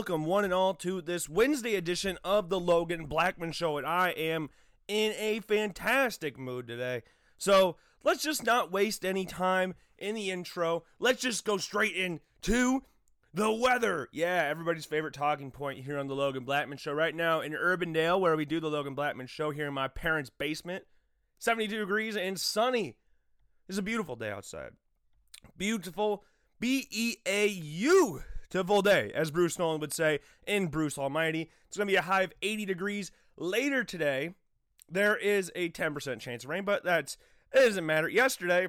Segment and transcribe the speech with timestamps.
[0.00, 4.08] Welcome, one and all, to this Wednesday edition of the Logan Blackman Show, and I
[4.12, 4.48] am
[4.88, 7.02] in a fantastic mood today.
[7.36, 10.84] So let's just not waste any time in the intro.
[10.98, 12.80] Let's just go straight into
[13.34, 14.08] the weather.
[14.10, 16.94] Yeah, everybody's favorite talking point here on the Logan Blackman Show.
[16.94, 20.30] Right now in Urbandale, where we do the Logan Blackman Show here in my parents'
[20.30, 20.84] basement,
[21.40, 22.96] 72 degrees and sunny.
[23.68, 24.70] It's a beautiful day outside.
[25.58, 26.24] Beautiful,
[26.58, 31.50] B E A U full day, as Bruce Nolan would say in Bruce Almighty.
[31.68, 34.34] It's going to be a high of 80 degrees later today.
[34.90, 37.16] There is a 10% chance of rain, but that's
[37.52, 38.08] it doesn't matter.
[38.08, 38.68] Yesterday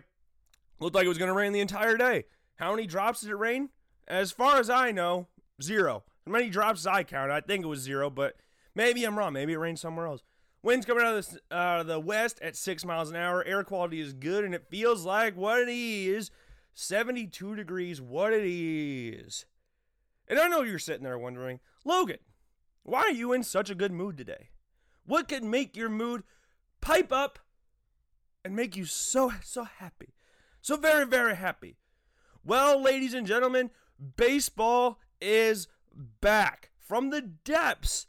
[0.80, 2.26] looked like it was going to rain the entire day.
[2.56, 3.70] How many drops did it rain?
[4.08, 5.28] As far as I know,
[5.62, 6.04] zero.
[6.26, 8.36] As many drops as I counted, I think it was zero, but
[8.76, 9.34] maybe I'm wrong.
[9.34, 10.22] Maybe it rained somewhere else.
[10.64, 13.44] Winds coming out of the, uh, the west at six miles an hour.
[13.44, 16.30] Air quality is good, and it feels like what it is
[16.76, 18.00] 72 degrees.
[18.00, 19.46] What it is.
[20.32, 22.20] And I know you're sitting there wondering, Logan,
[22.84, 24.52] why are you in such a good mood today?
[25.06, 26.24] What could make your mood
[26.80, 27.38] pipe up
[28.46, 30.16] and make you so, so happy?
[30.62, 31.76] So very, very happy.
[32.46, 33.72] Well, ladies and gentlemen,
[34.16, 35.68] baseball is
[36.22, 38.08] back from the depths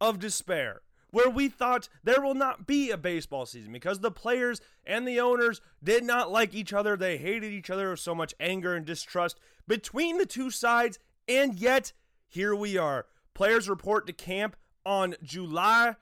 [0.00, 4.62] of despair where we thought there will not be a baseball season because the players
[4.86, 6.96] and the owners did not like each other.
[6.96, 10.98] They hated each other with so much anger and distrust between the two sides
[11.28, 11.92] and yet,
[12.26, 13.06] here we are.
[13.34, 15.96] Players report to camp on July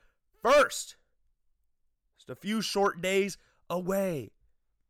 [0.45, 0.95] 1st.
[2.17, 3.37] Just a few short days
[3.69, 4.31] away.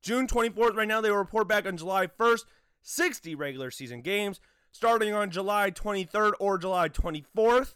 [0.03, 2.45] June 24th, right now, they will report back on July 1st.
[2.83, 7.75] 60 regular season games starting on July 23rd or July 24th.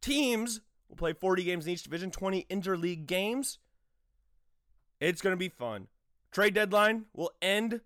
[0.00, 3.58] Teams will play 40 games in each division, 20 interleague games.
[5.00, 5.86] It's going to be fun.
[6.32, 7.80] Trade deadline will end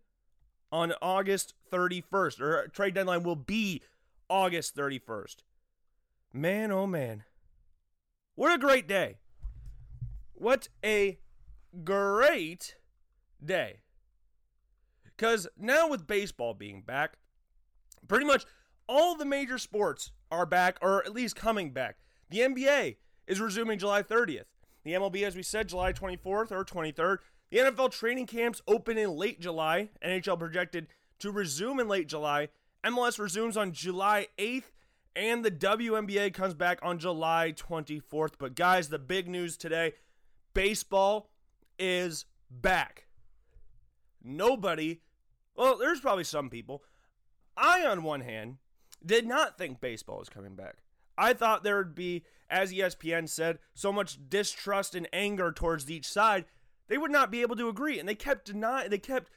[0.74, 3.80] on August 31st, or trade deadline will be
[4.28, 5.36] August 31st.
[6.32, 7.22] Man, oh man.
[8.34, 9.18] What a great day.
[10.32, 11.20] What a
[11.84, 12.74] great
[13.42, 13.82] day.
[15.04, 17.18] Because now with baseball being back,
[18.08, 18.44] pretty much
[18.88, 21.98] all the major sports are back, or at least coming back.
[22.30, 22.96] The NBA
[23.28, 24.46] is resuming July 30th.
[24.82, 27.18] The MLB, as we said, July 24th or 23rd.
[27.54, 29.90] The NFL training camps open in late July.
[30.04, 30.88] NHL projected
[31.20, 32.48] to resume in late July.
[32.84, 34.72] MLS resumes on July 8th,
[35.14, 38.32] and the WNBA comes back on July 24th.
[38.40, 39.92] But, guys, the big news today
[40.52, 41.30] baseball
[41.78, 43.06] is back.
[44.20, 45.02] Nobody,
[45.54, 46.82] well, there's probably some people.
[47.56, 48.56] I, on one hand,
[49.06, 50.78] did not think baseball was coming back.
[51.16, 56.08] I thought there would be, as ESPN said, so much distrust and anger towards each
[56.08, 56.46] side
[56.88, 58.90] they would not be able to agree, and they kept denying.
[58.90, 59.30] They kept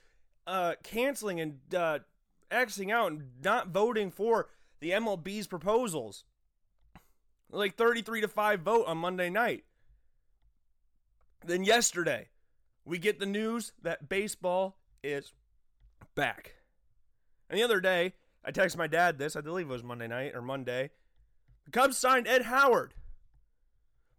[0.45, 1.99] uh, canceling and uh,
[2.51, 4.49] out and not voting for
[4.79, 6.23] the MLB's proposals.
[7.49, 9.63] Like 33 to 5 vote on Monday night.
[11.45, 12.29] Then yesterday,
[12.83, 15.33] we get the news that baseball is
[16.15, 16.55] back.
[17.49, 18.13] And the other day,
[18.43, 20.89] I texted my dad this, I believe it was Monday night or Monday.
[21.65, 22.93] The Cubs signed Ed Howard.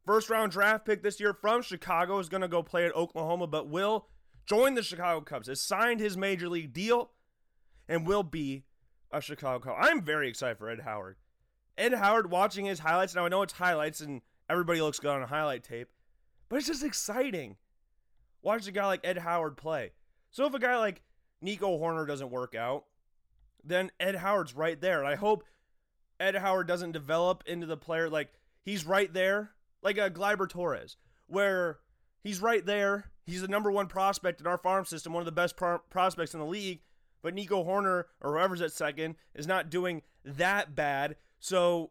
[0.08, 3.46] First round draft pick this year from Chicago is going to go play at Oklahoma,
[3.46, 4.06] but will
[4.46, 5.48] join the Chicago Cubs.
[5.48, 7.10] Has signed his major league deal
[7.90, 8.64] and will be
[9.12, 9.76] a Chicago Cub.
[9.78, 11.16] I'm very excited for Ed Howard.
[11.76, 13.14] Ed Howard watching his highlights.
[13.14, 15.90] Now I know it's highlights and everybody looks good on a highlight tape,
[16.48, 17.56] but it's just exciting.
[18.40, 19.92] Watch a guy like Ed Howard play.
[20.30, 21.02] So if a guy like
[21.42, 22.86] Nico Hoerner doesn't work out,
[23.62, 25.00] then Ed Howard's right there.
[25.00, 25.44] And I hope
[26.18, 28.32] Ed Howard doesn't develop into the player like
[28.64, 29.50] he's right there
[29.82, 30.96] like uh, a Gleyber Torres,
[31.26, 31.78] where
[32.22, 33.10] he's right there.
[33.24, 36.34] He's the number one prospect in our farm system, one of the best pro- prospects
[36.34, 36.80] in the league.
[37.20, 41.16] But Nico Hoerner or whoever's at second is not doing that bad.
[41.40, 41.90] So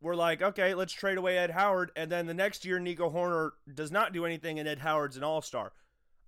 [0.00, 1.90] we're like, okay, let's trade away Ed Howard.
[1.96, 5.24] And then the next year, Nico Hoerner does not do anything, and Ed Howard's an
[5.24, 5.72] all star.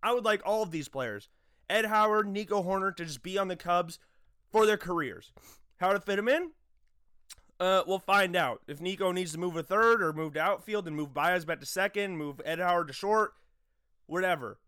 [0.02, 1.28] I would like all of these players,
[1.69, 3.98] Ed Howard, Nico Horner, to just be on the Cubs
[4.52, 5.32] for their careers.
[5.78, 6.52] How to fit them in?
[7.58, 10.86] Uh, we'll find out if Nico needs to move a third or move to outfield
[10.86, 13.32] and move Baez back to second, move Ed Howard to short,
[14.06, 14.58] whatever.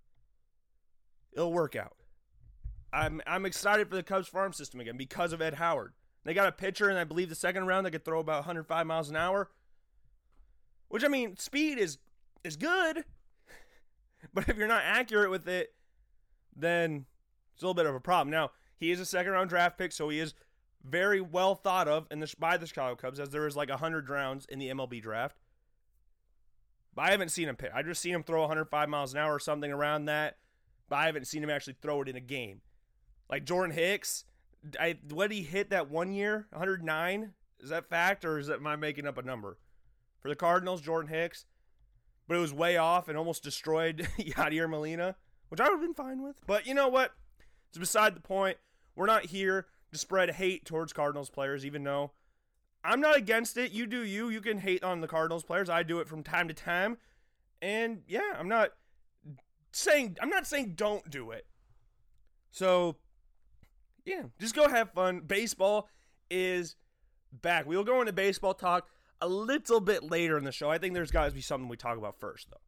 [1.33, 1.97] It'll work out.
[2.93, 5.93] I'm I'm excited for the Cubs farm system again because of Ed Howard.
[6.25, 8.87] They got a pitcher, and I believe the second round they could throw about 105
[8.87, 9.51] miles an hour.
[10.89, 11.99] Which I mean, speed is
[12.43, 13.05] is good,
[14.35, 15.75] but if you're not accurate with it,
[16.57, 17.05] then
[17.53, 18.31] it's a little bit of a problem.
[18.31, 20.33] Now he is a second round draft pick, so he is
[20.89, 24.09] very well thought of in the, by the Chicago Cubs, as there is like 100
[24.09, 25.37] rounds in the MLB draft.
[26.95, 27.71] But I haven't seen him pitch.
[27.75, 30.37] I just seen him throw 105 miles an hour or something around that,
[30.89, 32.61] but I haven't seen him actually throw it in a game.
[33.31, 34.25] Like Jordan Hicks,
[34.81, 36.47] I what did he hit that one year?
[36.51, 39.59] 109 is that fact or is that am I making up a number?
[40.21, 41.45] For the Cardinals, Jordan Hicks,
[42.27, 45.17] but it was way off and almost destroyed Yadier Molina,
[45.49, 46.37] which I would have been fine with.
[46.47, 47.13] But you know what?
[47.69, 48.59] It's beside the point.
[48.97, 52.13] We're not here to spread hate towards Cardinals players, even though
[52.85, 53.73] I'm not against it.
[53.73, 54.29] You do you.
[54.29, 55.69] You can hate on the Cardinals players.
[55.69, 56.99] I do it from time to time.
[57.61, 58.71] And yeah, I'm not
[59.73, 61.47] saying I'm not saying don't do it.
[62.51, 62.97] So
[64.05, 65.21] yeah, just go have fun.
[65.21, 65.89] Baseball
[66.31, 66.77] is
[67.33, 67.67] back.
[67.67, 68.89] We'll go into baseball talk
[69.21, 70.71] a little bit later in the show.
[70.71, 72.61] I think there's got to be something we talk about first, though.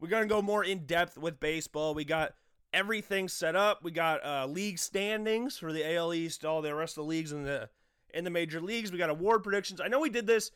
[0.00, 1.94] We're going to go more in depth with baseball.
[1.94, 2.34] We got
[2.72, 3.82] everything set up.
[3.82, 7.32] We got uh, league standings for the AL East, all the rest of the leagues
[7.32, 7.68] in the
[8.14, 8.92] in the major leagues.
[8.92, 9.80] We got award predictions.
[9.80, 10.50] I know we did this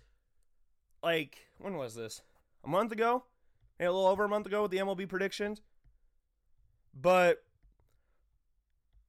[1.03, 2.23] like when was this?
[2.65, 3.25] A month ago?
[3.79, 5.61] Maybe a little over a month ago with the MLB predictions.
[6.99, 7.43] But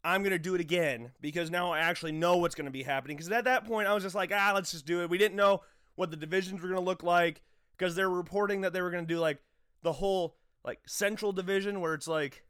[0.04, 3.18] I'm to do it again because now I actually know what's to be happening.
[3.18, 5.10] Because at that point, I was just like, ah, let's just do it.
[5.10, 5.62] We didn't know
[5.96, 7.42] what the divisions were to look like
[7.78, 9.40] because they were reporting that they were to do like
[9.84, 12.44] the whole like central division where it's like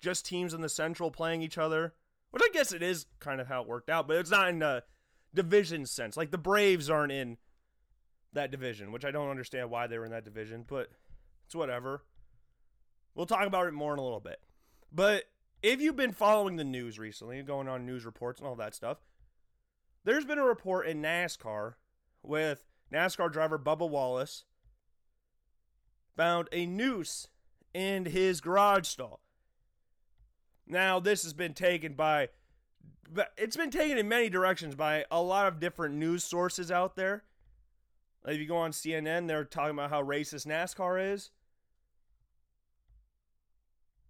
[0.00, 1.94] just teams in the central playing each other,
[2.30, 4.62] which I guess it is kind of how it worked out, but it's not in
[4.62, 4.82] a
[5.34, 6.16] division sense.
[6.16, 7.38] Like the Braves aren't in
[8.32, 10.90] that division, which I don't understand why they were in that division, but
[11.46, 12.02] it's whatever.
[13.14, 14.40] We'll talk about it more in a little bit.
[14.92, 15.24] But
[15.62, 18.98] if you've been following the news recently, going on news reports and all that stuff,
[20.04, 21.74] there's been a report in NASCAR
[22.22, 24.44] with NASCAR driver Bubba Wallace
[26.16, 27.28] found a noose
[27.72, 29.20] in his garage stall.
[30.66, 32.30] Now, this has been taken by
[33.36, 37.22] it's been taken in many directions by a lot of different news sources out there.
[38.26, 41.30] If you go on CNN, they're talking about how racist NASCAR is.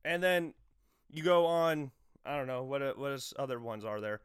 [0.04, 0.54] And then
[1.10, 1.90] you go on,
[2.24, 4.20] I don't know what what is other ones are there.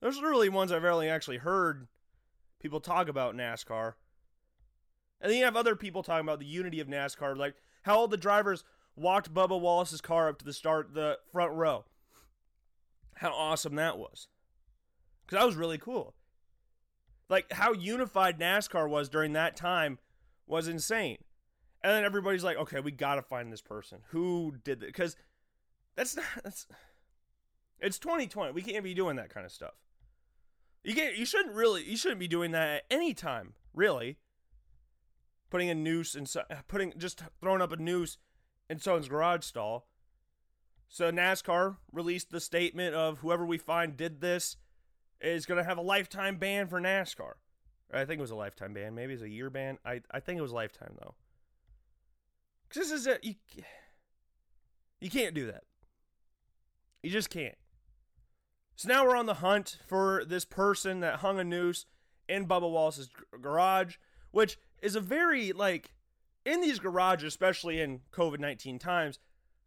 [0.00, 1.88] There's really ones I've rarely actually heard
[2.60, 3.94] people talk about NASCAR.
[5.20, 8.08] And then you have other people talking about the unity of NASCAR, like how all
[8.08, 8.64] the drivers
[8.98, 11.84] walked Bubba Wallace's car up to the start, the front row.
[13.16, 14.28] How awesome that was.
[15.24, 16.14] Because that was really cool.
[17.28, 19.98] Like how unified NASCAR was during that time
[20.46, 21.18] was insane.
[21.82, 23.98] And then everybody's like, okay, we got to find this person.
[24.10, 24.86] Who did it?
[24.86, 25.16] Because
[25.96, 26.66] that's not that's
[27.80, 28.52] it's 2020.
[28.52, 29.74] We can't be doing that kind of stuff.
[30.82, 34.18] You can't you shouldn't really you shouldn't be doing that at any time, really.
[35.50, 36.32] Putting a noose and
[36.66, 38.18] putting just throwing up a noose
[38.68, 39.86] in someone's garage stall.
[40.88, 44.56] So NASCAR released the statement of whoever we find did this
[45.20, 47.32] is going to have a lifetime ban for NASCAR.
[47.92, 48.94] I think it was a lifetime ban.
[48.94, 49.78] Maybe it's a year ban.
[49.84, 51.14] I, I think it was lifetime though.
[52.68, 53.34] Because this is a you,
[55.00, 55.64] you can't do that.
[57.02, 57.56] You just can't.
[58.76, 61.86] So now we're on the hunt for this person that hung a noose
[62.28, 63.08] in Bubba Wallace's
[63.40, 63.96] garage,
[64.30, 65.92] which is a very like
[66.48, 69.18] in these garages, especially in COVID nineteen times,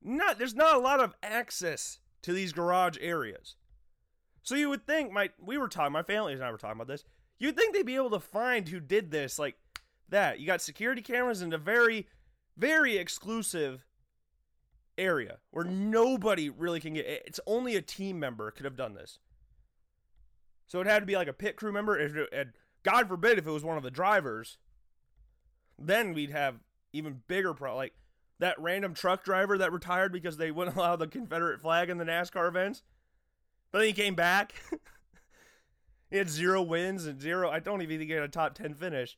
[0.02, 3.56] not there's not a lot of access to these garage areas.
[4.44, 6.88] So you would think my we were talking, my family and I were talking about
[6.88, 7.04] this.
[7.38, 9.56] You'd think they'd be able to find who did this like
[10.10, 10.40] that.
[10.40, 12.08] You got security cameras in a very,
[12.58, 13.86] very exclusive
[14.98, 19.20] area where nobody really can get it's only a team member could have done this
[20.68, 22.52] so it had to be like a pit crew member and
[22.84, 24.58] god forbid if it was one of the drivers
[25.80, 26.60] then we'd have
[26.94, 27.94] even bigger pro like
[28.40, 32.06] that random truck driver that retired because they wouldn't allow the confederate flag in the
[32.06, 32.84] nascar events.
[33.72, 34.54] But then he came back.
[36.10, 38.74] He had zero wins and zero i don't even think he had a top 10
[38.74, 39.18] finish.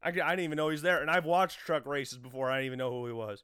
[0.00, 2.58] I, I didn't even know he was there and i've watched truck races before i
[2.58, 3.42] didn't even know who he was.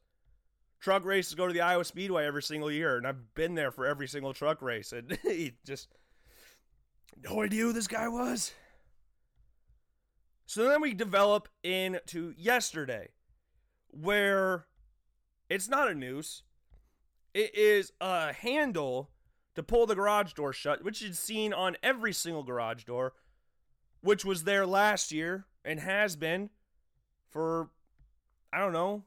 [0.81, 3.85] Truck races go to the Iowa Speedway every single year, and I've been there for
[3.85, 5.88] every single truck race, and he just
[7.25, 8.53] no idea who this guy was.
[10.47, 13.09] So then we develop into yesterday,
[13.90, 14.66] where
[15.49, 16.42] it's not a noose,
[17.35, 19.11] it is a handle
[19.54, 23.14] to pull the garage door shut, which is seen on every single garage door,
[24.00, 26.50] which was there last year and has been
[27.28, 27.71] for
[28.52, 29.04] I don't know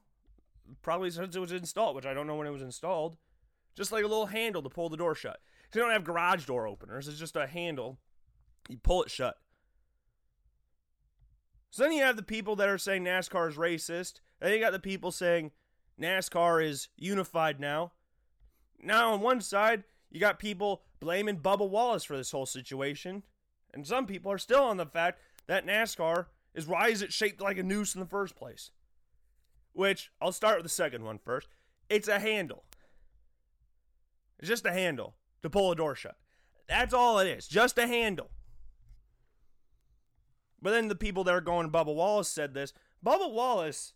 [0.82, 3.16] probably since it was installed, which I don't know when it was installed.
[3.74, 5.40] Just like a little handle to pull the door shut.
[5.72, 7.08] They don't have garage door openers.
[7.08, 7.98] It's just a handle.
[8.68, 9.36] You pull it shut.
[11.70, 14.20] So then you have the people that are saying NASCAR is racist.
[14.42, 15.52] Then you got the people saying
[15.98, 17.92] NASCAR is unified now.
[18.82, 23.22] Now, on one side, you got people blaming Bubba Wallace for this whole situation.
[23.72, 27.40] And some people are still on the fact that NASCAR is why is it shaped
[27.40, 28.70] like a noose in the first place?
[29.72, 31.48] which I'll start with the second one first.
[31.88, 32.64] It's a handle.
[34.38, 36.16] It's just a handle to pull a door shut.
[36.68, 38.30] That's all it is, just a handle.
[40.60, 42.72] But then the people that are going, Bubba Wallace said this.
[43.04, 43.94] Bubba Wallace,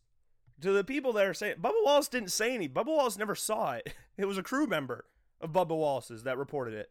[0.61, 2.69] to the people that are saying, Bubba Wallace didn't say any.
[2.69, 3.95] Bubba Wallace never saw it.
[4.19, 5.05] It was a crew member
[5.43, 6.91] of Bubba Wallace's that reported it.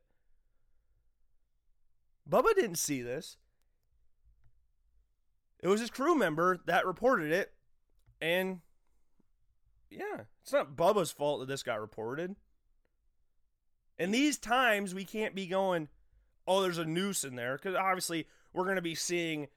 [2.30, 3.38] Bubba didn't see this.
[5.60, 7.52] It was his crew member that reported it.
[8.22, 8.60] And
[9.90, 12.36] yeah, it's not Bubba's fault that this got reported.
[13.98, 15.88] In these times, we can't be going,
[16.48, 17.58] oh, there's a noose in there.
[17.58, 19.48] Because obviously, we're going to be seeing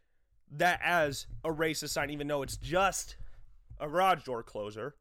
[0.52, 3.16] that as a racist sign, even though it's just
[3.80, 4.94] a garage door closer.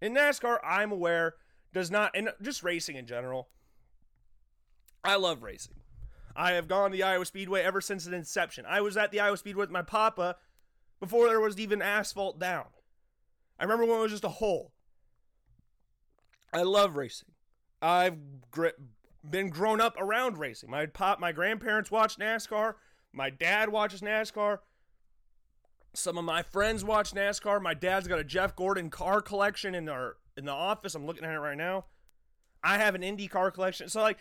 [0.00, 1.34] In NASCAR, I'm aware,
[1.72, 3.48] does not, and just racing in general,
[5.04, 5.76] I love racing.
[6.34, 8.64] I have gone to the Iowa Speedway ever since its inception.
[8.66, 10.36] I was at the Iowa Speedway with my papa
[10.98, 12.66] before there was even asphalt down.
[13.58, 14.72] I remember when it was just a hole.
[16.52, 17.28] I love racing.
[17.80, 18.18] I've
[19.28, 20.70] been grown up around racing.
[20.70, 22.74] My pop, my grandparents watch NASCAR.
[23.12, 24.58] My dad watches NASCAR.
[25.94, 27.60] Some of my friends watch NASCAR.
[27.60, 30.94] My dad's got a Jeff Gordon car collection in our in the office.
[30.94, 31.84] I'm looking at it right now.
[32.64, 33.88] I have an Indy car collection.
[33.88, 34.18] So like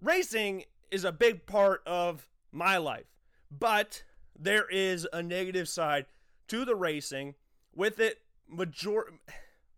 [0.00, 3.06] racing is a big part of my life.
[3.50, 4.04] But
[4.38, 6.06] there is a negative side
[6.48, 7.34] to the racing
[7.74, 9.12] with it major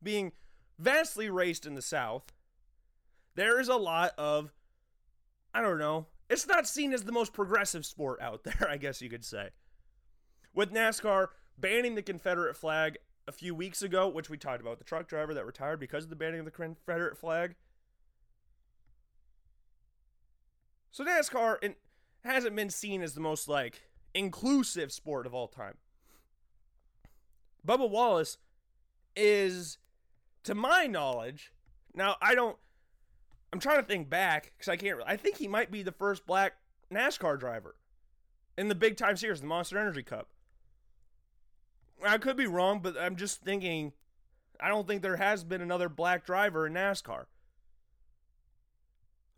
[0.01, 0.33] being
[0.79, 2.33] vastly raced in the south.
[3.35, 4.53] There is a lot of
[5.53, 6.07] I don't know.
[6.31, 9.49] It's not seen as the most progressive sport out there, I guess you could say
[10.59, 12.99] with NASCAR banning the Confederate flag
[13.29, 16.11] a few weeks ago, which we talked about the truck driver that retired because of
[16.11, 17.55] the banning of the Confederate flag.
[20.91, 21.77] So NASCAR
[22.25, 23.83] hasn't been seen as the most like
[24.15, 25.75] inclusive sport of all time.
[27.65, 28.39] Bubba Wallace
[29.15, 29.79] is,
[30.43, 31.53] to my knowledge,
[31.95, 32.57] now I don't.
[33.53, 34.99] I'm trying to think back because I can't.
[35.07, 36.55] I think he might be the first black
[36.93, 37.77] NASCAR driver
[38.57, 40.27] in the big time series, the Monster Energy Cup.
[42.05, 43.93] I could be wrong, but I'm just thinking.
[44.61, 47.27] I don't think there has been another black driver in NASCAR.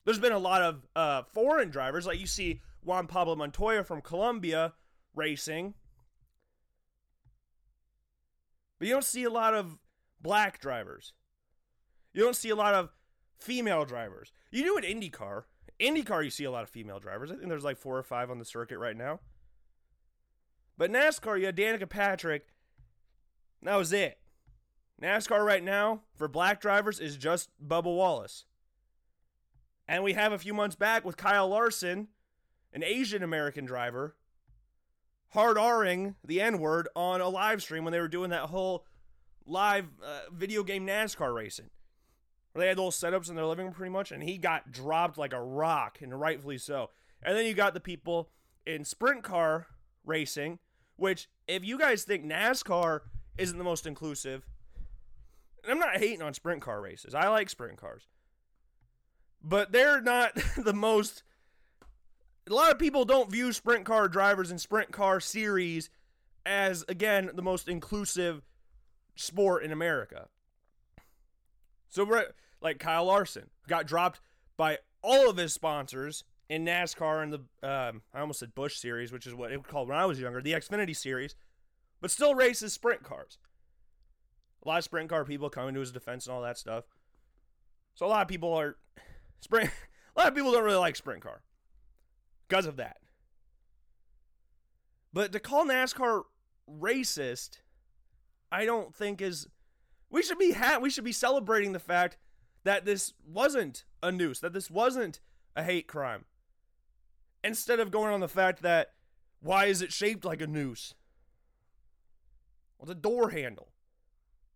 [0.04, 4.00] There's been a lot of uh, foreign drivers, like you see Juan Pablo Montoya from
[4.00, 4.72] Colombia
[5.14, 5.74] racing,
[8.78, 9.78] but you don't see a lot of
[10.22, 11.12] black drivers.
[12.14, 12.90] You don't see a lot of
[13.38, 14.32] female drivers.
[14.50, 15.44] You do in IndyCar.
[15.78, 17.30] IndyCar, you see a lot of female drivers.
[17.30, 19.20] I think there's like four or five on the circuit right now.
[20.80, 22.46] But NASCAR, you had Danica Patrick.
[23.62, 24.16] That was it.
[25.02, 28.46] NASCAR right now for black drivers is just Bubba Wallace.
[29.86, 32.08] And we have a few months back with Kyle Larson,
[32.72, 34.16] an Asian American driver,
[35.32, 38.86] hard Ring the N word on a live stream when they were doing that whole
[39.44, 41.68] live uh, video game NASCAR racing.
[42.52, 45.18] Where they had those setups in their living room pretty much, and he got dropped
[45.18, 46.88] like a rock, and rightfully so.
[47.22, 48.30] And then you got the people
[48.64, 49.66] in sprint car
[50.06, 50.58] racing
[51.00, 53.00] which, if you guys think NASCAR
[53.38, 54.46] isn't the most inclusive,
[55.66, 57.14] I'm not hating on sprint car races.
[57.14, 58.06] I like sprint cars.
[59.42, 61.22] But they're not the most.
[62.50, 65.88] A lot of people don't view sprint car drivers and sprint car series
[66.44, 68.42] as, again, the most inclusive
[69.14, 70.28] sport in America.
[71.88, 72.24] So,
[72.60, 74.20] like Kyle Larson got dropped
[74.58, 79.12] by all of his sponsors in NASCAR and the um, I almost said Busch Series,
[79.12, 81.36] which is what it was called when I was younger, the Xfinity Series,
[82.00, 83.38] but still races sprint cars.
[84.64, 86.84] A lot of sprint car people coming to his defense and all that stuff.
[87.94, 88.76] So a lot of people are
[89.40, 89.70] sprint.
[90.16, 91.40] A lot of people don't really like sprint car
[92.48, 92.96] because of that.
[95.12, 96.22] But to call NASCAR
[96.68, 97.60] racist,
[98.50, 99.46] I don't think is.
[100.10, 102.18] We should be ha- we should be celebrating the fact
[102.64, 105.20] that this wasn't a noose, that this wasn't
[105.54, 106.24] a hate crime
[107.42, 108.92] instead of going on the fact that
[109.40, 110.94] why is it shaped like a noose?
[112.78, 113.68] Well, it's a door handle.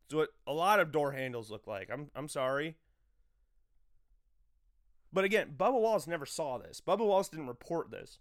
[0.06, 1.88] It's what a lot of door handles look like.
[1.92, 2.76] I'm I'm sorry.
[5.12, 6.82] But again, Bubba Wallace never saw this.
[6.84, 8.18] Bubba Wallace didn't report this.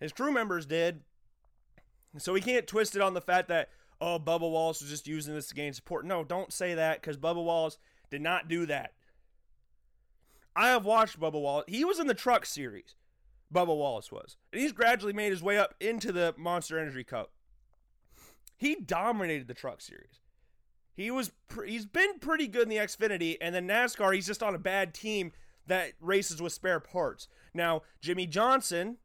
[0.00, 1.02] His crew members did.
[2.18, 3.68] So we can't twist it on the fact that,
[4.00, 6.04] oh, Bubba Wallace was just using this to gain support.
[6.04, 7.78] No, don't say that because Bubba Wallace
[8.10, 8.92] did not do that.
[10.56, 11.66] I have watched Bubba Wallace.
[11.68, 12.96] He was in the truck series.
[13.52, 14.36] Bubba Wallace was.
[14.52, 17.32] And he's gradually made his way up into the Monster Energy Cup.
[18.56, 20.20] He dominated the truck series.
[20.94, 24.42] He was pre- he's been pretty good in the Xfinity and then NASCAR he's just
[24.42, 25.32] on a bad team
[25.66, 27.28] that races with spare parts.
[27.52, 28.96] Now, Jimmie Johnson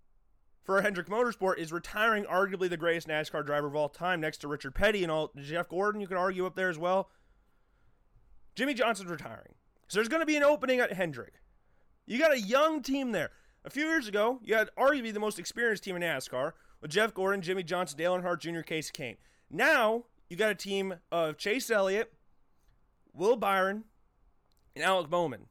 [0.63, 4.47] for Hendrick Motorsport is retiring arguably the greatest NASCAR driver of all time next to
[4.47, 7.09] Richard Petty and all Jeff Gordon you could argue up there as well.
[8.55, 9.55] Jimmie Johnson's retiring.
[9.87, 11.41] So there's going to be an opening at Hendrick.
[12.05, 13.31] You got a young team there.
[13.63, 17.13] A few years ago, you had arguably the most experienced team in NASCAR with Jeff
[17.13, 19.17] Gordon, Jimmie Johnson, Dale Earnhardt Jr., Kasey Kahne.
[19.49, 22.11] Now, you got a team of Chase Elliott,
[23.13, 23.83] Will Byron,
[24.75, 25.47] and Alex Bowman.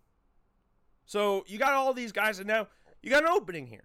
[1.06, 2.68] So you got all these guys, and now
[3.02, 3.84] you got an opening here.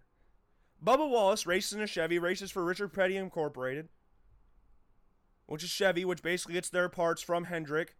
[0.84, 3.89] Bubba Wallace races in a Chevy, races for Richard Petty Incorporated,
[5.46, 7.96] which is Chevy, which basically gets their parts from Hendrick.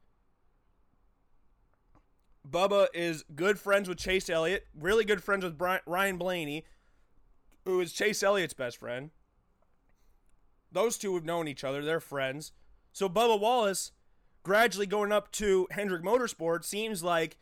[2.49, 6.65] Bubba is good friends with Chase Elliott, really good friends with Brian, Ryan Blaney,
[7.65, 9.09] who is Chase Elliott's best friend.
[10.71, 12.51] Those two have known each other, they're friends.
[12.91, 13.91] So Bubba Wallace
[14.43, 17.37] gradually going up to Hendrick Motorsport seems like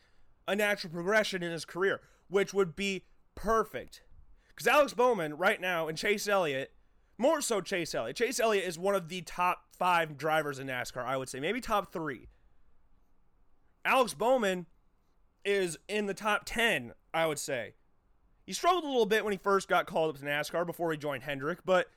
[0.48, 4.02] a natural progression in his career, which would be perfect.
[4.48, 6.72] Because Alex Bowman, right now, and Chase Elliott,
[7.18, 8.16] more so Chase Elliott.
[8.16, 11.60] Chase Elliott is one of the top five drivers in NASCAR, I would say, maybe
[11.60, 12.28] top three.
[13.84, 14.66] Alex Bowman
[15.44, 17.74] is in the top 10, I would say.
[18.44, 20.98] He struggled a little bit when he first got called up to NASCAR before he
[20.98, 21.88] joined Hendrick, but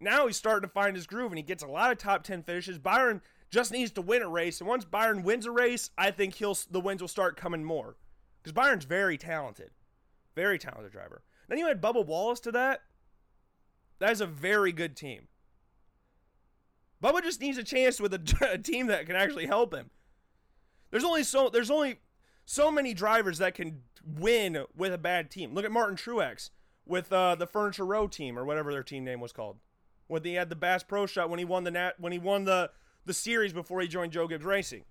[0.00, 2.42] now he's starting to find his groove and he gets a lot of top 10
[2.42, 2.78] finishes.
[2.78, 6.34] Byron just needs to win a race, and once Byron wins a race, I think
[6.34, 7.96] he'll the wins will start coming more.
[8.42, 9.70] Because Byron's very talented.
[10.34, 11.22] Very talented driver.
[11.48, 12.80] Then you add Bubba Wallace to that.
[13.98, 15.28] That is a very good team.
[17.02, 19.90] Bubba just needs a chance with a, a team that can actually help him.
[20.90, 22.00] There's only so there's only
[22.44, 25.54] so many drivers that can win with a bad team.
[25.54, 26.50] Look at Martin Truex
[26.86, 29.58] with uh, the Furniture Row team or whatever their team name was called.
[30.08, 32.44] When he had the Bass Pro Shot when he won the nat when he won
[32.44, 32.70] the
[33.04, 34.84] the series before he joined Joe Gibbs Racing.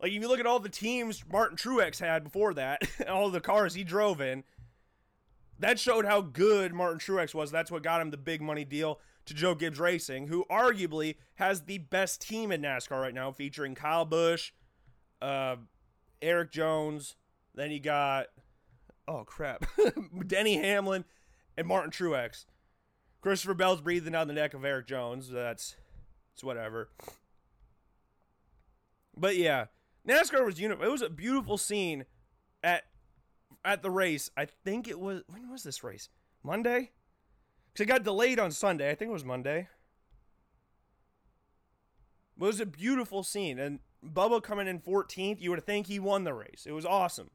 [0.00, 3.40] Like if you look at all the teams Martin Truex had before that, all the
[3.40, 4.44] cars he drove in,
[5.58, 7.50] that showed how good Martin Truex was.
[7.50, 11.62] That's what got him the big money deal to Joe Gibbs Racing, who arguably has
[11.62, 14.52] the best team in NASCAR right now, featuring Kyle Busch,
[15.22, 15.56] uh,
[16.22, 17.16] Erik Jones.
[17.54, 18.26] Then you got,
[19.06, 19.66] oh crap,
[20.26, 21.04] Denny Hamlin
[21.56, 22.46] and Martin Truex.
[23.20, 25.30] Christopher Bell's breathing down the neck of Erik Jones.
[25.30, 25.76] That's
[26.34, 26.90] it's whatever.
[29.16, 29.66] But yeah,
[30.06, 32.04] NASCAR was uni- It was a beautiful scene
[32.62, 32.84] at
[33.64, 34.30] at the race.
[34.36, 36.08] I think it was when was this race?
[36.42, 36.90] Monday?
[37.72, 38.90] Because it got delayed on Sunday.
[38.90, 39.68] I think it was Monday.
[42.36, 45.98] But it was a beautiful scene, and Bubba coming in 14th, you would think he
[45.98, 46.66] won the race.
[46.66, 47.30] It was awesome.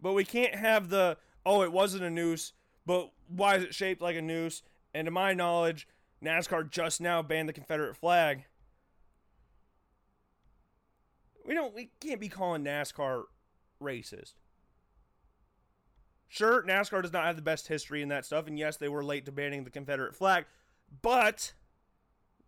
[0.00, 2.52] But we can't have the oh, it wasn't a noose,
[2.86, 4.62] but why is it shaped like a noose?
[4.94, 5.86] And to my knowledge,
[6.22, 8.44] NASCAR just now banned the Confederate flag.
[11.46, 13.24] We don't we can't be calling NASCAR
[13.82, 14.34] racist.
[16.28, 19.02] Sure, NASCAR does not have the best history in that stuff, and yes, they were
[19.02, 20.44] late to banning the Confederate flag,
[21.02, 21.54] but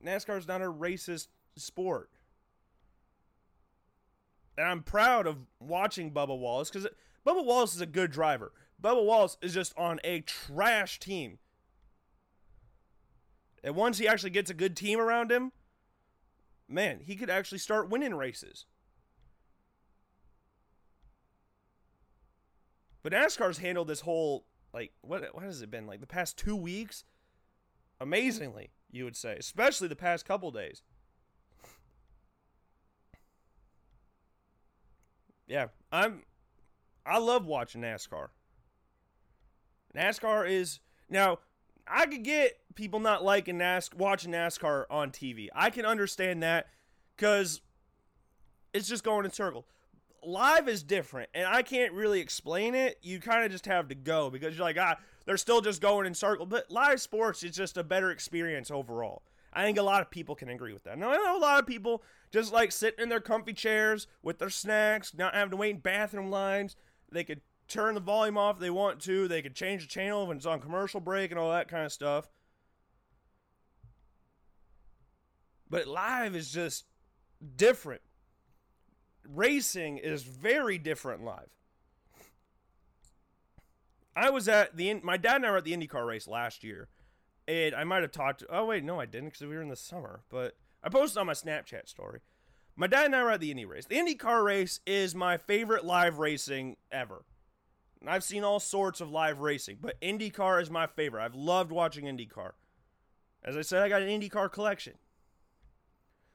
[0.05, 2.11] NASCAR is not a racist sport.
[4.57, 6.88] And I'm proud of watching Bubba Wallace because
[7.27, 8.53] Bubba Wallace is a good driver.
[8.81, 11.38] Bubba Wallace is just on a trash team.
[13.65, 15.53] And once he actually gets a good team around him,
[16.69, 18.67] man, he could actually start winning races.
[23.03, 26.57] But NASCAR's handled this whole like what what has it been like the past two
[26.57, 27.05] weeks?
[28.01, 30.83] Amazingly, you would say, especially the past couple days.
[35.53, 36.23] Yeah, I'm.
[37.05, 38.29] I love watching NASCAR.
[39.95, 41.41] NASCAR is now.
[41.87, 45.49] I could get people not liking NASCAR, watching NASCAR on TV.
[45.55, 46.69] I can understand that
[47.15, 47.61] because
[48.73, 49.67] it's just going in circles
[50.25, 52.99] live is different, and I can't really explain it.
[53.03, 56.07] You kind of just have to go because you're like, ah, they're still just going
[56.07, 56.49] in circles.
[56.51, 59.23] But live sports is just a better experience overall.
[59.53, 60.99] I think a lot of people can agree with that.
[60.99, 64.38] Now, I know a lot of people just like sitting in their comfy chairs with
[64.38, 66.77] their snacks, not having to wait in bathroom lines.
[67.11, 69.29] They could turn the volume off if they want to.
[69.29, 71.92] They could change the channel when it's on commercial break and all that kind of
[71.92, 72.29] stuff.
[75.68, 76.85] But live is just
[77.57, 78.03] different
[79.29, 81.49] racing is very different live.
[84.14, 86.88] I was at the my dad and I were at the IndyCar race last year,
[87.49, 88.45] and I might have talked.
[88.51, 90.23] Oh wait, no, I didn't because we were in the summer.
[90.29, 92.21] But I posted on my Snapchat story.
[92.75, 93.87] My dad and I were at the Indy race.
[93.87, 97.25] The IndyCar race is my favorite live racing ever.
[98.07, 101.25] I've seen all sorts of live racing, but IndyCar is my favorite.
[101.25, 102.53] I've loved watching IndyCar.
[103.45, 104.95] As I said, I got an IndyCar collection.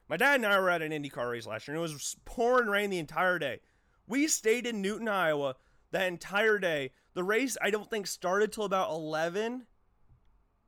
[0.08, 2.68] My dad and I were at an IndyCar race last year, and it was pouring
[2.68, 3.60] rain the entire day.
[4.06, 5.56] We stayed in Newton, Iowa
[5.90, 6.92] that entire day.
[7.14, 9.66] The race, I don't think, started till about 11,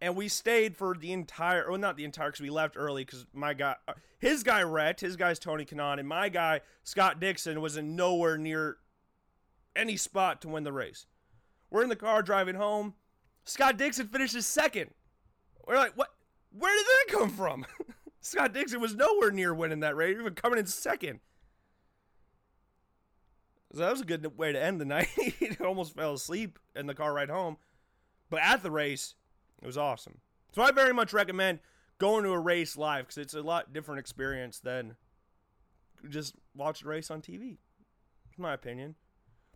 [0.01, 3.27] and we stayed for the entire, well, not the entire, because we left early because
[3.33, 5.01] my guy, uh, his guy wrecked.
[5.01, 8.79] His guy's Tony Kanaan, and my guy, Scott Dixon, was in nowhere near
[9.77, 11.07] any spot to win the race.
[11.71, 12.95] We're in the car driving home.
[13.45, 14.91] Scott Dixon finishes second.
[15.67, 16.09] We're like, what?
[16.53, 17.65] Where did that come from?
[18.21, 21.21] Scott Dixon was nowhere near winning that race, even coming in second.
[23.73, 25.09] So that was a good way to end the night.
[25.17, 27.57] he almost fell asleep in the car ride home.
[28.29, 29.15] But at the race,
[29.63, 30.19] it was awesome.
[30.53, 31.61] So I very much recommend
[31.99, 34.97] going to a race live because it's a lot different experience than
[36.09, 37.59] just watching a race on TV.
[38.29, 38.97] It's my opinion.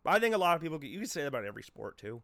[0.04, 2.22] But I think a lot of people, you can say that about every sport too.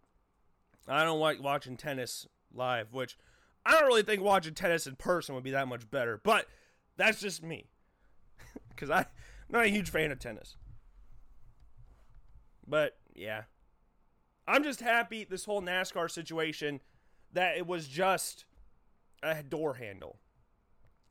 [0.87, 3.17] I don't like watching tennis live, which
[3.65, 6.21] I don't really think watching tennis in person would be that much better.
[6.23, 6.47] But
[6.97, 7.67] that's just me.
[8.71, 9.05] Because I'm
[9.51, 10.57] not a huge fan of tennis.
[12.67, 13.43] But yeah.
[14.49, 16.81] I'm just happy this whole NASCAR situation
[17.33, 18.45] that it was just
[19.23, 20.19] a door handle.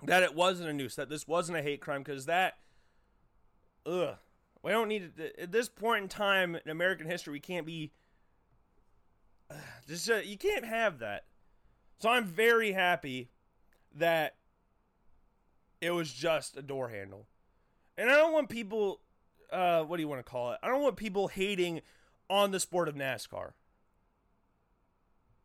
[0.04, 2.56] That it wasn't a noose, that this wasn't a hate crime, because that,
[3.86, 4.16] ugh.
[4.62, 5.36] We don't need it.
[5.40, 7.94] At this point in time in American history, we can't be.
[9.50, 9.56] Uh,
[9.88, 11.26] just, uh, you can't have that.
[12.00, 13.30] So I'm very happy
[13.96, 14.36] that
[15.82, 17.28] it was just a door handle.
[17.98, 19.02] And I don't want people,
[19.52, 20.60] uh, what do you want to call it?
[20.62, 21.82] I don't want people hating
[22.30, 23.54] on the sport of NASCAR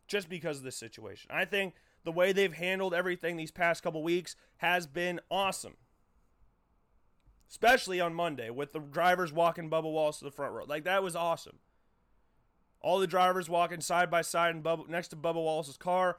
[0.07, 1.31] just because of this situation.
[1.33, 5.77] I think the way they've handled everything these past couple weeks has been awesome.
[7.51, 10.64] Especially on Monday with the drivers walking Bubba Wallace to the front row.
[10.67, 11.59] Like that was awesome.
[12.81, 16.19] All the drivers walking side by side and Bubba, next to Bubba Wallace's car.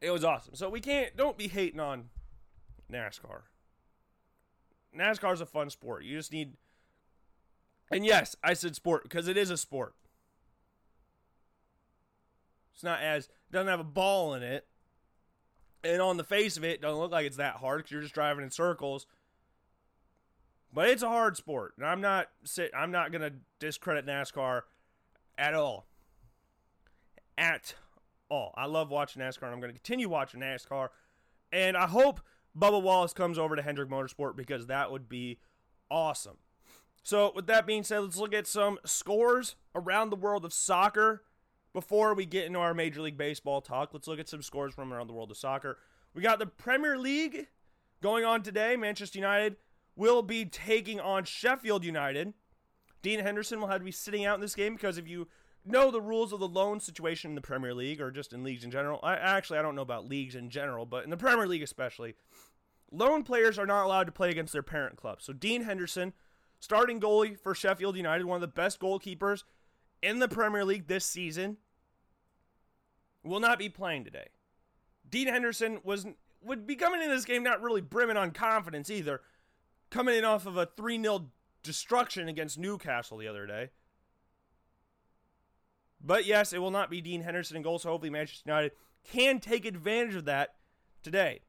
[0.00, 0.54] It was awesome.
[0.54, 2.06] So we can't don't be hating on
[2.92, 3.42] NASCAR.
[4.96, 6.04] NASCAR is a fun sport.
[6.04, 6.54] You just need
[7.90, 9.94] and yes, I said sport because it is a sport.
[12.78, 14.64] It's not as doesn't have a ball in it.
[15.82, 18.02] And on the face of it, it doesn't look like it's that hard because you're
[18.02, 19.08] just driving in circles.
[20.72, 22.70] But it's a hard sport, and I'm not sit.
[22.76, 24.60] I'm not gonna discredit NASCAR
[25.36, 25.88] at all.
[27.36, 27.74] At
[28.30, 30.90] all, I love watching NASCAR, and I'm gonna continue watching NASCAR.
[31.50, 32.20] And I hope
[32.56, 35.40] Bubba Wallace comes over to Hendrick Motorsport because that would be
[35.90, 36.36] awesome.
[37.02, 41.24] So, with that being said, let's look at some scores around the world of soccer
[41.72, 43.90] before we get into our Major League Baseball talk.
[43.92, 45.78] Let's look at some scores from around the world of soccer.
[46.14, 47.48] We got the Premier League
[48.02, 48.76] going on today.
[48.76, 49.56] Manchester United
[49.96, 52.32] will be taking on Sheffield United.
[53.02, 55.28] Dean Henderson will have to be sitting out in this game because if you
[55.64, 58.64] know the rules of the loan situation in the Premier League or just in leagues
[58.64, 61.46] in general, I actually I don't know about leagues in general, but in the Premier
[61.46, 62.14] League especially,
[62.90, 65.20] loan players are not allowed to play against their parent club.
[65.20, 66.12] So Dean Henderson
[66.60, 69.44] starting goalie for Sheffield United, one of the best goalkeepers
[70.02, 71.56] in the Premier League this season,
[73.24, 74.28] will not be playing today.
[75.08, 76.06] Dean Henderson was
[76.42, 79.20] would be coming in this game not really brimming on confidence either,
[79.90, 81.26] coming in off of a 3-0
[81.62, 83.70] destruction against Newcastle the other day.
[86.00, 88.72] But yes, it will not be Dean Henderson in goal, so hopefully Manchester United
[89.10, 90.54] can take advantage of that
[91.02, 91.40] today.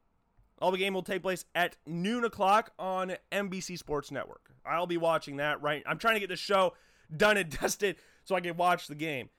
[0.59, 4.51] All the game will take place at noon o'clock on NBC Sports Network.
[4.65, 5.83] I'll be watching that right.
[5.85, 6.73] I'm trying to get the show
[7.15, 7.95] done and dusted
[8.29, 9.29] so I can watch the game.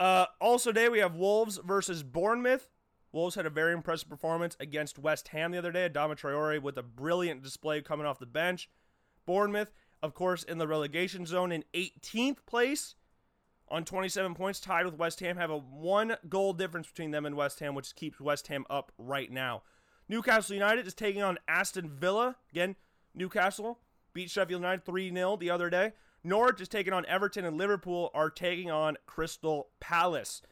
[0.00, 2.70] Uh, also today we have Wolves versus Bournemouth.
[3.12, 5.86] Wolves had a very impressive performance against West Ham the other day.
[5.86, 8.70] Adama Traore with a brilliant display coming off the bench.
[9.26, 12.94] Bournemouth, of course, in the relegation zone in 18th place
[13.68, 15.36] on 27 points, tied with West Ham.
[15.36, 18.92] Have a one goal difference between them and West Ham, which keeps West Ham up
[18.96, 19.62] right now.
[20.08, 22.36] Newcastle United is taking on Aston Villa.
[22.50, 22.76] Again,
[23.14, 23.80] Newcastle
[24.14, 25.92] beat Sheffield United 3 0 the other day.
[26.24, 30.42] Norwich is taking on Everton, and Liverpool are taking on Crystal Palace.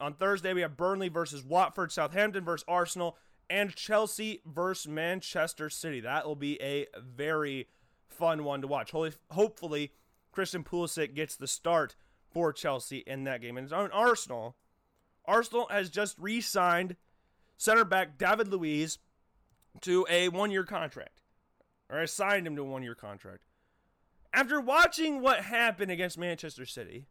[0.00, 3.18] On Thursday, we have Burnley versus Watford, Southampton versus Arsenal,
[3.50, 6.00] and Chelsea versus Manchester City.
[6.00, 7.68] That will be a very
[8.08, 8.92] fun one to watch.
[9.30, 9.92] Hopefully,
[10.32, 11.96] Christian Pulisic gets the start
[12.30, 13.56] for Chelsea in that game.
[13.56, 14.56] And on Arsenal,
[15.24, 16.96] Arsenal has just re signed
[17.56, 18.98] center back David Luiz
[19.82, 21.20] to a one year contract,
[21.88, 23.42] or assigned him to a one year contract.
[24.32, 27.06] After watching what happened against Manchester City,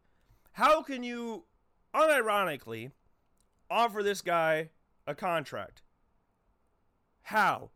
[0.52, 1.44] how can you
[1.94, 2.92] unironically
[3.70, 4.70] offer this guy
[5.06, 5.82] a contract?
[7.22, 7.70] How?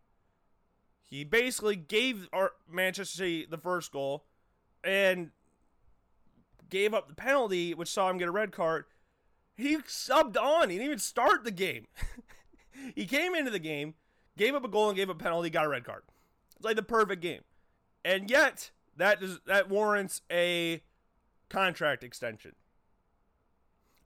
[1.02, 4.24] He basically gave our Manchester City the first goal
[4.82, 5.30] and
[6.70, 8.86] gave up the penalty, which saw him get a red card.
[9.56, 10.70] He subbed on.
[10.70, 11.86] He didn't even start the game.
[12.96, 13.94] he came into the game,
[14.36, 16.02] gave up a goal and gave a penalty, got a red card.
[16.56, 17.42] It's like the perfect game.
[18.04, 20.82] And yet, that is that warrants a
[21.48, 22.52] contract extension.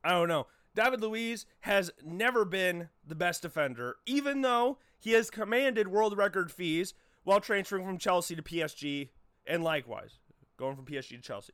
[0.04, 0.46] I don't know.
[0.74, 6.52] David Luiz has never been the best defender, even though he has commanded world record
[6.52, 9.08] fees while transferring from Chelsea to PSG
[9.46, 10.18] and likewise
[10.56, 11.52] going from PSG to Chelsea.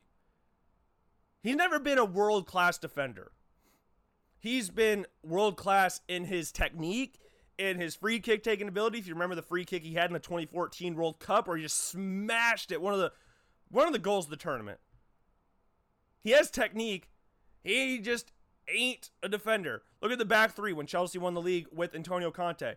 [1.43, 3.33] He's never been a world class defender.
[4.39, 7.19] He's been world class in his technique,
[7.59, 8.99] in his free kick taking ability.
[8.99, 11.63] If you remember the free kick he had in the 2014 World Cup, where he
[11.63, 13.13] just smashed it, one of the
[13.75, 14.79] one of the goals of the tournament.
[16.23, 17.11] He has technique.
[17.63, 18.33] He just
[18.69, 19.83] ain't a defender.
[20.01, 22.75] Look at the back three when Chelsea won the league with Antonio Conte.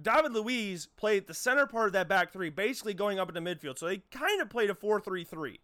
[0.00, 3.78] David Luiz played the center part of that back three, basically going up into midfield.
[3.78, 5.60] So they kind of played a 4 3 3.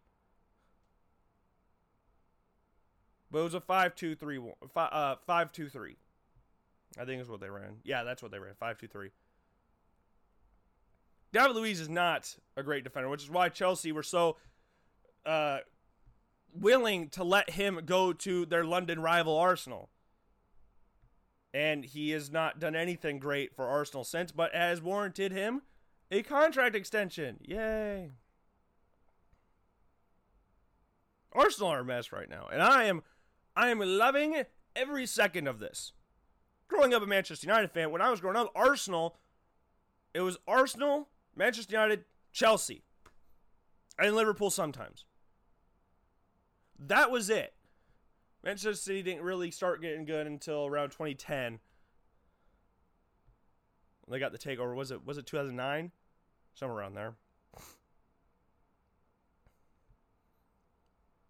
[3.31, 4.41] But it was a 5 2 3
[4.77, 5.97] uh, 5 2 3.
[6.99, 7.77] I think is what they ran.
[7.85, 9.11] Yeah, that's what they ran 5 2 3.
[11.33, 14.37] David Luiz is not a great defender, which is why Chelsea were so
[15.27, 15.59] uh,
[16.53, 19.91] willing to let him go to their London rival Arsenal.
[21.53, 25.63] And he has not done anything great for Arsenal since, but has warranted him
[26.11, 27.39] a contract extension.
[27.43, 28.11] Yay.
[31.33, 33.03] Arsenal are a mess right now, and I am
[33.57, 34.43] I am loving
[34.77, 35.93] every second of this.
[36.69, 39.17] Growing up a Manchester United fan, when I was growing up, Arsenal,
[40.13, 42.83] it was Arsenal, Manchester United, Chelsea,
[43.99, 45.05] and Liverpool sometimes.
[46.89, 47.55] That was it.
[48.43, 51.61] Manchester City didn't really start getting good until around 2010.
[54.11, 54.75] They got the takeover.
[54.75, 55.93] Was it was it 2009?
[56.55, 57.15] Somewhere around there.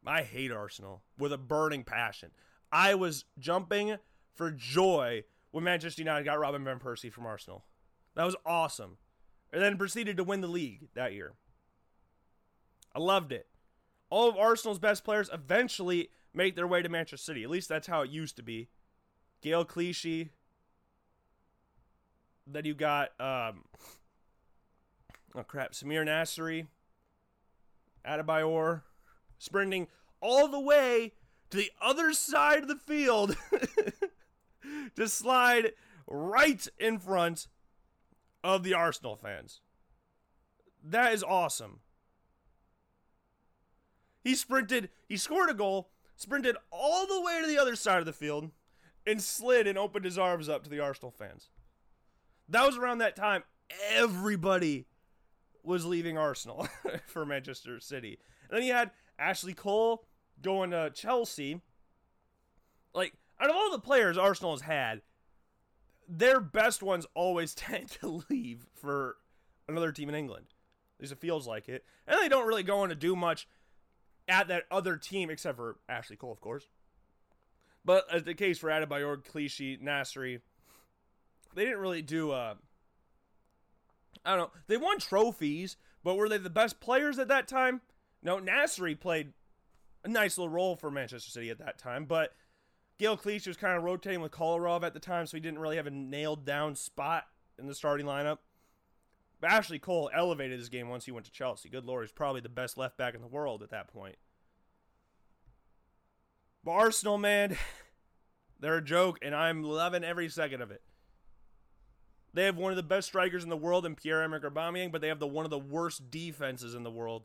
[0.07, 2.31] I hate Arsenal with a burning passion.
[2.71, 3.97] I was jumping
[4.35, 7.65] for joy when Manchester United got Robin Van Persie from Arsenal.
[8.17, 8.99] That was awesome.
[9.53, 11.35] And then proceeded to win the league that year.
[12.95, 13.47] I loved it.
[14.15, 17.43] All of Arsenal's best players eventually make their way to Manchester City.
[17.43, 18.69] At least that's how it used to be.
[19.41, 20.29] Gael Clichy.
[22.47, 23.65] Then you got um
[25.35, 26.69] oh crap, Samir Nasri,
[28.07, 28.83] Adebayor,
[29.39, 29.89] sprinting
[30.21, 31.15] all the way
[31.51, 33.37] to the other side of the field
[34.95, 35.73] to slide
[36.07, 37.49] right in front
[38.45, 39.61] of the Arsenal fans.
[40.85, 41.81] That is awesome.
[44.25, 48.07] He sprinted, he scored a goal, sprinted all the way to the other side of
[48.07, 48.51] the field,
[49.07, 51.51] and slid and opened his arms up to the Arsenal fans.
[52.49, 53.45] That was around that time
[53.93, 54.87] everybody
[55.63, 56.69] was leaving Arsenal
[57.07, 58.19] for Manchester City.
[58.49, 60.07] And then you had Ashley Cole
[60.43, 61.61] going to Chelsea.
[62.95, 65.03] Like, out of all the players Arsenal has had,
[66.09, 69.17] their best ones always tend to leave for
[69.69, 70.47] another team in England.
[70.99, 71.85] At least it feels like it.
[72.07, 73.49] And they don't really go on to do much
[74.29, 76.67] at that other team, except for Ashley Cole, of course.
[77.85, 80.41] But as the case for Adebayor, Clichy, Nasri,
[81.55, 82.33] they didn't really do.
[82.33, 82.55] Uh,
[84.25, 84.61] I don't know.
[84.67, 87.83] They won trophies, but were they the best players at that time?
[88.23, 89.35] No, Nasri played
[90.03, 92.33] a nice little role for Manchester City at that time, but
[92.99, 95.77] Gael Clichy was kind of rotating with Kolarov at the time, so he didn't really
[95.77, 97.25] have a nailed down spot
[97.59, 98.39] in the starting lineup.
[99.41, 101.69] But Ashley Cole elevated his game once he went to Chelsea.
[101.69, 104.17] Good lord, he's probably the best left back in the world at that point.
[106.65, 107.57] But Arsenal, man,
[108.61, 110.83] they're a joke, and I'm loving every second of it.
[112.33, 115.09] They have one of the best strikers in the world in Pierre-Emerick Aubameyang, but they
[115.09, 117.25] have the one of the worst defenses in the world,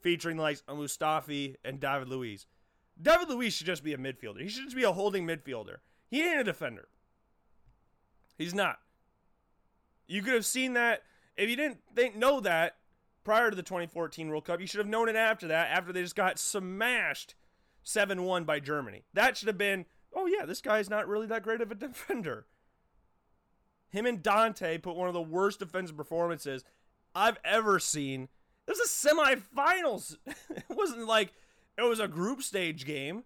[0.00, 2.46] featuring like Mustafi and David Luiz.
[3.00, 4.40] David Luiz should just be a midfielder.
[4.40, 5.78] He should just be a holding midfielder.
[6.08, 6.88] He ain't a defender.
[8.38, 8.78] He's not.
[10.06, 11.02] You could have seen that
[11.36, 12.76] if you didn't think know that
[13.26, 14.60] prior to the 2014 World Cup.
[14.60, 15.76] You should have known it after that.
[15.76, 17.34] After they just got smashed
[17.84, 19.02] 7-1 by Germany.
[19.14, 22.46] That should have been, oh yeah, this guy's not really that great of a defender.
[23.90, 26.62] Him and Dante put one of the worst defensive performances
[27.16, 28.28] I've ever seen.
[28.64, 30.18] This is semifinals.
[30.26, 31.32] it wasn't like
[31.76, 33.24] it was a group stage game.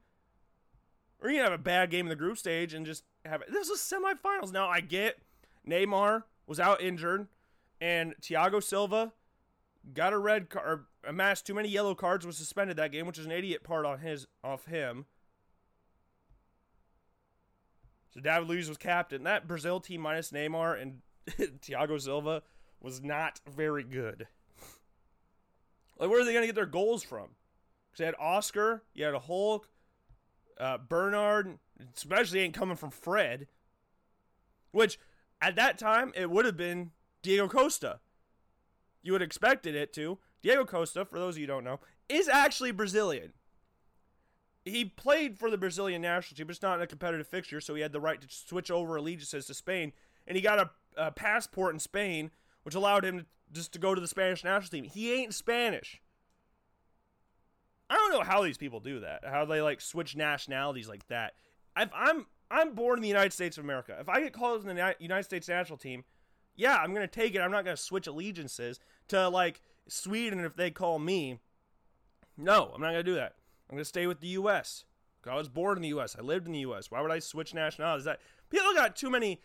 [1.23, 3.53] Or you can have a bad game in the group stage and just have it.
[3.53, 4.51] This was semifinals.
[4.51, 5.19] Now I get
[5.69, 7.29] Neymar was out injured,
[7.81, 9.13] and Thiago Silva
[9.95, 13.25] got a red card, amassed too many yellow cards, was suspended that game, which is
[13.25, 15.07] an idiot part on his off him.
[18.13, 19.23] So David Luiz was captain.
[19.23, 21.03] That Brazil team minus Neymar and
[21.61, 22.43] Thiago Silva
[22.81, 24.27] was not very good.
[26.01, 27.29] Like, where are they going to get their goals from?
[27.87, 29.69] Because they had Oscar, you had a Hulk,
[30.59, 31.59] uh, Bernard,
[31.97, 33.47] especially ain't coming from Fred.
[34.73, 34.99] Which,
[35.41, 36.91] at that time, it would have been
[37.23, 38.01] Diego Costa.
[39.03, 40.19] You would have expected it to.
[40.43, 43.33] Diego Costa, for those of you who don't know, is actually Brazilian.
[44.65, 47.75] He played for the Brazilian national team, but it's not in a competitive fixture, so
[47.75, 49.93] he had the right to switch over allegiances to Spain.
[50.27, 52.31] And he got a, a passport in Spain,
[52.63, 54.85] which allowed him to, just to go to the Spanish national team.
[54.85, 56.01] He ain't Spanish.
[57.89, 59.25] I don't know how these people do that.
[59.25, 61.35] How they like switch nationalities like that.
[61.77, 63.97] If I'm I'm born in the United States of America.
[64.01, 66.05] If I get called in the United States national team,
[66.57, 67.41] yeah, I'm gonna take it.
[67.41, 71.39] I'm not gonna switch allegiances to like Sweden if they call me.
[72.37, 73.37] No, I'm not gonna do that.
[73.69, 74.85] I'm gonna stay with the U.S.
[75.29, 76.17] I was born in the U.S.
[76.19, 76.91] I lived in the U.S.
[76.91, 78.05] Why would I switch nationalities?
[78.05, 79.41] That people got too many.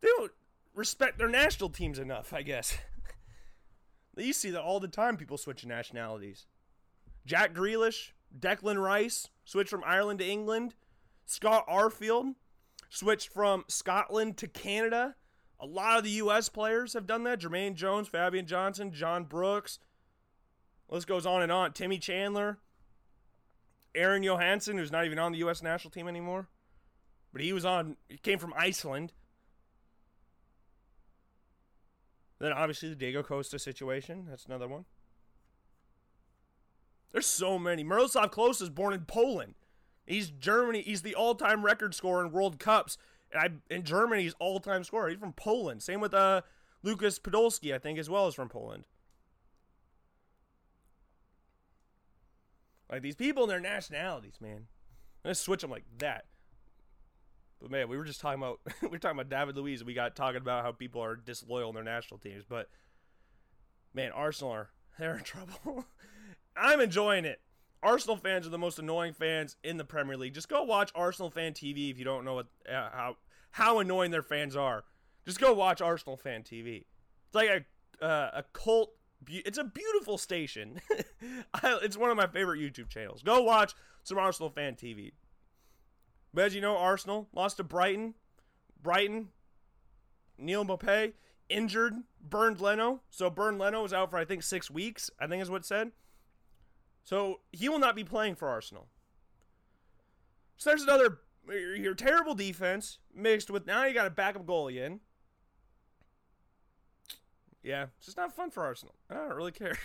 [0.00, 0.32] They don't
[0.74, 2.32] respect their national teams enough.
[2.32, 2.76] I guess.
[4.16, 5.16] you see that all the time.
[5.16, 6.46] People switch nationalities.
[7.24, 10.74] Jack Grealish, Declan Rice switch from Ireland to England.
[11.26, 12.34] Scott Arfield
[12.88, 15.14] switched from Scotland to Canada.
[15.60, 16.48] A lot of the U.S.
[16.48, 17.40] players have done that.
[17.40, 19.78] Jermaine Jones, Fabian Johnson, John Brooks.
[20.88, 21.72] List goes on and on.
[21.72, 22.58] Timmy Chandler,
[23.94, 25.62] Aron Jóhannsson, who's not even on the U.S.
[25.62, 26.48] national team anymore,
[27.32, 27.96] but he was on.
[28.08, 29.12] He came from Iceland.
[32.38, 34.26] Then obviously the Diego Costa situation.
[34.30, 34.84] That's another one.
[37.10, 37.82] There's so many.
[37.82, 39.54] Miroslav Klose is born in Poland.
[40.08, 40.80] He's Germany.
[40.80, 42.96] He's the all-time record scorer in World Cups.
[43.30, 43.40] And
[43.70, 45.10] I in Germany's all-time scorer.
[45.10, 45.82] He's from Poland.
[45.82, 46.42] Same with uh
[46.82, 48.84] Lukas Podolski, I think, as well as from Poland.
[52.90, 54.68] Like these people and their nationalities, man.
[55.24, 56.24] Let's switch them like that.
[57.60, 59.84] But man, we were just talking about we were talking about David Luiz.
[59.84, 62.70] We got talking about how people are disloyal in their national teams, but
[63.92, 65.84] man, Arsenal are they're in trouble.
[66.56, 67.40] I'm enjoying it.
[67.82, 70.34] Arsenal fans are the most annoying fans in the Premier League.
[70.34, 73.16] Just go watch Arsenal fan TV if you don't know what uh, how
[73.52, 74.84] how annoying their fans are.
[75.26, 76.84] Just go watch Arsenal fan TV.
[77.26, 78.92] It's like a uh, a cult.
[79.28, 80.80] It's a beautiful station.
[81.62, 83.22] it's one of my favorite YouTube channels.
[83.22, 85.12] Go watch some Arsenal fan TV.
[86.32, 88.14] But as you know, Arsenal lost to Brighton.
[88.80, 89.30] Brighton,
[90.38, 91.14] Neal Maupay
[91.48, 93.00] injured, Bernd Leno.
[93.10, 95.10] So Bernd Leno is out for I think six weeks.
[95.18, 95.92] I think is what said.
[97.08, 98.86] So he will not be playing for Arsenal.
[100.58, 105.00] So there's another your terrible defense mixed with now you got a backup goalie in.
[107.62, 108.94] Yeah, it's just not fun for Arsenal.
[109.08, 109.78] I don't really care.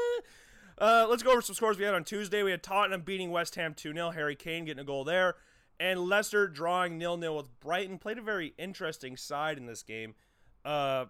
[0.78, 2.42] uh, let's go over some scores we had on Tuesday.
[2.42, 4.10] We had Tottenham beating West Ham 2 0.
[4.12, 5.34] Harry Kane getting a goal there.
[5.78, 7.98] And Leicester drawing nil nil with Brighton.
[7.98, 10.14] Played a very interesting side in this game.
[10.64, 11.04] Uh,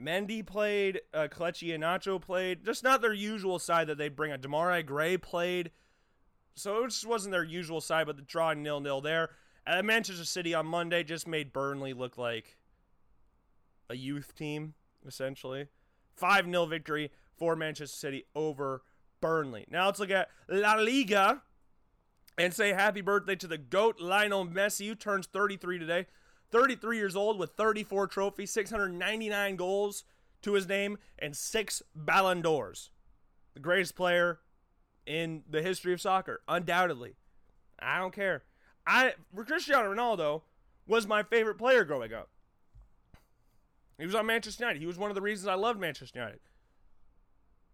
[0.00, 2.64] Mendy played, uh, Kelechi Iheanacho played.
[2.64, 4.32] Just not their usual side that they bring.
[4.32, 5.70] A Demarai Gray played.
[6.54, 9.30] So it just wasn't their usual side, but the drawing nil nil there.
[9.66, 12.56] And Manchester City on Monday just made Burnley look like
[13.88, 14.74] a youth team,
[15.06, 15.68] essentially.
[16.16, 18.82] 5 0 victory for Manchester City over
[19.20, 19.66] Burnley.
[19.70, 21.42] Now let's look at La Liga
[22.36, 26.06] and say happy birthday to the GOAT, Lionel Messi, who turns 33 today.
[26.54, 30.04] 33 years old with 34 trophies, 699 goals
[30.40, 32.90] to his name, and six Ballon d'Ors.
[33.54, 34.38] The greatest player
[35.04, 37.16] in the history of soccer, undoubtedly.
[37.80, 38.44] I don't care.
[38.86, 40.42] I Cristiano Ronaldo
[40.86, 42.30] was my favorite player growing up.
[43.98, 44.80] He was on Manchester United.
[44.80, 46.40] He was one of the reasons I loved Manchester United.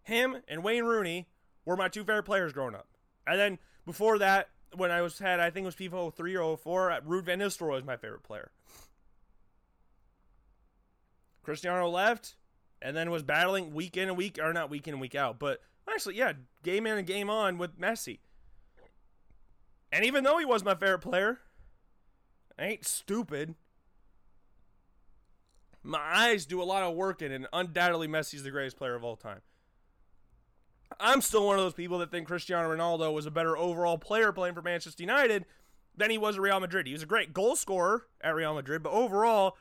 [0.04, 1.28] Him and Wayne Rooney
[1.66, 2.88] were my two favorite players growing up.
[3.26, 6.56] And then before that, when I was had I think it was FIFA 03 or
[6.56, 8.50] 04, uh, Ruud van Nistelrooy was my favorite player.
[11.42, 12.36] Cristiano left
[12.82, 15.38] and then was battling week in and week or not week in and week out,
[15.38, 15.60] but
[15.92, 18.18] actually yeah, game in and game on with Messi.
[19.92, 21.40] And even though he was my favorite player,
[22.58, 23.54] I ain't stupid.
[25.82, 29.02] My eyes do a lot of work in, and undoubtedly Messi's the greatest player of
[29.02, 29.40] all time.
[30.98, 34.32] I'm still one of those people that think Cristiano Ronaldo was a better overall player
[34.32, 35.46] playing for Manchester United
[35.96, 36.86] than he was at Real Madrid.
[36.86, 39.56] He was a great goal scorer at Real Madrid, but overall,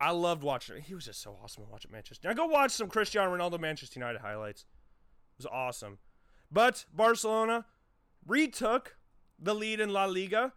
[0.00, 0.82] I loved watching it.
[0.84, 2.28] He was just so awesome to watch at Manchester.
[2.28, 4.62] Now go watch some Cristiano Ronaldo Manchester United highlights.
[4.62, 5.98] It was awesome.
[6.50, 7.66] But Barcelona
[8.26, 8.96] retook
[9.38, 10.52] the lead in La Liga,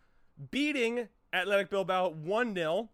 [0.49, 2.89] beating Athletic Bilbao 1 0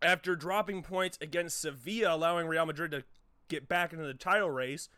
[0.00, 3.04] after dropping points against Sevilla, allowing Real Madrid to
[3.48, 4.88] get back into the title race.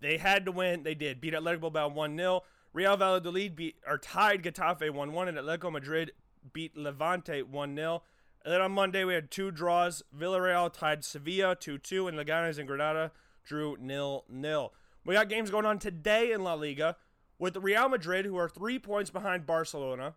[0.00, 0.82] They had to win.
[0.82, 1.20] They did.
[1.20, 2.42] Beat Athletic Bilbao 1 0.
[2.72, 6.12] Real Valladolid beat or tied Getafe 1 1, and Atletico Madrid
[6.52, 8.02] beat Levante 1 0.
[8.44, 10.02] And then on Monday, we had two draws.
[10.16, 13.12] Villarreal tied Sevilla 2 2, and Leganes and Granada
[13.44, 14.72] drew 0 0.
[15.04, 16.96] We got games going on today in La Liga
[17.38, 20.14] with Real Madrid, who are three points behind Barcelona,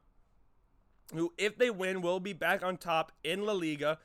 [1.13, 3.99] who, if they win, will be back on top in La Liga.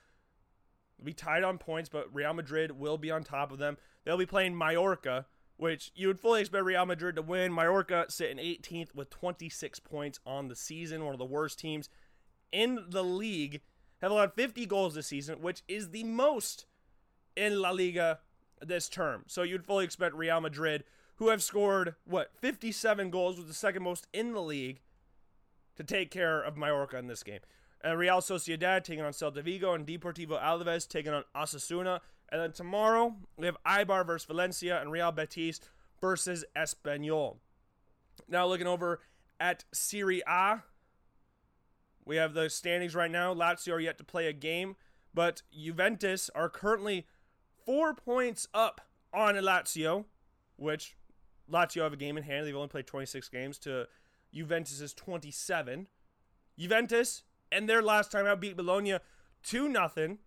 [0.96, 3.76] They'll be tied on points, but Real Madrid will be on top of them.
[4.04, 5.26] They'll be playing Mallorca,
[5.56, 7.54] which you would fully expect Real Madrid to win.
[7.54, 11.88] Mallorca sitting 18th with 26 points on the season, one of the worst teams
[12.52, 13.60] in the league.
[14.02, 16.66] Have allowed 50 goals this season, which is the most
[17.34, 18.18] in La Liga
[18.60, 19.24] this term.
[19.26, 20.84] So you'd fully expect Real Madrid,
[21.16, 24.80] who have scored, what, 57 goals, was the second most in the league
[25.76, 27.40] to take care of Mallorca in this game.
[27.82, 32.00] And Real Sociedad taking on Celta Vigo and Deportivo Alaves taking on Osasuna.
[32.30, 35.60] And then tomorrow, we have Eibar versus Valencia and Real Betis
[36.00, 37.36] versus Espanyol.
[38.28, 39.00] Now, looking over
[39.38, 40.62] at Serie A,
[42.04, 43.34] we have the standings right now.
[43.34, 44.76] Lazio are yet to play a game,
[45.14, 47.06] but Juventus are currently
[47.64, 48.80] four points up
[49.12, 50.04] on Lazio,
[50.56, 50.96] which
[51.50, 52.46] Lazio have a game in hand.
[52.46, 53.86] They've only played 26 games to
[54.32, 55.86] Juventus's 27.
[56.58, 57.22] Juventus
[57.52, 58.98] and their last time out beat Bologna
[59.44, 60.18] 2 0.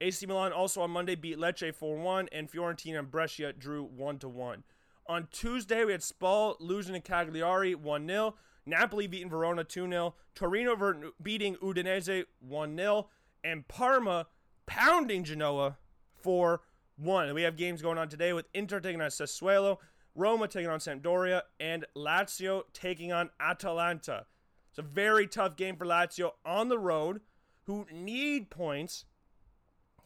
[0.00, 4.18] AC Milan also on Monday beat Lecce 4 1, and Fiorentina and Brescia drew 1
[4.18, 4.64] 1.
[5.06, 8.34] On Tuesday, we had Spal losing to Cagliari 1 0.
[8.64, 10.14] Napoli beating Verona 2 0.
[10.34, 13.08] Torino beating Udinese 1 0.
[13.42, 14.26] And Parma
[14.66, 15.76] pounding Genoa
[16.22, 16.60] 4
[16.96, 17.26] 1.
[17.26, 19.78] And we have games going on today with Inter taking on Sassuolo,
[20.14, 24.26] Roma taking on Sampdoria, and Lazio taking on Atalanta.
[24.70, 27.20] It's a very tough game for Lazio on the road,
[27.64, 29.06] who need points.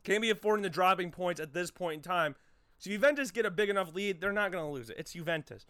[0.04, 2.36] Can't be affording the dropping points at this point in time.
[2.78, 4.96] So Juventus get a big enough lead, they're not going to lose it.
[4.98, 5.66] It's Juventus.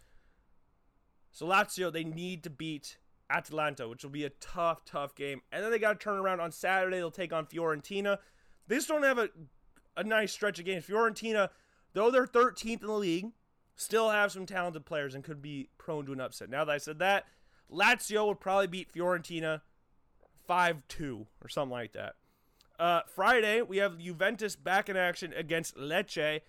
[1.30, 2.98] So Lazio, they need to beat
[3.30, 5.42] Atalanta, which will be a tough, tough game.
[5.52, 6.96] And then they got to turn around on Saturday.
[6.96, 8.18] They'll take on Fiorentina.
[8.66, 9.28] They just don't have a,
[9.96, 10.84] a nice stretch of games.
[10.84, 11.50] Fiorentina,
[11.92, 13.32] though they're 13th in the league,
[13.76, 16.50] still have some talented players and could be prone to an upset.
[16.50, 17.26] Now that I said that,
[17.70, 19.60] Lazio would probably beat Fiorentina
[20.46, 22.14] 5 2 or something like that.
[22.78, 26.40] Uh, Friday, we have Juventus back in action against Lecce.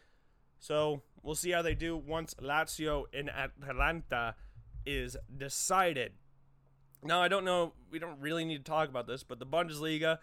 [0.60, 4.36] So we'll see how they do once Lazio and Atalanta
[4.86, 6.14] is decided.
[7.04, 10.18] Now, I don't know, we don't really need to talk about this, but the Bundesliga,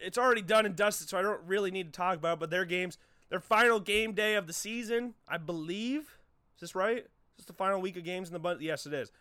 [0.00, 2.50] it's already done and dusted, so I don't really need to talk about it, but
[2.50, 2.98] their games,
[3.30, 6.18] their final game day of the season, I believe.
[6.56, 6.98] Is this right?
[6.98, 7.06] Is
[7.38, 8.62] this the final week of games in the Bundesliga?
[8.62, 9.12] Yes, it is.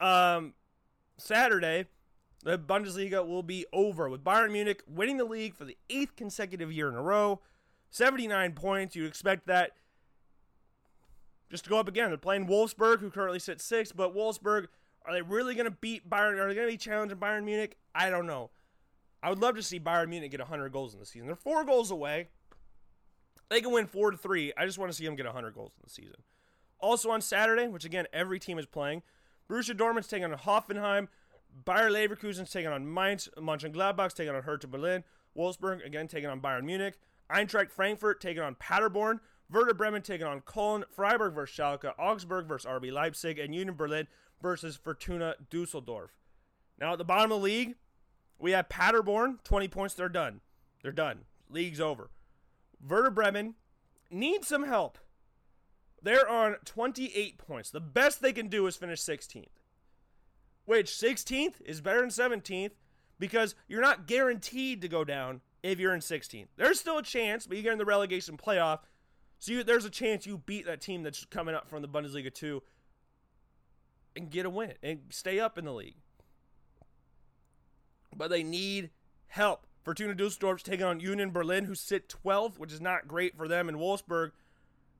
[0.00, 0.52] Um,
[1.16, 1.86] Saturday,
[2.42, 6.72] the Bundesliga will be over with Bayern Munich winning the league for the eighth consecutive
[6.72, 7.40] year in a row.
[7.90, 8.96] 79 points.
[8.96, 9.72] You would expect that
[11.50, 12.08] just to go up again.
[12.08, 14.66] They're playing Wolfsburg, who currently sits sixth, but Wolfsburg,
[15.04, 16.38] are they really going to beat Bayern?
[16.38, 17.76] Are they going to be challenging Bayern Munich?
[17.94, 18.50] I don't know.
[19.22, 21.26] I would love to see Bayern Munich get 100 goals in the season.
[21.26, 22.28] They're four goals away.
[23.50, 24.52] They can win four to three.
[24.56, 26.22] I just want to see them get 100 goals in the season.
[26.80, 29.02] Also on Saturday, which again every team is playing,
[29.48, 31.08] Borussia Dortmund's taking on Hoffenheim.
[31.64, 33.28] Bayer Leverkusen's taking on Mainz.
[33.36, 35.04] Mönchengladbach's taking on Hertha Berlin.
[35.36, 36.98] Wolfsburg again taking on Bayern Munich.
[37.30, 39.20] Eintracht Frankfurt taking on Paderborn.
[39.50, 40.84] Werder Bremen taking on Köln.
[40.90, 41.92] Freiburg versus Schalke.
[41.98, 43.38] Augsburg versus RB Leipzig.
[43.38, 44.06] And Union Berlin
[44.40, 46.10] versus Fortuna Dusseldorf.
[46.80, 47.76] Now at the bottom of the league,
[48.38, 49.94] we have Paderborn, 20 points.
[49.94, 50.40] They're done.
[50.82, 51.20] They're done.
[51.48, 52.10] League's over.
[52.86, 53.54] Werder Bremen
[54.10, 54.98] needs some help.
[56.02, 57.70] They're on 28 points.
[57.70, 59.61] The best they can do is finish 16th.
[60.64, 62.72] Which 16th is better than 17th
[63.18, 66.48] because you're not guaranteed to go down if you're in 16th.
[66.56, 68.80] There's still a chance, but you get in the relegation playoff.
[69.38, 72.32] So you, there's a chance you beat that team that's coming up from the Bundesliga
[72.32, 72.62] 2
[74.14, 75.96] and get a win and stay up in the league.
[78.14, 78.90] But they need
[79.28, 79.66] help.
[79.82, 83.68] Fortuna Dusseldorf's taking on Union Berlin, who sit 12th, which is not great for them.
[83.68, 84.30] And Wolfsburg,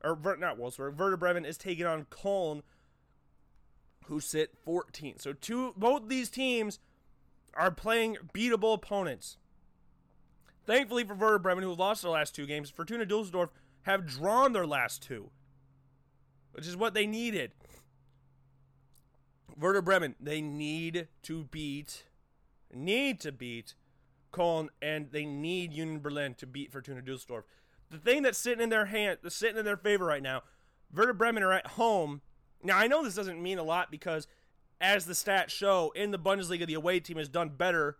[0.03, 2.63] or not Wolfsburg, Werder Bremen is taking on Köln,
[4.07, 5.21] who sit 14th.
[5.21, 6.79] So two, both these teams
[7.53, 9.37] are playing beatable opponents.
[10.65, 13.49] Thankfully for Werder Bremen, who lost their last two games, Fortuna Dusseldorf
[13.83, 15.29] have drawn their last two,
[16.53, 17.51] which is what they needed.
[19.57, 22.05] Werder Bremen, they need to beat,
[22.73, 23.75] need to beat
[24.31, 27.45] Köln, and they need Union Berlin to beat Fortuna Dusseldorf.
[27.91, 30.41] The thing that's sitting in their hand, that's sitting in their favor right now,
[30.93, 32.21] Werder Bremen are at home.
[32.63, 34.27] Now I know this doesn't mean a lot because,
[34.79, 37.97] as the stats show, in the Bundesliga, the away team has done better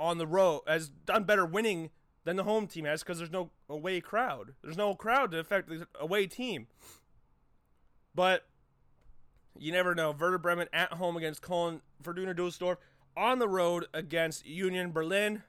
[0.00, 1.90] on the road, has done better winning
[2.24, 4.54] than the home team has because there's no away crowd.
[4.62, 6.66] There's no crowd to affect the away team.
[8.14, 8.44] But
[9.58, 10.12] you never know.
[10.12, 12.78] Werder Bremen at home against Köln, Fortuna Dusseldorf
[13.16, 15.42] on the road against Union Berlin.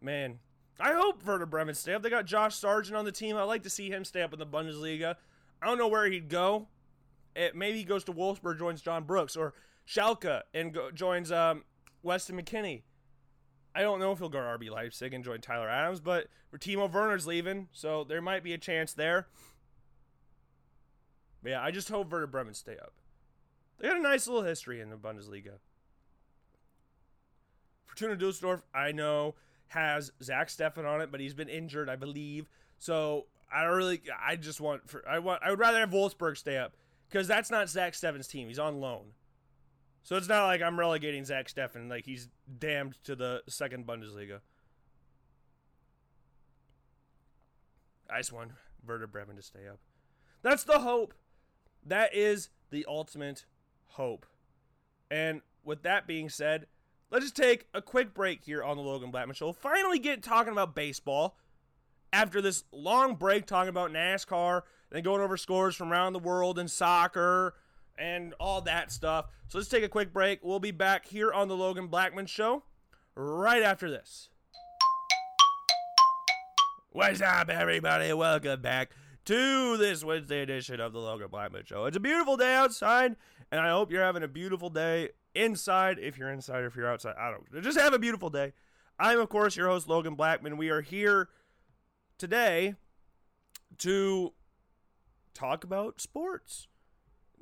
[0.00, 0.38] Man,
[0.78, 2.02] I hope Werder Bremen stay up.
[2.02, 3.36] They got Josh Sargent on the team.
[3.36, 5.16] I'd like to see him stay up in the Bundesliga.
[5.62, 6.68] I don't know where he'd go.
[7.34, 9.54] It, maybe he goes to Wolfsburg, joins John Brooks, or
[9.86, 11.64] Schalke and go, joins um,
[12.02, 12.82] Weston McKennie.
[13.74, 16.28] I don't know if he'll go to RB Leipzig and join Tyler Adams, but
[16.58, 19.26] Timo Werner's leaving, so there might be a chance there.
[21.42, 22.94] But yeah, I just hope Werder Bremen stay up.
[23.78, 25.58] They got a nice little history in the Bundesliga.
[27.84, 29.34] Fortuna Dusseldorf, I know,
[29.68, 32.48] has Zach Steffen on it, but he's been injured, I believe.
[32.78, 34.00] So I don't really.
[34.24, 34.88] I just want.
[34.88, 35.42] For, I want.
[35.44, 36.74] I would rather have Wolfsburg stay up
[37.08, 38.48] because that's not Zach Steffen's team.
[38.48, 39.12] He's on loan,
[40.02, 41.88] so it's not like I'm relegating Zach Steffen.
[41.88, 42.28] Like he's
[42.58, 44.40] damned to the second Bundesliga.
[48.10, 48.52] I just want
[48.86, 49.78] Werder Bremen to stay up.
[50.42, 51.14] That's the hope.
[51.86, 53.46] That is the ultimate
[53.86, 54.26] hope.
[55.10, 56.66] And with that being said,
[57.10, 59.46] let's just take a quick break here on the Logan Blackman Show.
[59.46, 61.38] We'll finally get talking about baseball
[62.12, 64.62] after this long break talking about NASCAR
[64.94, 67.54] and going over scores from around the world in soccer
[67.98, 69.26] and all that stuff.
[69.48, 70.38] So let's take a quick break.
[70.44, 72.62] We'll be back here on the Logan Blackman Show
[73.16, 74.28] right after this.
[76.90, 78.12] What's up, everybody?
[78.12, 78.90] Welcome back
[79.24, 81.86] to this Wednesday edition of the Logan Blackman Show.
[81.86, 83.16] It's a beautiful day outside,
[83.50, 85.98] and I hope you're having a beautiful day inside.
[85.98, 87.64] If you're inside, or if you're outside, I don't.
[87.64, 88.52] Just have a beautiful day.
[89.00, 90.56] I'm, of course, your host Logan Blackman.
[90.56, 91.30] We are here
[92.16, 92.76] today
[93.78, 94.32] to
[95.34, 96.68] talk about sports,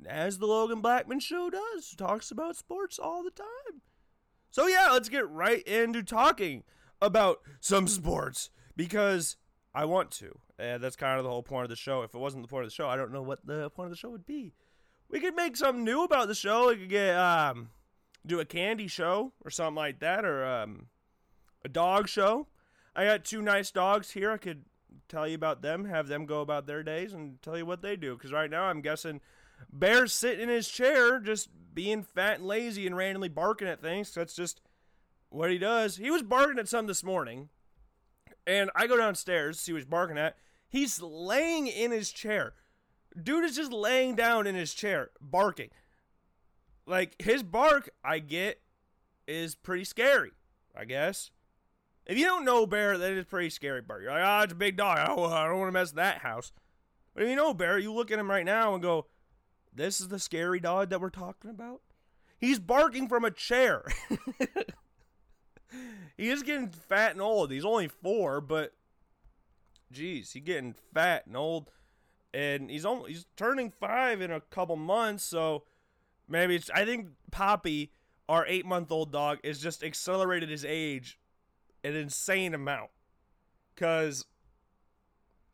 [0.05, 1.95] as the Logan Blackman Show does.
[1.95, 3.81] Talks about sports all the time.
[4.51, 6.63] So yeah, let's get right into talking
[7.01, 9.37] about some sports because
[9.73, 10.39] I want to.
[10.59, 12.03] And that's kind of the whole point of the show.
[12.03, 13.91] If it wasn't the point of the show, I don't know what the point of
[13.91, 14.53] the show would be.
[15.09, 16.69] We could make something new about the show.
[16.69, 17.69] We could get um
[18.25, 20.87] do a candy show or something like that, or um
[21.65, 22.47] a dog show.
[22.95, 24.31] I got two nice dogs here.
[24.31, 24.65] I could
[25.07, 27.95] tell you about them, have them go about their days, and tell you what they
[27.95, 28.15] do.
[28.15, 29.21] Because right now, I'm guessing
[29.71, 34.13] Bear's sitting in his chair, just being fat and lazy and randomly barking at things.
[34.13, 34.61] That's just
[35.29, 35.97] what he does.
[35.97, 37.49] He was barking at something this morning,
[38.45, 40.37] and I go downstairs see what he's barking at.
[40.67, 42.53] He's laying in his chair.
[43.21, 45.69] Dude is just laying down in his chair, barking.
[46.85, 48.59] Like, his bark, I get,
[49.27, 50.31] is pretty scary,
[50.75, 51.31] I guess.
[52.05, 54.01] If you don't know Bear, that is pretty scary bark.
[54.01, 54.97] You're like, ah, oh, it's a big dog.
[54.97, 56.51] I don't, want to mess that house.
[57.13, 59.07] But if you know Bear, you look at him right now and go,
[59.73, 61.81] this is the scary dog that we're talking about?
[62.37, 63.85] He's barking from a chair.
[66.17, 67.51] he is getting fat and old.
[67.51, 68.73] He's only four, but
[69.91, 71.71] geez, he's getting fat and old,
[72.33, 75.23] and he's only he's turning five in a couple months.
[75.23, 75.63] So
[76.27, 76.69] maybe it's.
[76.69, 77.93] I think Poppy,
[78.27, 81.17] our eight month old dog, is just accelerated his age
[81.83, 82.91] an insane amount,
[83.75, 84.25] because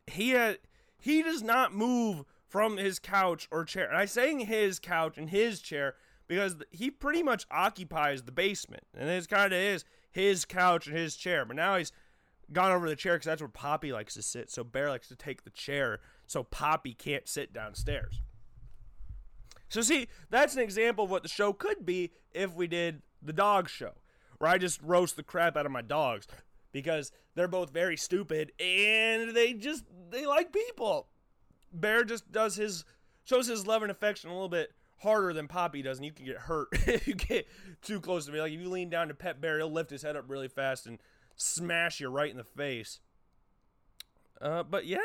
[0.06, 0.58] he had
[0.98, 3.88] he does not move from his couch or chair.
[3.88, 5.94] And I'm saying his couch and his chair
[6.26, 10.96] because he pretty much occupies the basement, and it's kind of is his couch and
[10.96, 11.44] his chair.
[11.44, 11.92] But now he's
[12.52, 14.50] gone over the chair because that's where Poppy likes to sit.
[14.50, 18.22] So Bear likes to take the chair so Poppy can't sit downstairs.
[19.68, 23.32] So see, that's an example of what the show could be if we did the
[23.32, 23.92] dog show,
[24.40, 26.26] where I just roast the crap out of my dogs
[26.72, 31.08] because they're both very stupid and they just they like people.
[31.72, 32.84] Bear just does his
[33.22, 34.72] shows his love and affection a little bit
[35.02, 37.46] harder than Poppy does, and you can get hurt if you get
[37.82, 38.40] too close to me.
[38.40, 40.86] Like if you lean down to pet Bear, he'll lift his head up really fast
[40.86, 40.98] and
[41.36, 43.00] smash you right in the face.
[44.40, 44.96] Uh, but yeah,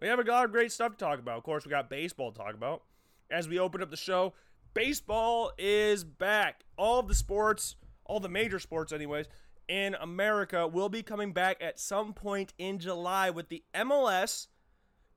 [0.00, 1.36] we have a lot of great stuff to talk about.
[1.36, 2.84] Of course, we got baseball to talk about.
[3.30, 4.32] As we open up the show,
[4.74, 6.64] baseball is back.
[6.76, 9.26] All the sports, all the major sports, anyways,
[9.68, 14.48] in America will be coming back at some point in July with the MLS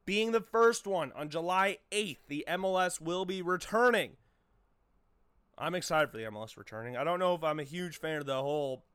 [0.06, 2.18] being the first one on July 8th.
[2.28, 4.12] The MLS will be returning.
[5.58, 6.98] I'm excited for the MLS returning.
[6.98, 8.86] I don't know if I'm a huge fan of the whole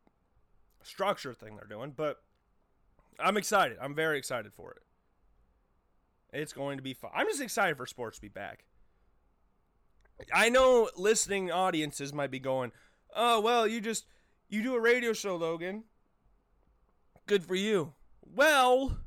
[0.82, 2.22] structure thing they're doing, but
[3.18, 3.78] I'm excited.
[3.80, 4.82] I'm very excited for it.
[6.32, 7.10] It's going to be fun.
[7.14, 8.64] I'm just excited for sports to be back.
[10.32, 12.72] I know listening audiences might be going,
[13.14, 14.06] "Oh, well, you just
[14.48, 15.84] you do a radio show, Logan.
[17.26, 18.98] Good for you." Well,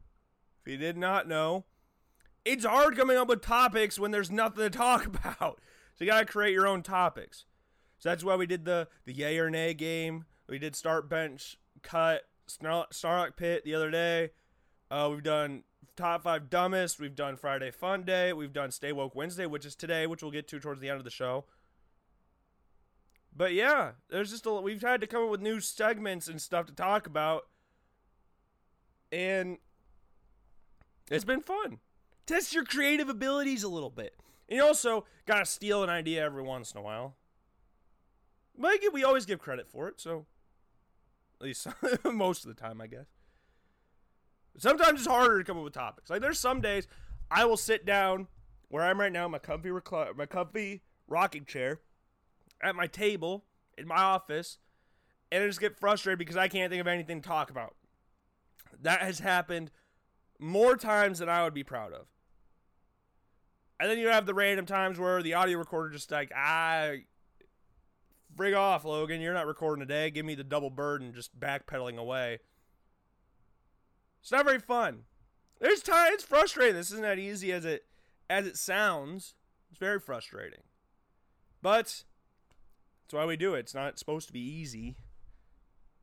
[0.66, 1.66] if you did not know,
[2.46, 5.60] it's hard coming up with topics when there's nothing to talk about.
[5.96, 7.46] So you got to create your own topics.
[8.00, 10.26] So that's why we did the the yay or nay game.
[10.48, 14.32] We did start bench cut Starlight Pit the other day.
[14.90, 15.64] Uh, we've done
[16.02, 17.00] top five dumbest.
[17.00, 18.34] We've done Friday Fun Day.
[18.34, 20.98] We've done Stay Woke Wednesday, which is today, which we'll get to towards the end
[20.98, 21.46] of the show.
[23.36, 26.66] But yeah, there's just a we've had to come up with new segments and stuff
[26.66, 27.48] to talk about,
[29.12, 29.60] and
[31.12, 31.78] it's been fun.
[32.26, 34.16] Test your creative abilities a little bit.
[34.50, 37.16] And you also got to steal an idea every once in a while.
[38.58, 40.26] But we always give credit for it, so
[41.40, 41.68] at least
[42.04, 43.06] most of the time, I guess.
[44.58, 46.10] Sometimes it's harder to come up with topics.
[46.10, 46.88] Like there's some days
[47.30, 48.28] I will sit down
[48.70, 51.80] where I'm right now, my comfy recl- my comfy rocking chair,
[52.62, 53.46] at my table
[53.78, 54.58] in my office,
[55.32, 57.76] and I just get frustrated because I can't think of anything to talk about.
[58.82, 59.72] That has happened
[60.40, 62.08] more times than I would be proud of.
[63.80, 66.92] And then you have the random times where the audio recorder just like, ah,
[68.36, 69.22] frig off, Logan.
[69.22, 70.12] You're not recording today.
[70.12, 72.40] Give me the double burden, just backpedaling away.
[74.22, 75.04] It's not very fun.
[75.60, 76.12] There's time.
[76.14, 76.76] It's frustrating.
[76.76, 77.86] This isn't that easy as it
[78.30, 79.36] as it sounds.
[79.70, 80.62] It's very frustrating.
[81.62, 82.04] But
[83.04, 83.60] that's why we do it.
[83.60, 84.96] It's not supposed to be easy.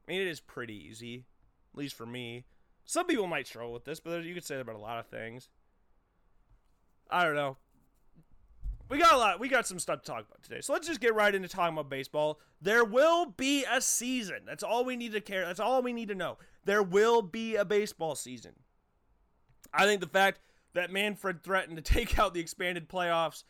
[0.07, 1.27] I mean, it is pretty easy,
[1.73, 2.45] at least for me.
[2.85, 5.07] Some people might struggle with this, but you could say that about a lot of
[5.07, 5.49] things.
[7.11, 7.59] I don't know
[8.89, 9.41] we got a lot.
[9.41, 10.61] We got some stuff to talk about today.
[10.61, 12.41] So let's just get right into talking about baseball.
[12.61, 14.41] There will be a season.
[14.47, 15.45] That's all we need to care.
[15.45, 16.39] That's all we need to know.
[16.69, 18.53] There will be a baseball season.
[19.73, 20.41] I think the fact
[20.75, 23.45] that Manfred threatened to take out the expanded playoffs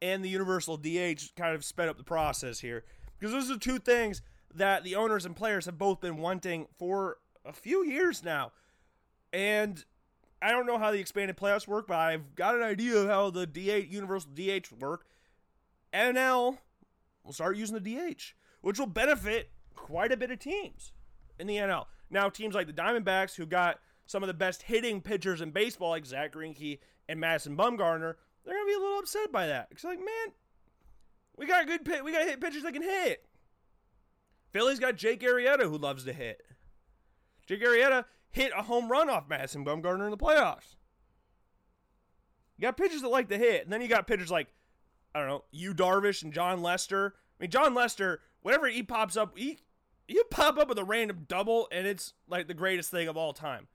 [0.00, 2.84] and the universal DH kind of sped up the process here
[3.18, 4.22] because those are two things
[4.54, 8.52] that the owners and players have both been wanting for a few years now.
[9.34, 9.84] And
[10.40, 13.28] I don't know how the expanded playoffs work, but I've got an idea of how
[13.28, 15.04] the DH universal DH work.
[15.92, 16.56] NL
[17.22, 20.92] will start using the DH, which will benefit quite a bit of teams
[21.38, 21.84] in the NL.
[22.12, 25.90] Now, teams like the Diamondbacks, who got some of the best hitting pitchers in baseball,
[25.90, 29.68] like Zack Greinke and Madison Bumgarner, they're gonna be a little upset by that.
[29.70, 30.34] It's like, man,
[31.36, 33.24] we got good pit, we got hit pitchers that can hit.
[34.52, 36.42] Philly's got Jake Arrieta, who loves to hit.
[37.46, 40.76] Jake Arrieta hit a home run off Madison Bumgarner in the playoffs.
[42.58, 44.48] You got pitchers that like to hit, and then you got pitchers like,
[45.14, 47.14] I don't know, Yu Darvish and Jon Lester.
[47.16, 49.58] I mean, Jon Lester, whenever he pops up, he
[50.08, 53.32] you pop up with a random double, and it's like the greatest thing of all
[53.32, 53.68] time.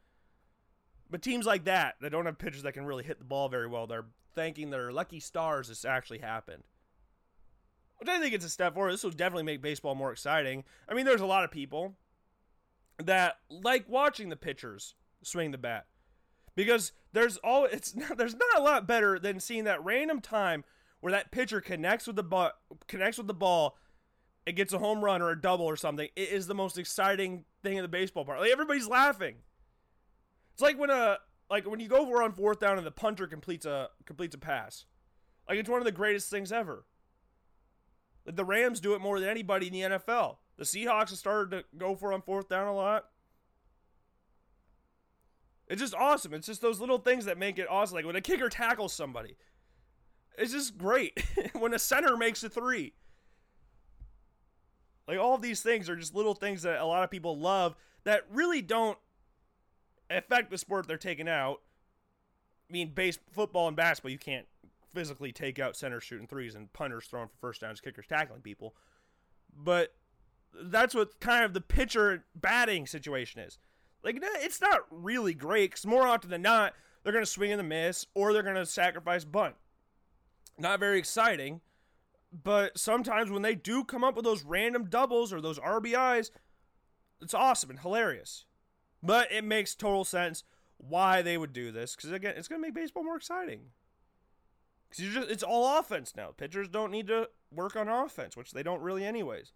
[1.09, 3.67] But teams like that, that don't have pitchers that can really hit the ball very
[3.67, 4.05] well, they're
[4.35, 6.63] thanking their lucky stars this actually happened.
[7.97, 8.93] Which I think it's a step forward.
[8.93, 10.63] This will definitely make baseball more exciting.
[10.87, 11.95] I mean, there's a lot of people
[13.03, 15.85] that like watching the pitchers swing the bat
[16.55, 20.63] because there's all it's not, there's not a lot better than seeing that random time
[20.99, 22.51] where that pitcher connects with the ball
[22.87, 23.77] connects with the ball
[24.47, 27.45] it gets a home run or a double or something it is the most exciting
[27.61, 29.35] thing in the baseball park like everybody's laughing
[30.53, 31.17] it's like when a
[31.49, 34.39] like when you go over on fourth down and the punter completes a completes a
[34.39, 34.85] pass
[35.47, 36.85] like it's one of the greatest things ever
[38.25, 41.51] like the rams do it more than anybody in the nfl the Seahawks have started
[41.51, 43.05] to go for on fourth down a lot.
[45.67, 46.33] It's just awesome.
[46.33, 47.95] It's just those little things that make it awesome.
[47.95, 49.35] Like when a kicker tackles somebody,
[50.37, 51.21] it's just great.
[51.53, 52.93] when a center makes a three.
[55.07, 57.75] Like all of these things are just little things that a lot of people love
[58.03, 58.97] that really don't
[60.09, 61.61] affect the sport they're taking out.
[62.69, 64.45] I mean, base football and basketball, you can't
[64.93, 68.75] physically take out center shooting threes and punters throwing for first downs, kickers tackling people.
[69.55, 69.93] But
[70.61, 73.57] that's what kind of the pitcher batting situation is.
[74.03, 77.57] Like it's not really great because more often than not they're going to swing in
[77.57, 79.55] the miss or they're going to sacrifice bunt.
[80.57, 81.61] Not very exciting,
[82.31, 86.31] but sometimes when they do come up with those random doubles or those RBIs,
[87.21, 88.45] it's awesome and hilarious.
[89.01, 90.43] But it makes total sense
[90.77, 93.61] why they would do this because again, it's going to make baseball more exciting.
[94.89, 96.29] Because it's all offense now.
[96.35, 99.51] Pitchers don't need to work on offense, which they don't really anyways.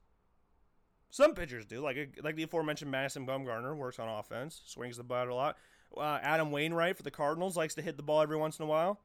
[1.09, 5.27] Some pitchers do, like like the aforementioned Madison Bumgarner works on offense, swings the bat
[5.27, 5.57] a lot.
[5.95, 8.67] Uh, Adam Wainwright for the Cardinals likes to hit the ball every once in a
[8.67, 9.01] while.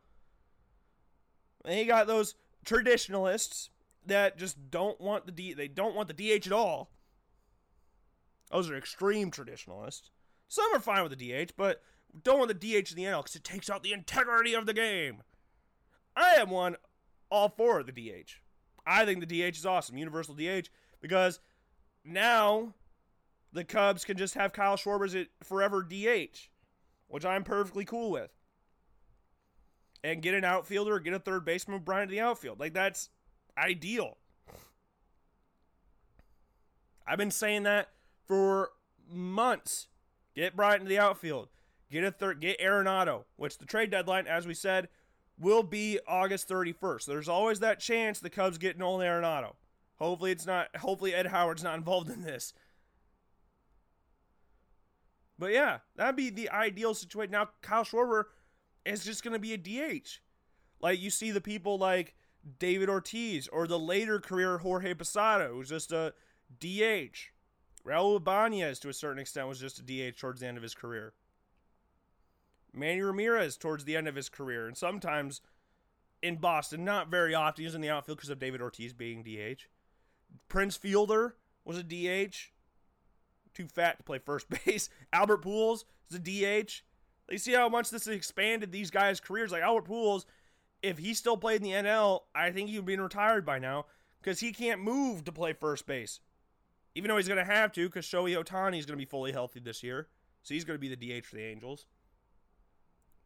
[1.65, 2.37] And you got those
[2.67, 3.71] traditionalists
[4.05, 5.55] that just don't want the D.
[5.55, 6.91] They don't want the DH at all.
[8.51, 10.11] Those are extreme traditionalists.
[10.49, 11.83] Some are fine with the DH, but
[12.23, 14.75] don't want the DH in the NL because it takes out the integrity of the
[14.75, 15.23] game.
[16.15, 16.77] I am one
[17.31, 18.37] all for the DH.
[18.87, 20.69] I think the DH is awesome, universal DH,
[21.01, 21.41] because
[22.05, 22.75] now
[23.53, 26.49] the Cubs can just have Kyle Schwarber as it forever DH,
[27.09, 28.36] which I'm perfectly cool with.
[30.05, 32.61] And get an outfielder, get a third baseman, Bryant to the outfield.
[32.61, 33.11] Like that's
[33.59, 34.19] ideal.
[37.07, 37.89] I've been saying that
[38.27, 38.71] for
[39.09, 39.89] months.
[40.35, 41.49] Get Bryant in the outfield.
[41.91, 42.41] Get a third.
[42.41, 44.89] Get Arenado, which the trade deadline, as we said,
[45.39, 47.07] will be August 31st.
[47.07, 49.55] There's always that chance the Cubs get Nolan Arenado.
[49.99, 52.53] Hopefully it's not hopefully Ed Howard's not involved in this.
[55.39, 57.33] But yeah, that'd be the ideal situation.
[57.33, 58.25] Now Kyle Schwarber
[58.87, 60.21] is just gonna be a DH.
[60.81, 62.15] Like you see the people like
[62.59, 66.15] David Ortiz or the later career Jorge Posada, who's just a
[66.61, 67.33] DH.
[67.85, 70.75] Raul Ibanez, to a certain extent, was just a DH towards the end of his
[70.75, 71.15] career.
[72.73, 75.41] Manny Ramirez towards the end of his career, and sometimes
[76.23, 77.65] in Boston, not very often.
[77.65, 79.63] He's in the outfield because of David Ortiz being DH.
[80.49, 82.53] Prince Fielder was a DH.
[83.55, 84.89] Too fat to play first base.
[85.13, 86.83] Albert Pujols is a DH.
[87.29, 89.51] They see how much this has expanded these guys' careers.
[89.51, 90.25] Like Albert Pujols,
[90.83, 93.87] if he still played in the NL, I think he'd been retired by now
[94.23, 96.21] because he can't move to play first base.
[96.95, 99.33] Even though he's going to have to because Shohei Ohtani is going to be fully
[99.33, 100.09] healthy this year.
[100.43, 101.87] So he's going to be the DH for the Angels.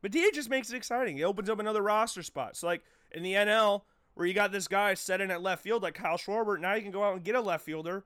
[0.02, 1.18] But DH just makes it exciting.
[1.18, 2.56] It opens up another roster spot.
[2.56, 2.82] So, like
[3.12, 3.82] in the NL,
[4.14, 6.82] where you got this guy set in at left field like Kyle Schwarber, now you
[6.82, 8.04] can go out and get a left fielder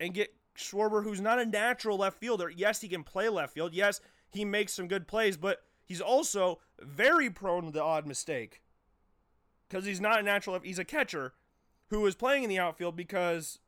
[0.00, 2.48] and get Schwarber, who's not a natural left fielder.
[2.48, 3.74] Yes, he can play left field.
[3.74, 4.00] Yes,
[4.36, 8.62] he makes some good plays, but he's also very prone to the odd mistake
[9.68, 10.58] because he's not a natural.
[10.60, 11.34] He's a catcher
[11.88, 13.60] who is playing in the outfield because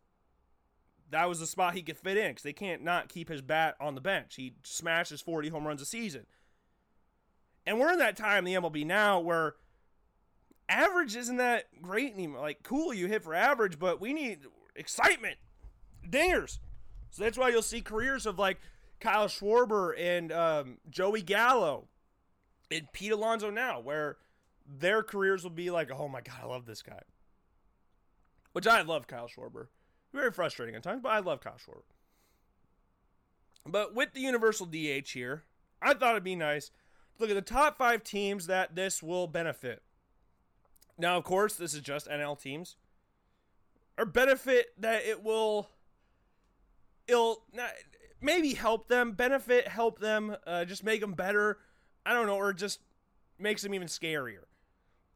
[1.10, 3.76] that was the spot he could fit in because they can't not keep his bat
[3.80, 4.34] on the bench.
[4.36, 6.26] He smashes 40 home runs a season.
[7.66, 9.54] And we're in that time in the MLB now where
[10.68, 12.40] average isn't that great anymore.
[12.40, 14.40] Like, cool, you hit for average, but we need
[14.74, 15.36] excitement,
[16.08, 16.58] dingers.
[17.10, 18.58] So that's why you'll see careers of like
[19.01, 21.88] Kyle Schwarber and um, Joey Gallo
[22.70, 24.16] and Pete Alonso now, where
[24.66, 27.01] their careers will be like, oh my God, I love this guy.
[28.53, 29.68] Which I love Kyle Schwarber.
[30.12, 31.82] Very frustrating at times, but I love Kyle Schwarber.
[33.66, 35.44] But with the Universal DH here,
[35.82, 36.72] I thought it'd be nice to
[37.20, 39.82] look at the top five teams that this will benefit.
[40.96, 42.76] Now, of course, this is just NL teams.
[43.96, 45.68] Or benefit that it will
[47.07, 47.70] it'll not,
[48.20, 51.58] maybe help them, benefit, help them, uh, just make them better.
[52.04, 52.80] I don't know, or just
[53.38, 54.44] makes them even scarier.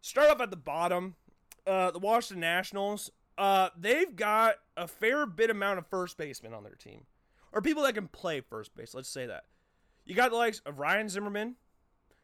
[0.00, 1.16] Start off at the bottom.
[1.66, 3.10] Uh, the Washington Nationals.
[3.38, 7.06] Uh, they've got a fair bit amount of first basemen on their team,
[7.52, 8.94] or people that can play first base.
[8.94, 9.44] Let's say that.
[10.04, 11.56] You got the likes of Ryan Zimmerman.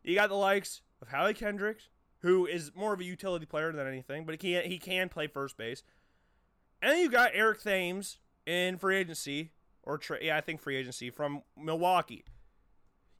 [0.03, 1.89] You got the likes of Howie Kendricks,
[2.21, 5.27] who is more of a utility player than anything, but he can he can play
[5.27, 5.83] first base.
[6.83, 9.53] And then you got Eric Thames in free agency,
[9.83, 12.25] or tra- yeah, I think free agency from Milwaukee.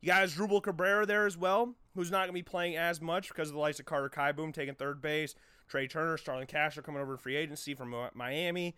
[0.01, 3.29] You got Asdrubal Cabrera there as well, who's not going to be playing as much
[3.29, 5.35] because of the likes of Carter Kieboom taking third base,
[5.69, 8.77] Trea Turner, Starlin Castro coming over free agency from Miami.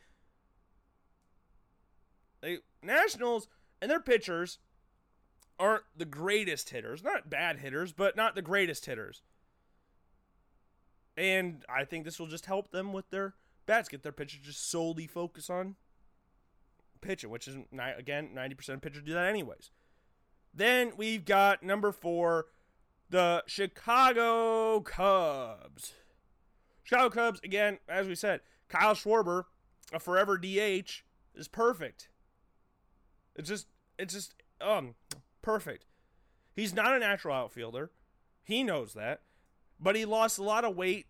[2.40, 3.48] They, Nationals
[3.82, 4.58] and their pitchers
[5.58, 7.02] aren't the greatest hitters.
[7.04, 9.22] Not bad hitters, but not the greatest hitters.
[11.16, 13.34] And I think this will just help them with their
[13.66, 15.76] bats, get their pitchers just solely focus on
[17.00, 17.56] pitching, which is
[17.96, 19.70] again ninety percent of pitchers do that anyways.
[20.52, 22.46] Then we've got number four,
[23.08, 25.94] the Chicago Cubs.
[26.82, 29.44] Chicago Cubs again, as we said, Kyle Schwarber,
[29.92, 31.02] a forever DH,
[31.34, 32.08] is perfect.
[33.36, 34.94] It's just, it's just, um,
[35.40, 35.86] perfect.
[36.52, 37.90] He's not a natural outfielder.
[38.42, 39.20] He knows that,
[39.78, 41.06] but he lost a lot of weight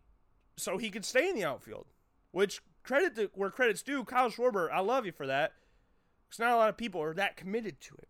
[0.57, 1.87] so he could stay in the outfield.
[2.31, 4.71] Which credit to where credit's due, Kyle Schwarber.
[4.71, 5.55] I love you for that.
[6.31, 8.09] Because not a lot of people are that committed to it.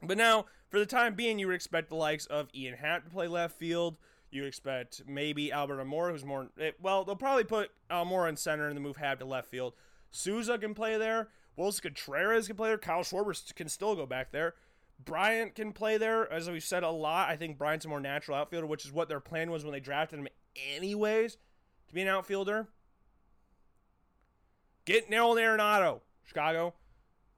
[0.00, 3.10] But now, for the time being, you would expect the likes of Ian Happ to
[3.10, 3.96] play left field.
[4.30, 6.50] You expect maybe Albert Almora, who's more.
[6.56, 9.74] It, well, they'll probably put Almora in center and then move Happ to left field.
[10.12, 11.30] Souza can play there.
[11.58, 12.78] Willson Contreras can play there.
[12.78, 14.54] Kyle Schwarber can still go back there.
[15.04, 16.32] Bryant can play there.
[16.32, 19.08] As we've said a lot, I think Bryant's a more natural outfielder, which is what
[19.08, 20.28] their plan was when they drafted him,
[20.74, 21.38] anyways,
[21.88, 22.68] to be an outfielder.
[24.84, 26.74] Get Nolan Arenado, Chicago.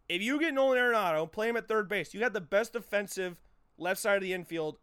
[0.09, 2.13] If you get Nolan Arenado, play him at third base.
[2.13, 3.41] You got the best defensive
[3.79, 4.79] left side of the infield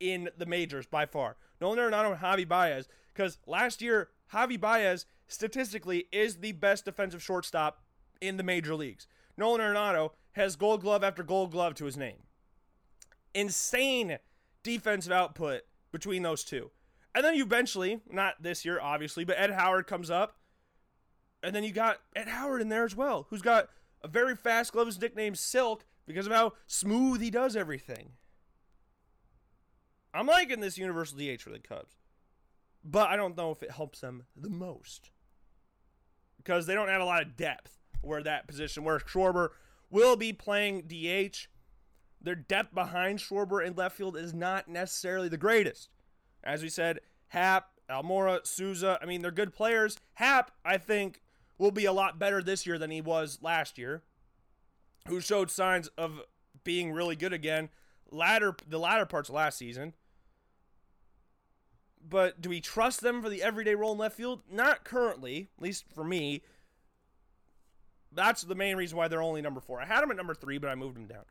[0.00, 1.36] in the majors by far.
[1.60, 2.88] Nolan Arenado and Javi Baez.
[3.12, 7.82] Because last year, Javi Baez statistically is the best defensive shortstop
[8.20, 9.06] in the major leagues.
[9.36, 12.18] Nolan Arenado has gold glove after gold glove to his name.
[13.34, 14.18] Insane
[14.62, 16.70] defensive output between those two.
[17.14, 20.36] And then eventually, not this year, obviously, but Ed Howard comes up.
[21.42, 23.68] And then you got Ed Howard in there as well, who's got
[24.02, 28.12] a very fast glove, his nickname Silk, because of how smooth he does everything.
[30.14, 31.96] I'm liking this universal DH for the Cubs.
[32.84, 35.10] But I don't know if it helps them the most.
[36.36, 39.50] Because they don't have a lot of depth where that position, where Schwarber
[39.90, 41.48] will be playing DH.
[42.20, 45.90] Their depth behind Schwarber in left field is not necessarily the greatest.
[46.42, 49.98] As we said, Happ, Almora, Souza, I mean, they're good players.
[50.14, 51.20] Happ, I think,
[51.58, 54.02] will be a lot better this year than he was last year,
[55.08, 56.22] who showed signs of
[56.64, 57.68] being really good again
[58.10, 59.94] latter the latter parts of last season.
[62.08, 64.42] But do we trust them for the everyday role in left field?
[64.50, 66.42] Not currently, at least for me.
[68.12, 69.80] That's the main reason why they're only number four.
[69.80, 71.24] I had them at number three, but I moved them down.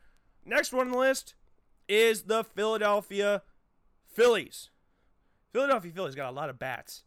[0.45, 1.33] Next one on the list
[1.87, 3.41] is the Philadelphia
[4.13, 4.69] Phillies.
[5.51, 7.03] Philadelphia Phillies got a lot of bats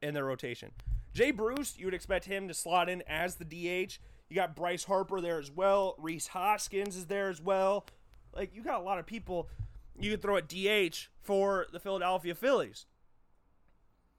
[0.00, 0.70] in their rotation.
[1.14, 3.98] Jay Bruce, you would expect him to slot in as the DH.
[4.28, 5.94] You got Bryce Harper there as well.
[5.98, 7.86] Rhys Hoskins is there as well.
[8.34, 9.48] Like you got a lot of people
[9.98, 12.86] you could throw at DH for the Philadelphia Phillies.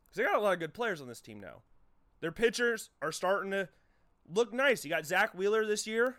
[0.06, 1.64] Because they got a lot of good players on this team now.
[2.22, 3.68] Their pitchers are starting to
[4.34, 4.86] look nice.
[4.86, 6.16] You got Zack Wheeler this year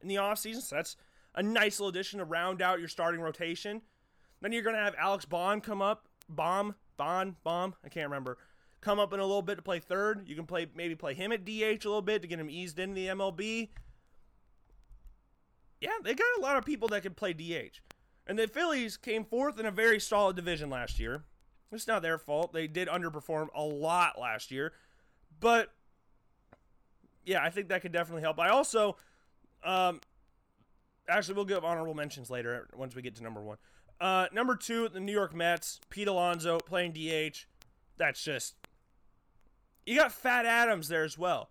[0.00, 0.96] in the offseason, so that's
[1.34, 3.82] a nice little addition to round out your starting rotation.
[4.40, 6.08] Then you're going to have Alex Bond come up.
[6.28, 8.38] Bomb, Bond, Bomb, I can't remember.
[8.82, 10.28] Come up in a little bit to play third.
[10.28, 12.78] You can play maybe play him at DH a little bit to get him eased
[12.78, 13.68] into the MLB.
[15.80, 17.80] Yeah, they got a lot of people that can play DH.
[18.26, 21.24] And the Phillies came fourth in a very solid division last year.
[21.72, 22.52] It's not their fault.
[22.52, 24.72] They did underperform a lot last year.
[25.40, 25.72] But
[27.24, 28.38] yeah, I think that could definitely help.
[28.38, 28.96] I also
[29.64, 30.00] um
[31.08, 33.58] actually we'll give honorable mentions later once we get to number one.
[34.00, 37.46] Uh number two, the New York Mets, Pete Alonso playing DH.
[37.96, 38.54] That's just
[39.86, 41.50] you got Fat Adams there as well.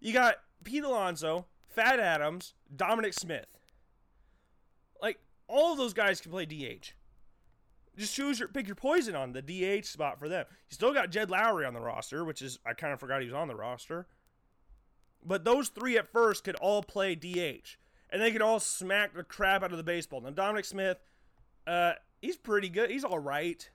[0.00, 3.46] You got Pete Alonso, Fat Adams, Dominic Smith.
[5.00, 6.92] Like all of those guys can play DH.
[7.96, 10.46] Just choose your pick your poison on the DH spot for them.
[10.70, 13.26] You still got Jed Lowrie on the roster, which is I kind of forgot he
[13.26, 14.06] was on the roster.
[15.24, 17.76] But those three at first could all play DH,
[18.10, 20.20] and they could all smack the crap out of the baseball.
[20.20, 20.98] Now Dominic Smith,
[21.66, 22.90] uh, he's pretty good.
[22.90, 23.68] He's all right.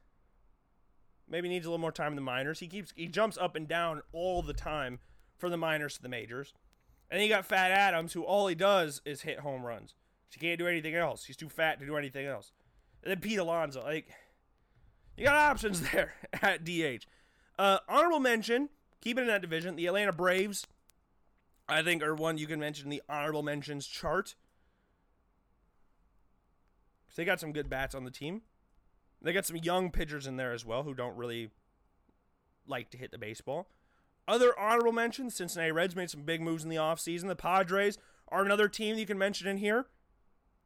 [1.33, 2.59] Maybe needs a little more time in the minors.
[2.59, 4.99] He keeps he jumps up and down all the time
[5.35, 6.53] from the minors to the majors.
[7.09, 9.95] And then you got Fat Adams, who all he does is hit home runs.
[10.29, 11.25] He can't do anything else.
[11.25, 12.51] He's too fat to do anything else.
[13.01, 14.09] And then Pete Alonso, like
[15.17, 17.07] you got options there at DH.
[17.57, 18.69] Uh, honorable mention,
[19.01, 19.75] keep it in that division.
[19.75, 20.67] The Atlanta Braves,
[21.67, 24.35] I think, are one you can mention in the honorable mentions chart.
[27.15, 28.43] They got some good bats on the team.
[29.23, 31.49] They got some young pitchers in there as well who don't really
[32.67, 33.69] like to hit the baseball.
[34.27, 37.27] Other honorable mentions Cincinnati Reds made some big moves in the offseason.
[37.27, 37.97] The Padres
[38.29, 39.87] are another team you can mention in here.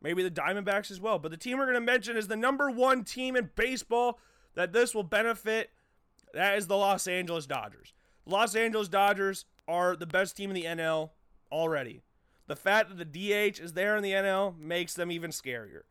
[0.01, 1.17] Maybe the Diamondbacks as well.
[1.17, 4.19] But the team we're going to mention is the number one team in baseball
[4.53, 5.71] that this will benefit.
[6.33, 7.93] That is the Los Angeles Dodgers.
[8.25, 11.11] The Los Angeles Dodgers are the best team in the NL
[11.51, 12.03] already.
[12.47, 15.81] The fact that the DH is there in the NL makes them even scarier.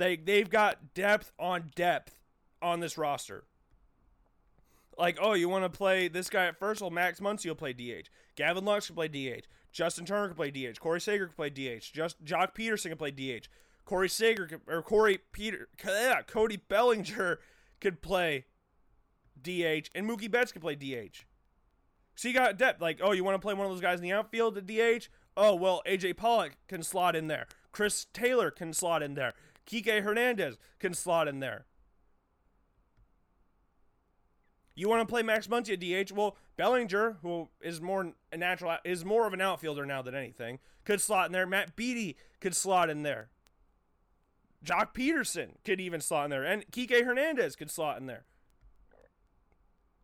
[0.00, 2.20] They they've got depth on depth
[2.62, 3.44] on this roster.
[4.96, 6.80] Like, oh, you want to play this guy at first?
[6.80, 8.08] Well, Max Muncy will play DH.
[8.34, 9.44] Gavin Lux can play DH.
[9.72, 10.80] Justin Turner can play DH.
[10.80, 11.92] Corey Seager can play DH.
[11.92, 13.48] Just Joc Pederson can play DH.
[13.84, 17.38] Corey Seager can, or Corey Peter yeah, Cody Bellinger
[17.78, 18.46] could play
[19.42, 21.26] DH, and Mookie Betts can play DH.
[22.14, 22.80] So you got depth.
[22.80, 25.08] Like, oh, you want to play one of those guys in the outfield at DH?
[25.36, 27.46] Oh, well, AJ Pollock can slot in there.
[27.70, 29.34] Chris Taylor can slot in there.
[29.70, 31.66] Kike Hernandez can slot in there.
[34.74, 36.12] You want to play Max Muncy at DH?
[36.12, 40.58] Well, Bellinger, who is more a natural, is more of an outfielder now than anything,
[40.84, 41.46] could slot in there.
[41.46, 43.28] Matt Beaty could slot in there.
[44.64, 48.24] Joc Pederson could even slot in there, and Kike Hernandez could slot in there.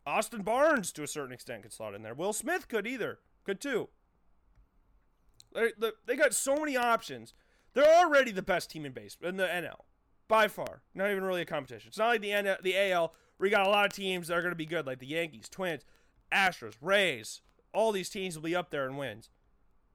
[0.07, 2.15] Austin Barnes, to a certain extent, could slot in there.
[2.15, 3.89] Will Smith could either, could too.
[5.53, 5.73] They,
[6.07, 7.35] they got so many options.
[7.77, 9.81] They're already the best team in base in the NL,
[10.29, 10.81] by far.
[10.95, 11.89] Not even really a competition.
[11.89, 14.35] It's not like the NL, the AL where you got a lot of teams that
[14.39, 15.85] are going to be good, like the Yankees, Twins,
[16.33, 17.43] Astros, Rays.
[17.75, 19.29] All these teams will be up there in wins,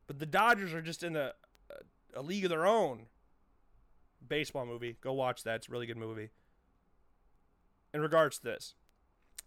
[0.05, 1.31] but the Dodgers are just in a,
[1.71, 3.07] a, a league of their own.
[4.29, 5.55] Baseball movie, go watch that.
[5.55, 6.29] It's a really good movie.
[7.95, 8.75] In regards to this,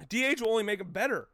[0.09, 1.29] DH will only make them better.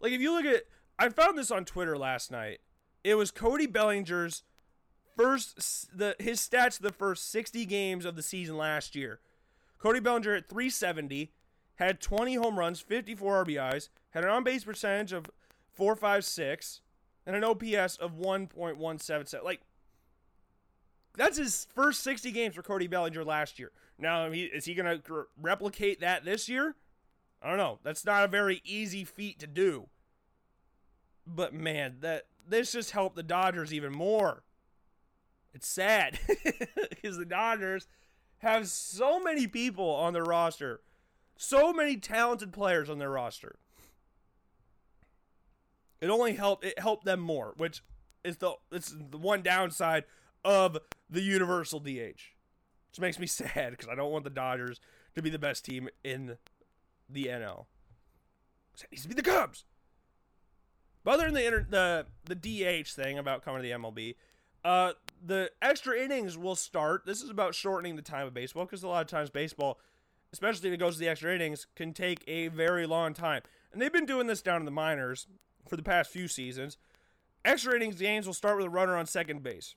[0.00, 0.64] Like if you look at,
[0.98, 2.58] I found this on Twitter last night.
[3.04, 4.42] It was Cody Bellinger's
[5.16, 9.20] first the his stats the first 60 games of the season last year.
[9.78, 11.32] Cody Bellinger at 370,
[11.76, 15.26] had 20 home runs, 54 RBIs, had an on base percentage of
[15.72, 16.82] 456,
[17.26, 19.42] and an OPS of 1.177.
[19.42, 19.62] Like,
[21.16, 23.72] that's his first 60 games for Cody Bellinger last year.
[23.98, 26.76] Now, is he going to replicate that this year?
[27.42, 27.80] I don't know.
[27.82, 29.88] That's not a very easy feat to do.
[31.26, 34.42] But man, that this just helped the Dodgers even more.
[35.54, 36.18] It's sad
[36.90, 37.86] because the Dodgers
[38.38, 40.80] have so many people on their roster
[41.42, 43.56] so many talented players on their roster.
[46.00, 47.82] It only helped it helped them more, which
[48.24, 50.04] is the it's the one downside
[50.44, 50.78] of
[51.10, 52.34] the universal DH.
[52.90, 54.80] Which makes me sad because I don't want the Dodgers
[55.14, 56.38] to be the best team in
[57.08, 57.66] the NL.
[58.74, 59.64] It needs to be the Cubs.
[61.04, 64.14] But other than the the the DH thing about coming to the MLB,
[64.64, 64.92] uh,
[65.24, 67.04] the extra innings will start.
[67.06, 69.78] This is about shortening the time of baseball because a lot of times baseball
[70.32, 73.42] especially if it goes to the extra innings, can take a very long time.
[73.72, 75.26] And they've been doing this down in the minors
[75.68, 76.78] for the past few seasons.
[77.44, 79.74] Extra innings games will start with a runner on second base.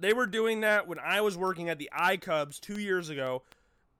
[0.00, 3.42] They were doing that when I was working at the I Cubs two years ago,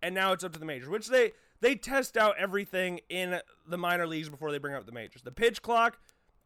[0.02, 3.76] and now it's up to the majors, which they they test out everything in the
[3.76, 5.20] minor leagues before they bring up the majors.
[5.22, 5.98] The pitch clock,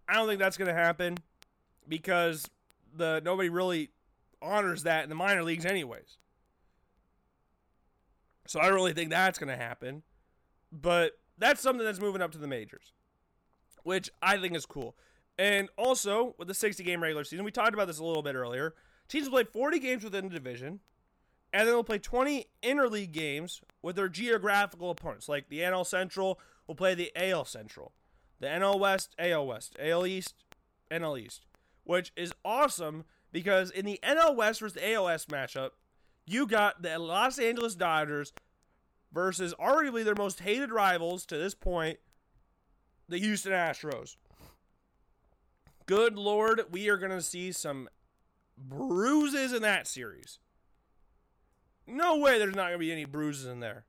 [0.08, 1.18] I don't think that's going to happen
[1.86, 2.46] because
[2.96, 3.90] the nobody really
[4.40, 6.18] honors that in the minor leagues anyways.
[8.46, 10.02] So I don't really think that's going to happen.
[10.70, 12.92] But that's something that's moving up to the majors,
[13.84, 14.96] which I think is cool.
[15.38, 18.34] And also, with the 60 game regular season, we talked about this a little bit
[18.34, 18.74] earlier.
[19.08, 20.80] Teams will play 40 games within the division,
[21.52, 25.28] and then they'll play 20 interleague games with their geographical opponents.
[25.28, 27.92] Like the NL Central will play the AL Central,
[28.40, 30.34] the NL West, AL West, AL East,
[30.90, 31.46] NL East,
[31.84, 35.70] which is awesome because in the NL West versus the matchup,
[36.26, 38.32] you got the Los Angeles Dodgers
[39.12, 41.98] versus arguably their most hated rivals to this point,
[43.08, 44.16] the Houston Astros.
[45.86, 47.88] Good lord, we are going to see some
[48.56, 50.38] bruises in that series.
[51.86, 53.84] No way there's not going to be any bruises in there.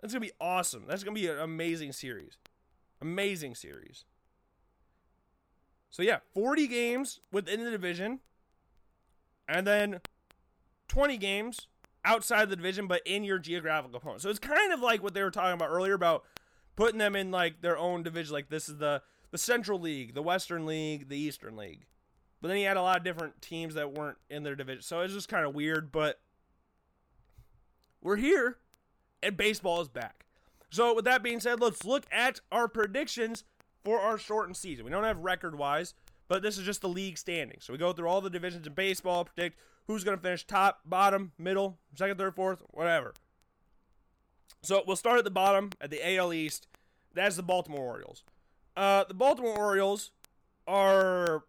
[0.00, 0.84] That's going to be awesome.
[0.88, 2.36] That's going to be an amazing series.
[3.00, 4.04] Amazing series.
[5.90, 8.20] So, yeah, 40 games within the division,
[9.48, 10.00] and then
[10.88, 11.68] 20 games
[12.04, 14.22] outside the division, but in your geographical opponent.
[14.22, 16.24] So it's kind of like what they were talking about earlier about
[16.76, 18.32] putting them in like their own division.
[18.32, 21.86] Like this is the the Central League, the Western League, the Eastern League.
[22.40, 24.82] But then he had a lot of different teams that weren't in their division.
[24.82, 26.20] So it's just kind of weird, but
[28.00, 28.58] we're here
[29.22, 30.24] and baseball is back.
[30.70, 33.44] So with that being said, let's look at our predictions
[33.88, 34.84] for our shortened season.
[34.84, 35.94] We don't have record wise,
[36.28, 37.56] but this is just the league standing.
[37.60, 40.80] So we go through all the divisions in baseball, predict who's going to finish top,
[40.84, 43.14] bottom, middle, second, third, fourth, whatever.
[44.60, 46.66] So we'll start at the bottom at the AL East.
[47.14, 48.24] That's the Baltimore Orioles.
[48.76, 50.10] Uh, the Baltimore Orioles
[50.66, 51.44] are,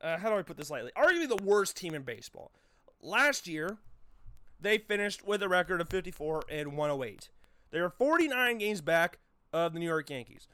[0.00, 0.92] uh, how do I put this lightly?
[0.96, 2.52] Arguably the worst team in baseball.
[3.02, 3.78] Last year,
[4.60, 7.28] they finished with a record of 54 and 108.
[7.72, 9.18] They were 49 games back
[9.52, 10.46] of the New York Yankees.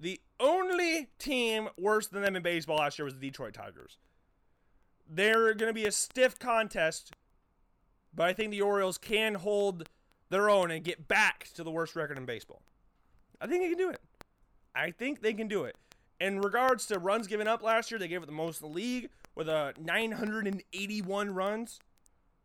[0.00, 3.98] The only team worse than them in baseball last year was the Detroit Tigers
[5.10, 7.12] they're going to be a stiff contest,
[8.14, 9.88] but I think the Orioles can hold
[10.30, 12.62] their own and get back to the worst record in baseball.
[13.40, 14.00] I think they can do it.
[14.74, 15.76] I think they can do it.
[16.20, 18.74] In regards to runs given up last year, they gave it the most in the
[18.74, 21.80] league with a 981 runs.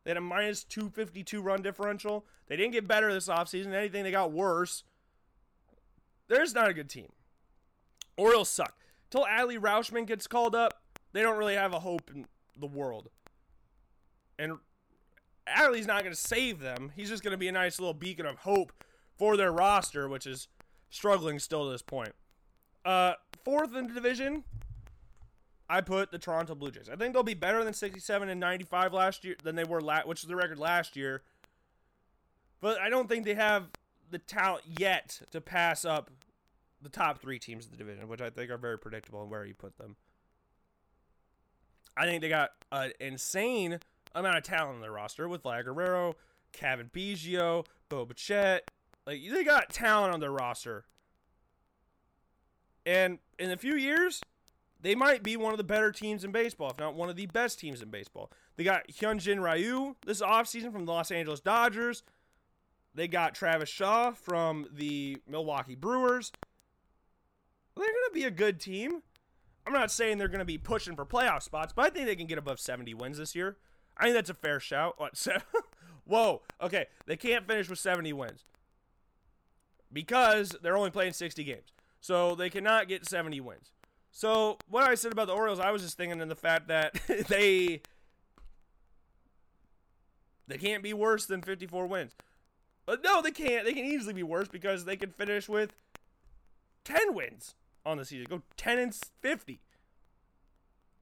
[0.03, 2.25] They had a minus 252 run differential.
[2.47, 3.73] They didn't get better this offseason.
[3.73, 4.83] Anything, they got worse.
[6.27, 7.09] There's not a good team.
[8.17, 8.75] Orioles suck.
[9.09, 10.81] Till Adley Rutschman gets called up,
[11.13, 12.25] they don't really have a hope in,
[12.57, 13.09] the world.
[14.39, 14.53] And
[15.47, 16.91] Adley's not going to save them.
[16.95, 18.71] He's just going to be a nice little beacon of hope
[19.17, 20.47] for their roster, which is
[20.89, 22.13] struggling still to this point.
[22.83, 23.13] Uh,
[23.43, 24.43] fourth in the division,
[25.69, 26.89] I put the Toronto Blue Jays.
[26.89, 30.07] I think they'll be better than 67 and 95 last year than they were last,
[30.07, 31.23] which is the record last year.
[32.61, 33.69] But I don't think they have
[34.11, 36.11] the talent yet to pass up
[36.85, 39.43] the top three teams in the division, which I think are very predictable in where
[39.43, 39.97] you put them.
[41.97, 43.79] I think they got an insane
[44.13, 46.15] amount of talent on their roster with Vlad Guerrero,
[46.53, 48.69] Cavan Biggio, Bo Bichette.
[49.05, 50.85] Like they got talent on their roster.
[52.85, 54.21] And in a few years,
[54.79, 57.25] they might be one of the better teams in baseball, if not one of the
[57.25, 58.31] best teams in baseball.
[58.55, 62.03] They got Hyunjin Ryu this offseason from the Los Angeles Dodgers.
[62.93, 66.31] They got Travis Shaw from the Milwaukee Brewers.
[67.75, 69.01] They're going to be a good team.
[69.67, 72.15] I'm not saying they're going to be pushing for playoff spots, but I think they
[72.15, 73.57] can get above 70 wins this year.
[73.97, 74.95] I think that's a fair shout.
[74.97, 75.37] What, so,
[76.05, 78.43] whoa, okay, they can't finish with 70 wins
[79.91, 81.73] because they're only playing 60 games.
[81.99, 83.71] So they cannot get 70 wins.
[84.11, 86.93] So what I said about the Orioles, I was just thinking in the fact that
[87.27, 87.81] they
[90.47, 92.15] they can't be worse than 54 wins.
[92.85, 93.65] But no, they can't.
[93.65, 95.73] They can easily be worse because they can finish with
[96.83, 97.55] 10 wins
[97.85, 98.25] on the season.
[98.29, 99.61] Go 10 and 50,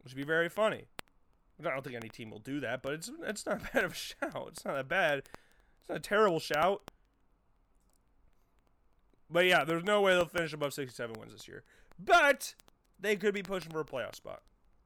[0.04, 0.86] which would be very funny.
[1.60, 3.96] I don't think any team will do that, but it's it's not bad of a
[3.96, 4.48] shout.
[4.50, 5.20] It's not that bad.
[5.80, 6.92] It's not a terrible shout.
[9.30, 11.64] But yeah, there's no way they'll finish above 67 wins this year.
[11.98, 12.56] But
[13.00, 14.42] they could be pushing for a playoff spot.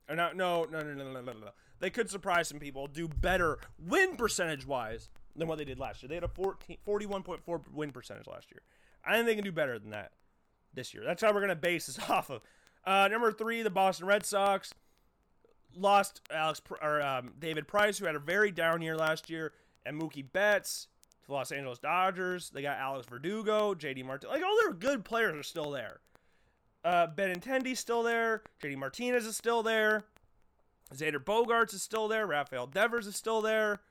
[0.09, 1.49] Or no, no, no, no, no, no, no, no.
[1.79, 6.01] They could surprise some people, do better win percentage wise than what they did last
[6.01, 6.07] year.
[6.07, 8.61] They had a 14, 41.4 win percentage last year.
[9.05, 10.11] I think they can do better than that
[10.77, 11.03] this year.
[11.05, 12.41] That's how we're going to base this off of.
[12.85, 14.73] Uh, number three, the Boston Red Sox
[15.75, 19.51] lost Alex or um, David Price, who had a very down year last year,
[19.85, 20.87] and Mookie Betts
[21.21, 22.49] to the Los Angeles Dodgers.
[22.51, 24.29] They got Alex Verdugo, JD Martin.
[24.29, 25.99] Like all their good players are still there.
[26.85, 28.43] Uh, Benintendi's still there.
[28.63, 30.05] JD Martinez is still there.
[30.95, 32.25] Xander Bogaerts is still there.
[32.25, 33.81] Rafael Devers is still there.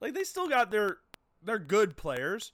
[0.00, 0.98] Like they still got their
[1.42, 2.52] they're good players.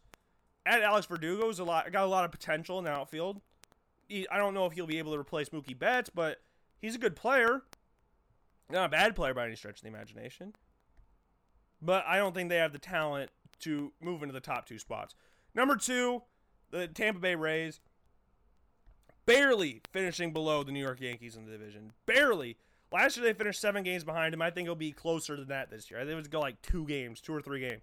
[0.64, 3.41] And Alex Verdugo's a lot got a lot of potential in the outfield.
[4.11, 6.39] I don't know if he'll be able to replace Mookie Betts, but
[6.79, 7.63] he's a good player.
[8.71, 10.55] Not a bad player by any stretch of the imagination.
[11.81, 13.31] But I don't think they have the talent
[13.61, 15.15] to move into the top two spots.
[15.55, 16.23] Number two,
[16.71, 17.81] the Tampa Bay Rays.
[19.25, 21.93] Barely finishing below the New York Yankees in the division.
[22.07, 22.59] Barely.
[22.93, 24.41] Last year they finished seven games behind him.
[24.41, 25.99] I think it'll be closer than that this year.
[25.99, 27.83] I think it would go like two games, two or three games.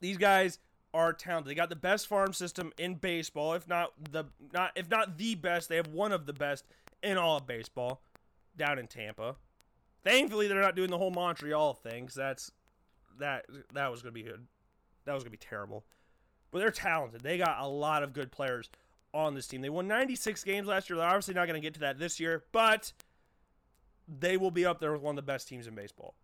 [0.00, 0.58] These guys
[0.96, 1.50] are talented.
[1.50, 5.34] They got the best farm system in baseball, if not the not if not the
[5.34, 5.68] best.
[5.68, 6.64] They have one of the best
[7.02, 8.00] in all of baseball
[8.56, 9.36] down in Tampa.
[10.02, 12.08] Thankfully, they're not doing the whole Montreal thing.
[12.14, 12.50] That's
[13.18, 13.44] that
[13.74, 14.46] that was gonna be good.
[15.04, 15.84] That was gonna be terrible.
[16.50, 17.20] But they're talented.
[17.20, 18.70] They got a lot of good players
[19.12, 19.60] on this team.
[19.60, 20.96] They won 96 games last year.
[20.96, 22.92] They're obviously not to get to that this year, but
[24.08, 26.14] they will be up there with one of the best teams in baseball.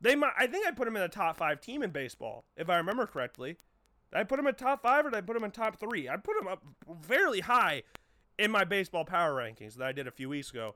[0.00, 0.32] They might.
[0.36, 3.06] I think I put them in a top five team in baseball, if I remember
[3.06, 3.56] correctly.
[4.12, 6.08] Did I put them in top five or did I put them in top three?
[6.08, 6.62] I put them up
[7.02, 7.82] fairly high
[8.38, 10.74] in my baseball power rankings that I did a few weeks ago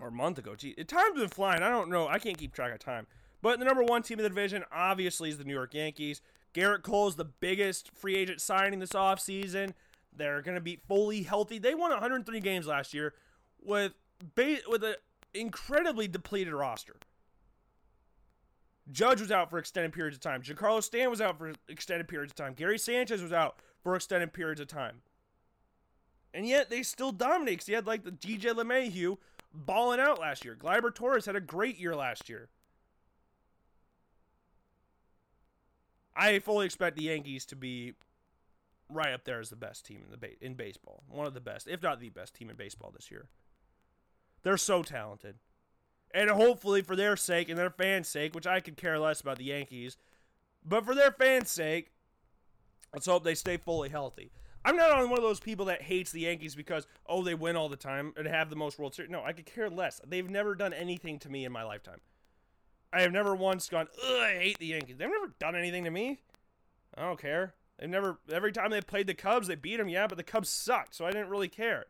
[0.00, 0.56] or a month ago.
[0.56, 1.62] Gee, time's been flying.
[1.62, 2.08] I don't know.
[2.08, 3.06] I can't keep track of time.
[3.42, 6.20] But the number one team in the division obviously is the New York Yankees.
[6.52, 9.74] Gerrit Cole is the biggest free agent signing this offseason.
[10.16, 11.58] They're going to be fully healthy.
[11.58, 13.14] They won 103 games last year
[13.62, 13.92] with
[14.34, 14.94] ba- with an
[15.32, 16.96] incredibly depleted roster.
[18.90, 20.42] Judge was out for extended periods of time.
[20.42, 22.52] Giancarlo Stan was out for extended periods of time.
[22.52, 25.00] Gary Sanchez was out for extended periods of time.
[26.34, 29.16] And yet they still dominate because you had like the DJ LeMahieu
[29.52, 30.56] balling out last year.
[30.58, 32.48] Gleyber Torres had a great year last year.
[36.16, 37.94] I fully expect the Yankees to be
[38.88, 41.04] right up there as the best team in the ba- in baseball.
[41.08, 43.28] One of the best, if not the best team in baseball this year.
[44.42, 45.36] They're so talented.
[46.14, 49.36] And hopefully for their sake and their fans' sake, which I could care less about
[49.36, 49.96] the Yankees,
[50.64, 51.90] but for their fans' sake,
[52.92, 54.30] let's hope they stay fully healthy.
[54.64, 57.56] I'm not on one of those people that hates the Yankees because oh they win
[57.56, 59.10] all the time and have the most World Series.
[59.10, 60.00] No, I could care less.
[60.06, 62.00] They've never done anything to me in my lifetime.
[62.92, 64.96] I have never once gone, Ugh, I hate the Yankees.
[64.96, 66.20] They've never done anything to me.
[66.96, 67.54] I don't care.
[67.78, 68.18] They've never.
[68.32, 69.88] Every time they played the Cubs, they beat them.
[69.88, 71.86] Yeah, but the Cubs sucked, so I didn't really care.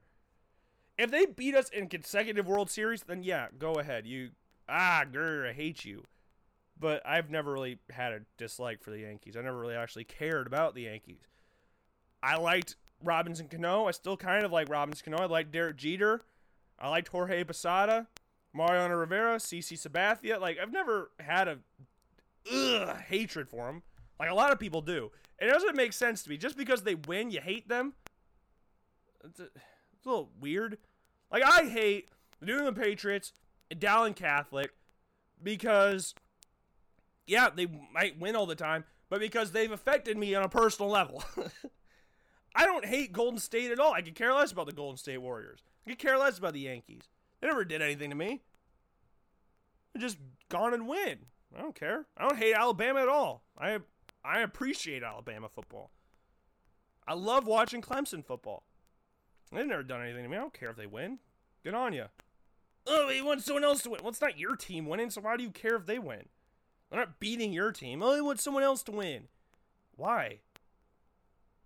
[0.96, 4.06] If they beat us in consecutive World Series, then yeah, go ahead.
[4.06, 4.30] You
[4.68, 6.04] ah, grr, I hate you.
[6.78, 9.36] But I've never really had a dislike for the Yankees.
[9.36, 11.28] I never really actually cared about the Yankees.
[12.22, 13.86] I liked Robinson Cano.
[13.86, 15.22] I still kind of like Robinson Cano.
[15.22, 16.22] I like Derek Jeter.
[16.78, 18.08] I liked Jorge Posada,
[18.52, 20.40] Mariano Rivera, CC Sabathia.
[20.40, 21.58] Like I've never had a
[22.52, 23.82] ugh, hatred for them.
[24.18, 25.10] Like a lot of people do.
[25.38, 26.36] It doesn't make sense to me.
[26.36, 27.94] Just because they win, you hate them.
[30.04, 30.76] It's a, little weird.
[31.32, 33.32] Like I hate the New England Patriots
[33.70, 34.74] and Dowling Catholic
[35.42, 36.14] because,
[37.26, 40.90] yeah, they might win all the time, but because they've affected me on a personal
[40.90, 41.24] level.
[42.54, 43.94] I don't hate Golden State at all.
[43.94, 45.60] I could care less about the Golden State Warriors.
[45.86, 47.08] I could care less about the Yankees.
[47.40, 48.42] They never did anything to me.
[49.94, 50.18] They just
[50.50, 51.20] gone and win.
[51.56, 52.04] I don't care.
[52.16, 53.42] I don't hate Alabama at all.
[53.58, 53.78] I
[54.22, 55.90] I appreciate Alabama football.
[57.08, 58.64] I love watching Clemson football.
[59.52, 60.36] They've never done anything to me.
[60.36, 61.18] I don't care if they win.
[61.62, 62.06] Good on you.
[62.86, 64.00] Oh, he wants someone else to win.
[64.02, 66.24] Well, it's not your team winning, so why do you care if they win?
[66.90, 68.02] They're not beating your team.
[68.02, 69.28] Oh, they want someone else to win.
[69.96, 70.40] Why?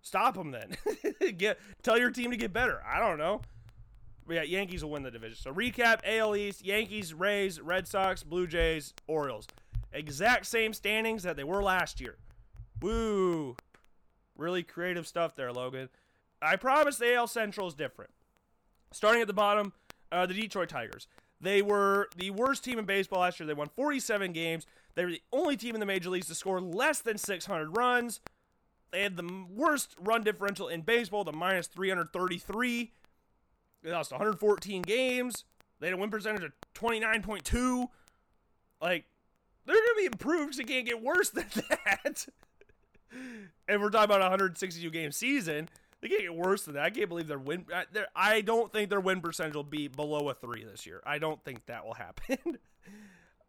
[0.01, 0.77] Stop them then.
[1.37, 2.81] get tell your team to get better.
[2.85, 3.41] I don't know.
[4.25, 5.37] But yeah, Yankees will win the division.
[5.39, 9.47] So recap: AL East, Yankees, Rays, Red Sox, Blue Jays, Orioles.
[9.91, 12.15] Exact same standings that they were last year.
[12.81, 13.57] Woo!
[14.37, 15.89] Really creative stuff there, Logan.
[16.41, 18.11] I promise the AL Central is different.
[18.91, 19.73] Starting at the bottom,
[20.11, 21.07] uh, the Detroit Tigers.
[21.41, 23.47] They were the worst team in baseball last year.
[23.47, 24.65] They won 47 games.
[24.95, 28.19] They were the only team in the major leagues to score less than 600 runs.
[28.91, 32.91] They had the worst run differential in baseball, the minus 333.
[33.83, 35.45] They lost 114 games.
[35.79, 37.87] They had a win percentage of 29.2.
[38.81, 39.05] Like,
[39.65, 42.27] they're going to be improved because it can't get worse than that.
[43.67, 45.69] and we're talking about a 162 game season.
[46.01, 46.83] They can't get worse than that.
[46.83, 47.65] I can't believe their win.
[48.15, 51.01] I don't think their win percentage will be below a three this year.
[51.05, 52.37] I don't think that will happen.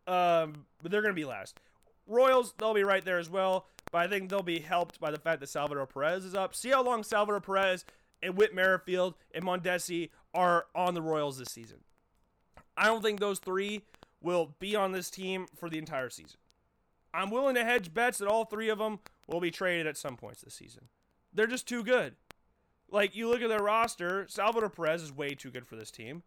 [0.07, 1.61] um, but they're going to be last.
[2.07, 3.67] Royals, they'll be right there as well.
[3.93, 6.55] But I think they'll be helped by the fact that Salvador Perez is up.
[6.55, 7.85] See how long Salvador Perez
[8.23, 11.79] and Whit Merrifield and Mondesi are on the Royals this season.
[12.77, 13.83] I don't think those three
[14.21, 16.39] will be on this team for the entire season.
[17.13, 20.17] I'm willing to hedge bets that all three of them will be traded at some
[20.17, 20.89] points this season.
[21.33, 22.15] They're just too good.
[22.91, 26.23] Like you look at their roster, Salvador Perez is way too good for this team.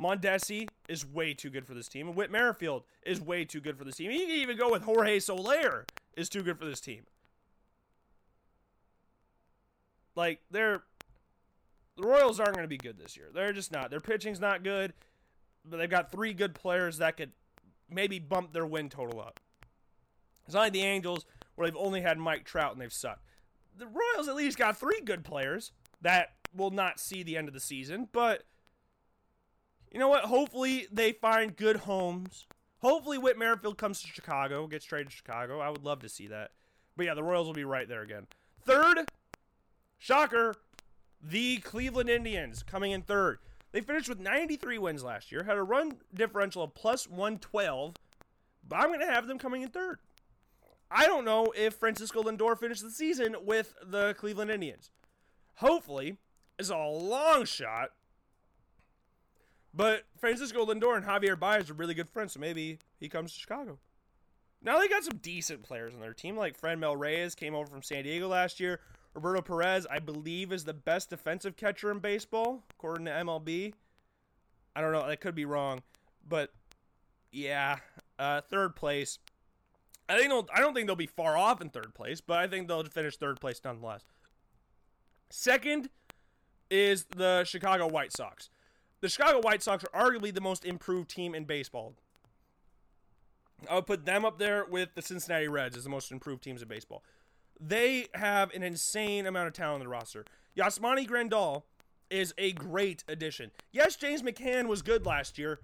[0.00, 2.08] Mondesi is way too good for this team.
[2.08, 4.10] And Whit Merrifield is way too good for this team.
[4.10, 5.84] You can even go with Jorge Soler
[6.16, 7.02] is too good for this team.
[10.16, 10.82] Like they're
[11.96, 13.26] the Royals aren't going to be good this year.
[13.32, 13.90] They're just not.
[13.90, 14.94] Their pitching's not good,
[15.64, 17.32] but they've got three good players that could
[17.90, 19.40] maybe bump their win total up.
[20.46, 23.26] It's not like the Angels where they've only had Mike Trout and they've sucked.
[23.76, 27.54] The Royals at least got three good players that will not see the end of
[27.54, 28.44] the season, but
[29.90, 30.24] you know what?
[30.24, 32.46] Hopefully they find good homes.
[32.78, 35.60] Hopefully Whit Merrifield comes to Chicago, gets traded to Chicago.
[35.60, 36.52] I would love to see that.
[36.96, 38.26] But yeah, the Royals will be right there again.
[38.64, 39.06] Third,
[39.98, 40.54] shocker,
[41.22, 43.38] the Cleveland Indians coming in third.
[43.72, 47.94] They finished with 93 wins last year, had a run differential of plus 112,
[48.66, 49.98] but I'm going to have them coming in third.
[50.90, 54.90] I don't know if Francisco Lindor finished the season with the Cleveland Indians.
[55.60, 56.16] Hopefully,
[56.58, 57.90] it's a long shot,
[59.74, 63.38] but Francisco Lindor and Javier Baez are really good friends, so maybe he comes to
[63.38, 63.78] Chicago.
[64.62, 67.82] Now they got some decent players on their team, like Franmil Reyes came over from
[67.82, 68.80] San Diego last year.
[69.12, 73.74] Roberto Perez, I believe, is the best defensive catcher in baseball, according to MLB.
[74.74, 75.82] I don't know, that could be wrong,
[76.26, 76.54] but
[77.32, 77.80] yeah,
[78.18, 79.18] uh, third place.
[80.08, 82.66] I think I don't think they'll be far off in third place, but I think
[82.66, 84.06] they'll finish third place nonetheless.
[85.30, 85.88] Second
[86.70, 88.50] is the Chicago White Sox.
[89.00, 91.94] The Chicago White Sox are arguably the most improved team in baseball.
[93.68, 96.62] I would put them up there with the Cincinnati Reds as the most improved teams
[96.62, 97.02] in baseball
[97.60, 100.24] they have an insane amount of talent on the roster.
[100.56, 101.64] Yasmani Grandal
[102.08, 103.50] is a great addition.
[103.70, 105.60] Yes, James McCann was good last year,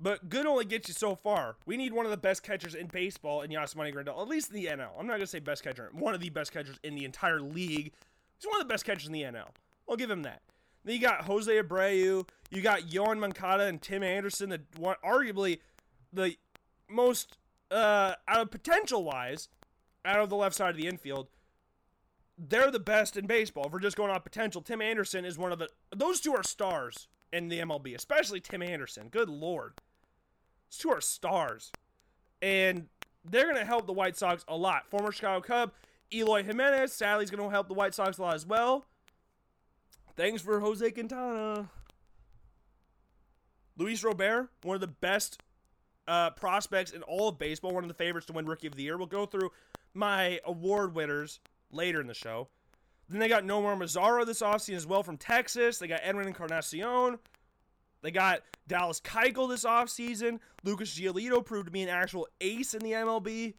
[0.00, 1.56] but good only gets you so far.
[1.66, 4.56] We need one of the best catchers in baseball in Yasmani Grandal, at least in
[4.56, 4.88] the NL.
[4.98, 7.40] I'm not going to say best catcher, one of the best catchers in the entire
[7.40, 7.92] league.
[8.38, 9.48] He's one of the best catchers in the NL.
[9.88, 10.42] I'll give him that.
[10.84, 15.58] Then you got Jose Abreu, you got Yoan Moncada and Tim Anderson, the one, arguably
[16.12, 16.36] the
[16.88, 17.38] most
[17.70, 19.48] uh, out of potential wise
[20.04, 21.26] out of the left side of the infield.
[22.38, 23.66] They're the best in baseball.
[23.66, 25.68] If we're just going on potential, Tim Anderson is one of the.
[25.94, 29.08] Those two are stars in the MLB, especially Tim Anderson.
[29.08, 29.72] Good lord,
[30.70, 31.72] those two are stars,
[32.40, 32.86] and
[33.24, 34.88] they're going to help the White Sox a lot.
[34.88, 35.72] Former Chicago Cub
[36.12, 38.86] Eloy Jimenez, sadly, going to help the White Sox a lot as well.
[40.16, 41.68] Thanks for Jose Quintana.
[43.76, 45.42] Luis Robert, one of the best
[46.08, 48.82] uh, prospects in all of baseball, one of the favorites to win Rookie of the
[48.82, 48.96] Year.
[48.96, 49.50] We'll go through
[49.92, 52.48] my award winners later in the show.
[53.08, 55.78] Then they got Nomar Mazara this offseason as well from Texas.
[55.78, 57.18] They got Edwin Encarnacion.
[58.02, 60.38] They got Dallas Keuchel this offseason.
[60.64, 63.54] Lucas Giolito proved to be an actual ace in the MLB.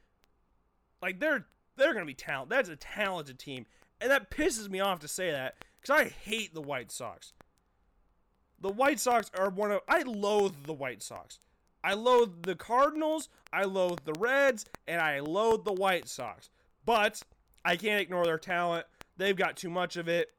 [1.02, 1.45] Like they're
[1.78, 2.58] they're gonna be talented.
[2.58, 3.66] That's a talented team,
[4.02, 7.34] and that pisses me off to say that because I hate the White Sox.
[8.60, 11.40] The White Sox are one of I loathe the White Sox.
[11.84, 16.49] I loathe the Cardinals, I loathe the Reds, and I loathe the White Sox.
[16.86, 17.22] But
[17.64, 18.86] I can't ignore their talent.
[19.18, 20.32] They've got too much of it.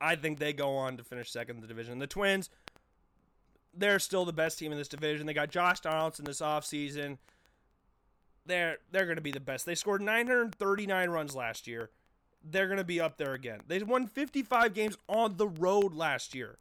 [0.00, 1.98] I think they go on to finish second in the division.
[1.98, 2.48] The Twins,
[3.74, 5.26] they're still the best team in this division.
[5.26, 7.18] They got Josh Donaldson this offseason.
[8.50, 9.64] They're they're going to be the best.
[9.64, 11.90] They scored 939 runs last year.
[12.42, 13.60] They're going to be up there again.
[13.68, 16.58] They won 55 games on the road last year.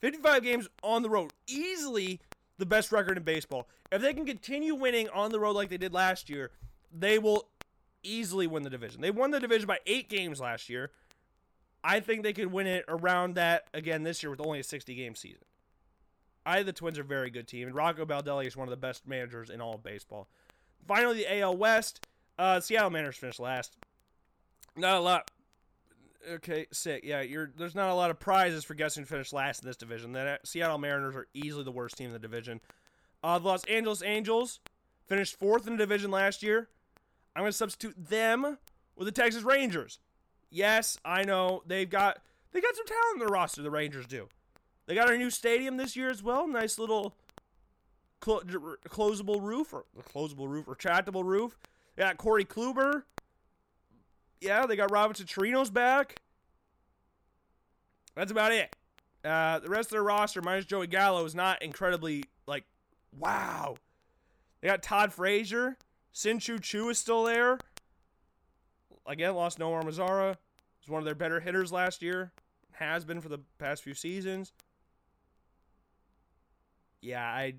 [0.00, 1.32] 55 games on the road.
[1.48, 2.20] Easily
[2.58, 3.66] the best record in baseball.
[3.90, 6.50] If they can continue winning on the road like they did last year,
[6.92, 7.48] they will
[8.02, 9.00] easily win the division.
[9.00, 10.90] They won the division by eight games last year.
[11.82, 14.94] I think they could win it around that again this year with only a 60
[14.94, 15.42] game season.
[16.44, 18.76] I the Twins are a very good team, and Rocco Baldelli is one of the
[18.76, 20.28] best managers in all of baseball.
[20.86, 22.06] Finally, the AL West.
[22.38, 23.76] Uh, Seattle Mariners finished last.
[24.76, 25.30] Not a lot
[26.30, 27.02] okay, sick.
[27.04, 29.76] Yeah, you're there's not a lot of prizes for guessing who finished last in this
[29.76, 30.12] division.
[30.12, 32.60] The Seattle Mariners are easily the worst team in the division.
[33.22, 34.60] Uh, the Los Angeles Angels
[35.06, 36.68] finished fourth in the division last year.
[37.34, 38.58] I'm going to substitute them
[38.96, 40.00] with the Texas Rangers.
[40.50, 42.18] Yes, I know they've got
[42.52, 43.62] they got some talent in their roster.
[43.62, 44.28] The Rangers do.
[44.86, 46.46] They got a new stadium this year as well.
[46.46, 47.14] Nice little
[48.22, 48.40] clo-
[48.88, 49.84] closable roof or
[50.14, 51.58] closable roof, or retractable roof.
[51.96, 53.02] They got Corey Kluber
[54.42, 56.16] yeah, they got Robinson Chirinos back.
[58.16, 58.74] That's about it.
[59.24, 62.64] Uh, the rest of their roster, minus Joey Gallo, is not incredibly like,
[63.16, 63.76] wow.
[64.60, 65.76] They got Todd Frazier.
[66.12, 67.58] Shin-Soo Choo is still there.
[69.06, 70.36] Again, lost Nomar Mazara.
[70.80, 72.32] Was one of their better hitters last year.
[72.72, 74.52] Has been for the past few seasons.
[77.00, 77.54] Yeah, I.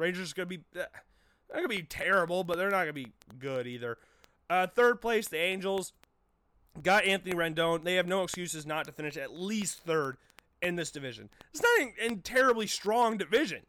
[0.00, 0.60] Rangers gonna be.
[0.72, 0.88] They're
[1.54, 3.98] gonna be terrible, but they're not gonna be good either.
[4.48, 5.92] Uh, third place, the Angels
[6.82, 7.84] got Anthony Rendon.
[7.84, 10.16] They have no excuses not to finish at least third
[10.62, 11.28] in this division.
[11.52, 13.62] It's not a terribly strong division.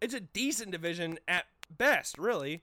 [0.00, 2.62] It's a decent division at best, really.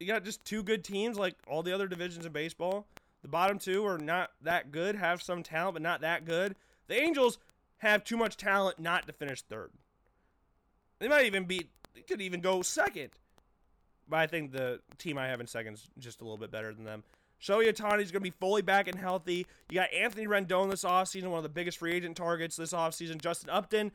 [0.00, 2.86] You got just two good teams like all the other divisions in baseball.
[3.22, 6.54] The bottom two are not that good, have some talent, but not that good.
[6.86, 7.38] The Angels
[7.78, 9.70] have too much talent not to finish third.
[10.98, 13.10] They might even be, they could even go second.
[14.08, 16.72] But I think the team I have in second is just a little bit better
[16.72, 17.04] than them.
[17.40, 19.46] Shohei Ohtani is going to be fully back and healthy.
[19.70, 23.20] You got Anthony Rendon this offseason, one of the biggest free agent targets this offseason.
[23.20, 23.92] Justin Upton,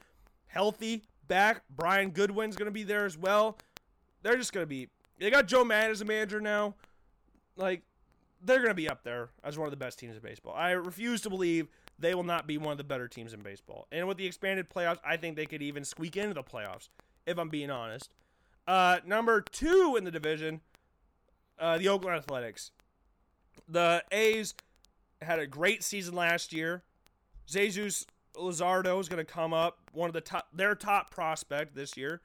[0.48, 1.64] healthy, back.
[1.70, 3.58] Brian Goodwin's going to be there as well.
[4.22, 4.88] They're just going to be.
[5.20, 6.76] They got Joe Maddon as a manager now.
[7.58, 7.82] Like,
[8.42, 10.54] they're going to be up there as one of the best teams in baseball.
[10.56, 11.68] I refuse to believe
[12.00, 13.88] they will not be one of the better teams in baseball.
[13.92, 16.90] And with the expanded playoffs, I think they could even squeak into the playoffs,
[17.26, 18.14] if I'm being honest.
[18.68, 20.62] Uh, number two in the division,
[21.60, 22.72] uh, the Oakland Athletics.
[23.68, 24.54] The A's
[25.22, 26.84] had a great season last year.
[27.46, 28.06] Jesus
[28.36, 32.22] Luzardo is going to come up, one of the top, their top prospect this year.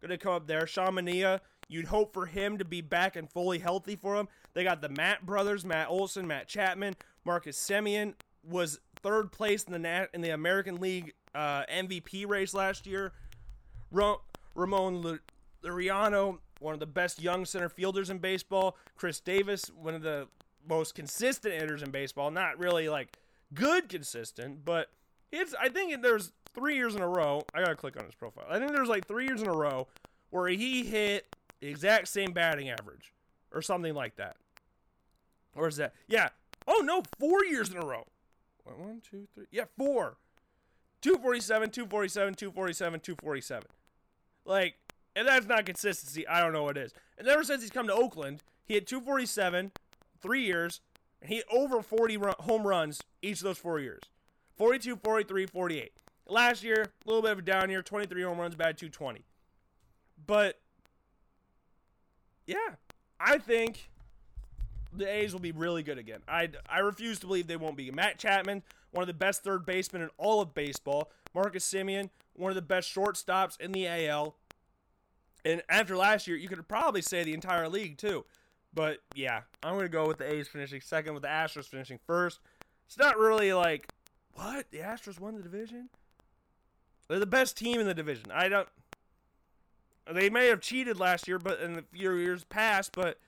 [0.00, 0.66] Going to come up there.
[0.66, 4.28] Sean Manaea, you'd hope for him to be back and fully healthy for them.
[4.52, 6.94] They got the Matt brothers, Matt Olson, Matt Chapman,
[7.24, 12.52] Marcus Semien was third place in the Nat- in the American League uh, MVP race
[12.52, 13.12] last year.
[13.92, 15.20] Ramon
[15.62, 18.76] Laureano, one of the best young center fielders in baseball.
[18.96, 20.26] Khris Davis, one of the
[20.68, 22.32] most consistent hitters in baseball.
[22.32, 23.16] Not really like
[23.54, 24.88] good consistent, but
[25.30, 25.54] it's.
[25.54, 27.42] I think there's three years in a row.
[27.54, 28.46] I gotta click on his profile.
[28.50, 29.86] I think there's like three years in a row
[30.30, 33.12] where he hit the exact same batting average
[33.52, 34.36] or something like that.
[35.54, 35.94] Or is that?
[36.08, 36.30] Yeah.
[36.66, 38.04] Oh no, four years in a row.
[38.74, 39.46] One, two, three.
[39.50, 40.16] Yeah, four.
[41.02, 43.68] 247, 247, 247, 247.
[44.44, 44.74] Like,
[45.14, 46.92] if that's not consistency, I don't know what is.
[47.18, 49.72] And ever since he's come to Oakland, he hit 247,
[50.20, 50.80] three years,
[51.20, 54.02] and he over 40 run, home runs each of those four years
[54.56, 55.92] 42, 43, 48.
[56.28, 59.24] Last year, a little bit of a down year 23 home runs, bad 220.
[60.26, 60.58] But,
[62.46, 62.74] yeah,
[63.20, 63.90] I think
[64.96, 66.20] the A's will be really good again.
[66.28, 67.90] I, I refuse to believe they won't be.
[67.90, 71.10] Matt Chapman, one of the best third basemen in all of baseball.
[71.34, 74.36] Marcus Semien, one of the best shortstops in the AL.
[75.44, 78.24] And after last year, you could probably say the entire league, too.
[78.74, 81.98] But yeah, I'm going to go with the A's finishing second, with the Astros finishing
[82.06, 82.40] first.
[82.86, 83.88] It's not really like,
[84.34, 84.70] what?
[84.70, 85.88] The Astros won the division?
[87.08, 88.26] They're the best team in the division.
[88.32, 88.68] I don't.
[90.12, 93.18] They may have cheated last year, but in the few years past, but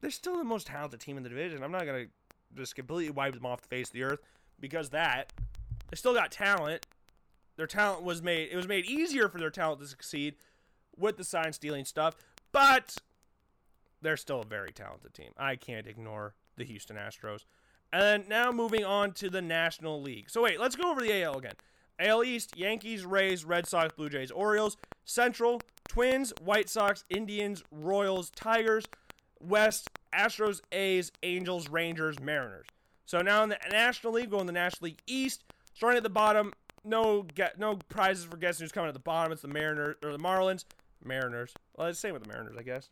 [0.00, 1.62] they're still the most talented team in the division.
[1.62, 2.06] I'm not to
[2.54, 4.20] just completely wipe them off the face of the earth
[4.58, 5.32] because that.
[5.90, 6.86] They still got talent.
[7.56, 8.48] Their talent was made.
[8.52, 10.36] It was made easier for their talent to succeed
[10.96, 12.14] with the sign stealing stuff,
[12.52, 12.96] but
[14.02, 15.30] they're still a very talented team.
[15.36, 17.44] I can't ignore the Houston Astros.
[17.92, 20.30] And now moving on to the National League.
[20.30, 21.54] So wait, let's go over the AL again.
[21.98, 24.76] AL East, Yankees, Rays, Red Sox, Blue Jays, Orioles.
[25.04, 28.86] Central, Twins, White Sox, Indians, Royals, Tigers.
[29.40, 32.66] West, Astros, A's, Angels, Rangers, Mariners.
[33.06, 35.44] So now in the National League, going the National League East,
[35.74, 36.52] starting at the bottom,
[36.84, 39.32] no get no prizes for guessing who's coming at the bottom.
[39.32, 40.64] It's the Mariners or the Marlins,
[41.04, 41.52] Mariners.
[41.76, 42.90] Well, it's the same with the Mariners, I guess.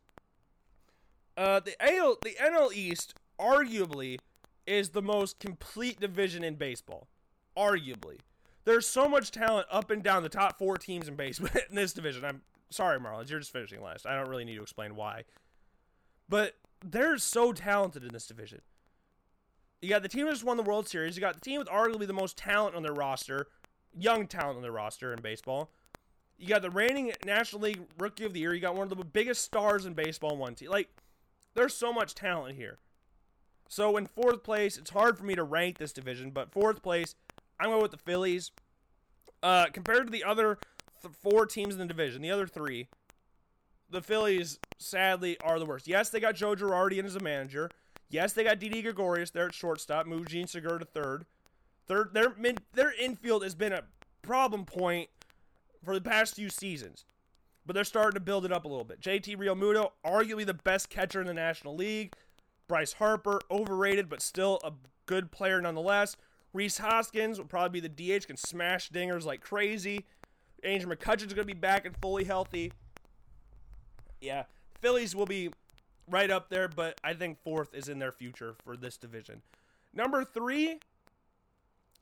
[1.37, 4.19] Uh, the AL, the NL East, arguably,
[4.67, 7.07] is the most complete division in baseball.
[7.57, 8.19] Arguably,
[8.65, 11.93] there's so much talent up and down the top four teams in baseball in this
[11.93, 12.25] division.
[12.25, 14.07] I'm sorry, Marlins, you're just finishing last.
[14.07, 15.25] I don't really need to explain why,
[16.29, 18.61] but they're so talented in this division.
[19.81, 21.17] You got the team that just won the World Series.
[21.17, 23.47] You got the team with arguably the most talent on their roster,
[23.97, 25.71] young talent on their roster in baseball.
[26.37, 28.55] You got the reigning National League Rookie of the Year.
[28.55, 30.71] You got one of the biggest stars in baseball in one team.
[30.71, 30.89] Like,
[31.55, 32.79] there's so much talent here.
[33.69, 37.15] So in fourth place, it's hard for me to rank this division, but fourth place,
[37.61, 38.51] I'm going with the Phillies.
[39.43, 40.59] Uh, compared to the other
[41.03, 42.89] th- four teams in the division, the other three,
[43.91, 45.87] the Phillies sadly are the worst.
[45.87, 47.71] Yes, they got Joe Girardi in as a manager.
[48.09, 50.07] Yes, they got Didi Gregorius there at shortstop.
[50.07, 51.27] Moved Jean Segura to third.
[51.87, 53.83] Third, their mid, their infield has been a
[54.23, 55.09] problem point
[55.85, 57.05] for the past few seasons,
[57.67, 59.01] but they're starting to build it up a little bit.
[59.01, 62.13] JT Realmuto, arguably the best catcher in the National League.
[62.67, 64.73] Bryce Harper, overrated, but still a
[65.07, 66.17] good player nonetheless.
[66.53, 70.05] Rhys Hoskins will probably be the DH, can smash dingers like crazy.
[70.63, 72.73] Andrew McCutchen's going to be back and fully healthy.
[74.21, 74.45] Yeah,
[74.81, 75.51] Phillies will be
[76.09, 79.43] right up there, but I think fourth is in their future for this division.
[79.93, 80.79] Number three,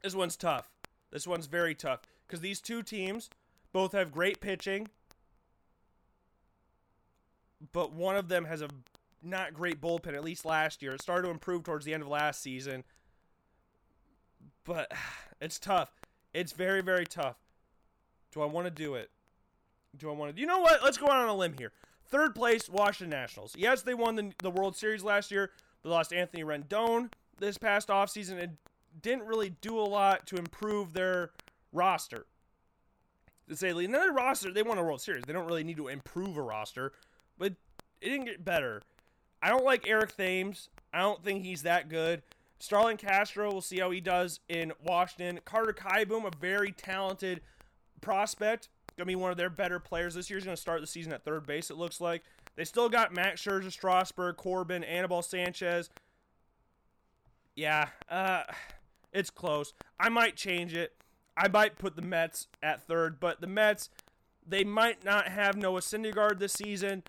[0.03, 0.69] this one's tough.
[1.11, 3.31] This one's very tough because these two teams
[3.73, 4.89] both have great pitching,
[7.73, 8.69] but one of them has a
[9.23, 10.95] not great bullpen, at least last year.
[10.95, 12.85] It started to improve towards the end of last season.
[14.65, 14.93] But
[15.41, 15.91] it's tough.
[16.33, 17.37] It's very, very tough.
[18.33, 19.11] Do I want to do it?
[19.97, 20.41] Do I want to?
[20.41, 20.83] You know what?
[20.85, 21.73] Let's go out on a limb here.
[22.09, 23.55] Third place, Washington Nationals.
[23.57, 25.51] Yes, they won the, the World Series last year.
[25.83, 28.57] They lost Anthony Rendon this past offseason and
[29.03, 31.33] didn't really do a lot to improve their
[31.73, 32.27] roster.
[33.49, 35.25] To say another roster, they won a World Series.
[35.25, 36.93] They don't really need to improve a roster,
[37.39, 37.53] but
[38.01, 38.83] it didn't get better.
[39.43, 40.69] I don't like Eric Thames.
[40.93, 42.23] I don't think he's that good.
[42.59, 45.41] Starlin Castro, we'll see how he does in Washington.
[45.45, 47.43] Carter Kieboom, a very talented
[48.01, 48.69] prospect.
[48.97, 50.39] Gonna be one of their better players this year.
[50.39, 51.71] He's gonna start the season at third base.
[51.71, 52.23] It looks like
[52.57, 55.91] they still got Max Scherzer, Strasburg, Corbin, Anibal Sanchez.
[57.55, 58.45] Yeah, uh,
[59.13, 59.75] it's close.
[60.01, 60.95] I might change it.
[61.37, 63.91] I might put the Mets at third, but the Mets,
[64.47, 67.03] they might not have Noah Syndergaard this season,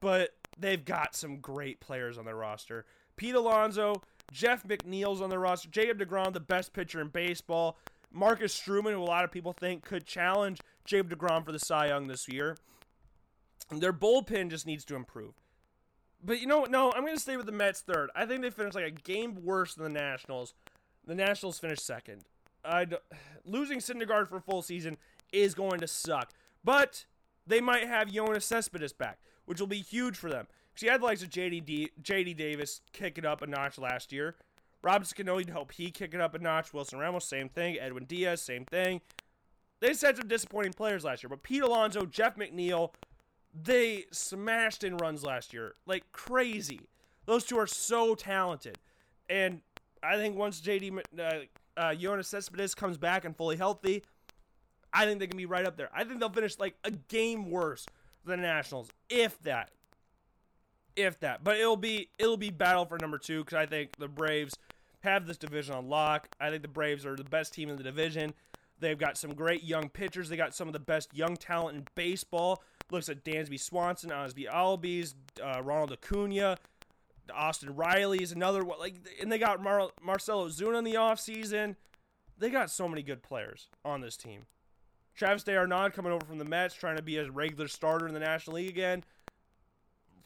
[0.00, 2.84] but they've got some great players on their roster.
[3.16, 7.78] Pete Alonso, Jeff McNeil's on their roster, Jacob DeGrom, the best pitcher in baseball.
[8.12, 11.88] Marcus Stroman, who a lot of people think could challenge Jacob DeGrom for the Cy
[11.88, 12.56] Young this year.
[13.70, 15.34] Their bullpen just needs to improve.
[16.22, 16.70] But you know what?
[16.70, 18.10] No, I'm going to stay with the Mets third.
[18.14, 20.54] I think they finished like a game worse than the Nationals.
[21.04, 22.24] The Nationals finished second.
[22.64, 22.96] I'd,
[23.44, 24.98] losing Syndergaard for full season
[25.32, 26.30] is going to suck.
[26.62, 27.06] But
[27.46, 30.46] they might have Yoenis Cespedes back, which will be huge for them.
[30.72, 34.12] Because he had the likes of JD, JD Davis kick it up a notch last
[34.12, 34.36] year.
[34.82, 36.72] Robinson Cano to help he kick it up a notch.
[36.72, 37.78] Wilson Ramos, same thing.
[37.78, 39.00] Edwin Diaz, same thing.
[39.80, 41.28] They had some disappointing players last year.
[41.28, 42.92] But Pete Alonso, Jeff McNeil,
[43.52, 45.74] they smashed in runs last year.
[45.86, 46.80] Like crazy.
[47.26, 48.78] Those two are so talented.
[49.28, 49.60] And
[50.02, 51.22] I think once JD uh,
[51.76, 54.02] uh, Yoenis Cespedes comes back and fully healthy,
[54.92, 55.90] I think they can be right up there.
[55.94, 57.86] I think they'll finish like a game worse
[58.24, 59.70] than the Nationals, if that.
[60.94, 61.42] If that.
[61.42, 64.54] But it'll be it'll be battle for number two because I think the Braves
[65.02, 66.28] have this division on lock.
[66.40, 68.34] I think the Braves are the best team in the division.
[68.78, 70.28] They've got some great young pitchers.
[70.28, 72.62] They got some of the best young talent in baseball.
[72.90, 76.58] Looks at Dansby Swanson, Ozzie Albies, uh, Ronald Acuna,
[77.32, 78.78] Austin Riley is another one.
[78.78, 81.76] Like, and they got Mar- Marcell Ozuna in the offseason.
[82.38, 84.46] They got so many good players on this team.
[85.14, 88.20] Travis d'Arnaud coming over from the Mets, trying to be a regular starter in the
[88.20, 89.04] National League again.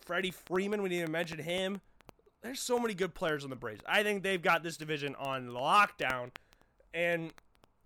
[0.00, 1.80] Freddie Freeman, we didn't even mention him.
[2.46, 3.82] There's so many good players on the Braves.
[3.86, 6.30] I think they've got this division on lockdown.
[6.94, 7.32] And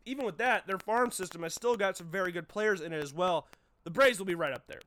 [0.04, 3.02] even with that, their farm system has still got some very good players in it
[3.02, 3.48] as well.
[3.84, 4.80] The Braves will be right up there.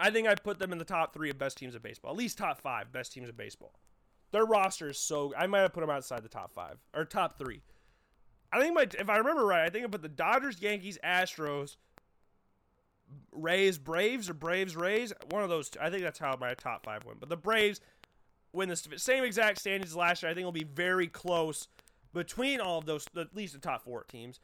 [0.00, 2.16] I think I put them in the top three of best teams of baseball, at
[2.16, 3.74] least top five best teams of baseball.
[4.30, 5.34] Their roster is so.
[5.36, 7.62] I might have put them outside the top five or top three.
[8.52, 11.76] I think my, if I remember right, I think I put the Dodgers, Yankees, Astros,
[13.32, 15.12] Rays, Braves, or Braves, Rays.
[15.30, 15.70] One of those.
[15.70, 15.80] Two.
[15.80, 17.20] I think that's how my top five went.
[17.20, 17.80] But the Braves
[18.52, 20.30] win this same exact standings as last year.
[20.30, 21.68] I think it'll be very close
[22.12, 24.40] between all of those, at least the top four teams.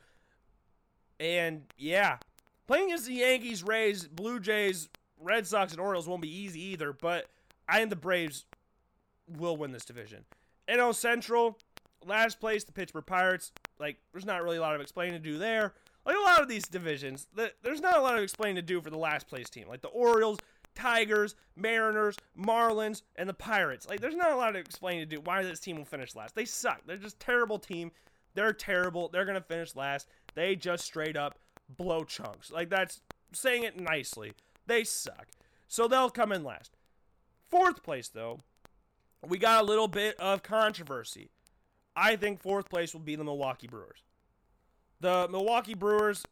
[1.19, 2.19] And yeah,
[2.67, 6.93] playing against the Yankees, Rays, Blue Jays, Red Sox, and Orioles won't be easy either.
[6.93, 7.27] But
[7.69, 8.45] I think the Braves
[9.29, 10.25] will win this division.
[10.69, 11.59] NL Central,
[12.07, 13.53] last place, the Pittsburgh Pirates.
[13.79, 15.73] Like, there's not really a lot of explaining to do there.
[16.07, 17.27] Like a lot of these divisions,
[17.63, 19.69] there's not a lot of explaining to do for the last place team.
[19.69, 20.39] Like the Orioles,
[20.75, 23.89] Tigers, Mariners, Marlins, and the Pirates.
[23.89, 26.35] Like, there's not a lot to explain to do why this team will finish last.
[26.35, 26.83] They suck.
[26.87, 27.93] They're just terrible team.
[28.35, 29.09] They're terrible.
[29.09, 30.09] They're gonna finish last.
[30.35, 31.39] They just straight up
[31.69, 32.51] blow chunks.
[32.51, 33.01] Like that's
[33.33, 34.33] saying it nicely.
[34.67, 35.29] They suck.
[35.69, 36.77] So they'll come in last.
[37.49, 38.41] Fourth place though,
[39.27, 41.31] we got a little bit of controversy.
[41.97, 44.03] I think fourth place will be the Milwaukee Brewers.
[45.01, 46.25] The Milwaukee Brewers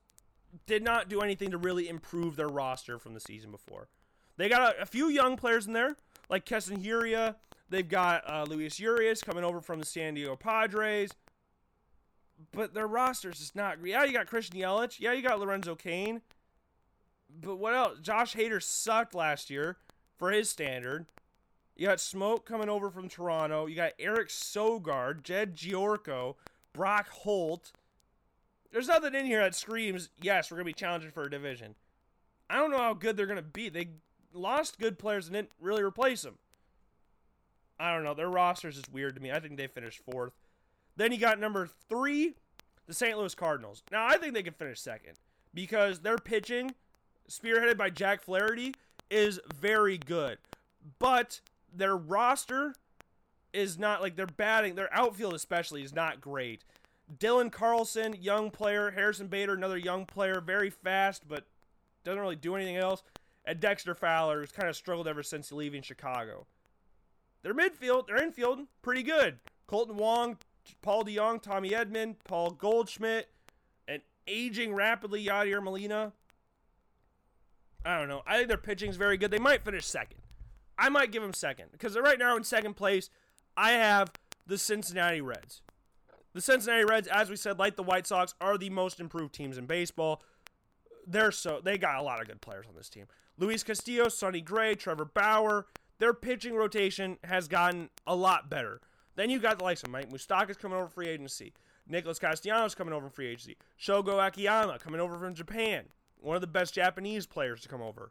[0.66, 3.88] did not do anything to really improve their roster from the season before.
[4.36, 5.96] They got a, a few young players in there,
[6.28, 7.36] like Keston Hiura.
[7.68, 11.10] They've got uh, Luis Urias coming over from the San Diego Padres.
[12.50, 13.80] But their roster's just not.
[13.80, 13.90] Great.
[13.92, 15.00] Yeah, you got Christian Yelich.
[15.00, 16.22] Yeah, you got Lorenzo Cain.
[17.40, 17.98] But what else?
[18.00, 19.76] Josh Hader sucked last year
[20.18, 21.06] for his standard.
[21.76, 23.66] You got Smoak coming over from Toronto.
[23.66, 26.34] You got Eric Sogard, Jed Gyorko,
[26.72, 27.72] Brock Holt.
[28.70, 31.74] There's nothing in here that screams, yes, we're going to be challenging for a division.
[32.50, 33.68] I don't know how good they're going to be.
[33.68, 33.88] They
[34.34, 36.38] lost good players and didn't really replace them.
[37.78, 38.14] I don't know.
[38.14, 39.32] Their roster is just weird to me.
[39.32, 40.32] I think they finished fourth.
[40.96, 42.34] Then you got number three,
[42.86, 43.16] the St.
[43.18, 43.82] Louis Cardinals.
[43.90, 45.14] Now, I think they can finish second
[45.54, 46.74] because their pitching,
[47.28, 48.74] spearheaded by Jack Flaherty,
[49.10, 50.38] is very good.
[50.98, 51.40] But
[51.74, 52.74] their roster
[53.52, 56.64] is not like their batting, their outfield especially is not great.
[57.18, 58.92] Dylan Carlson, young player.
[58.92, 61.46] Harrison Bader, another young player, very fast, but
[62.04, 63.02] doesn't really do anything else
[63.44, 66.46] and Dexter Fowler, who's kind of struggled ever since leaving Chicago.
[67.42, 69.38] Their midfield, their infield, pretty good.
[69.68, 70.38] Kolten Wong,
[70.80, 73.28] Paul DeJong, Tommy Edman, Paul Goldschmidt,
[73.88, 76.12] and aging rapidly Yadier Molina.
[77.84, 78.22] I don't know.
[78.26, 79.30] I think their pitching's very good.
[79.30, 80.20] They might finish second.
[80.78, 83.10] I might give them second because right now in second place,
[83.56, 84.12] I have
[84.46, 85.62] the Cincinnati Reds.
[86.32, 89.58] The Cincinnati Reds, as we said, like the White Sox, are the most improved teams
[89.58, 90.22] in baseball.
[91.06, 93.06] They're so they got a lot of good players on this team.
[93.38, 95.66] Luis Castillo, Sonny Gray, Trevor Bauer.
[95.98, 98.80] Their pitching rotation has gotten a lot better.
[99.14, 101.52] Then you got the likes of Mike Moustakas coming over free agency.
[101.86, 103.56] Nicholas Castellanos coming over free agency.
[103.80, 105.84] Shogo Akiyama coming over from Japan.
[106.20, 108.10] One of the best Japanese players to come over.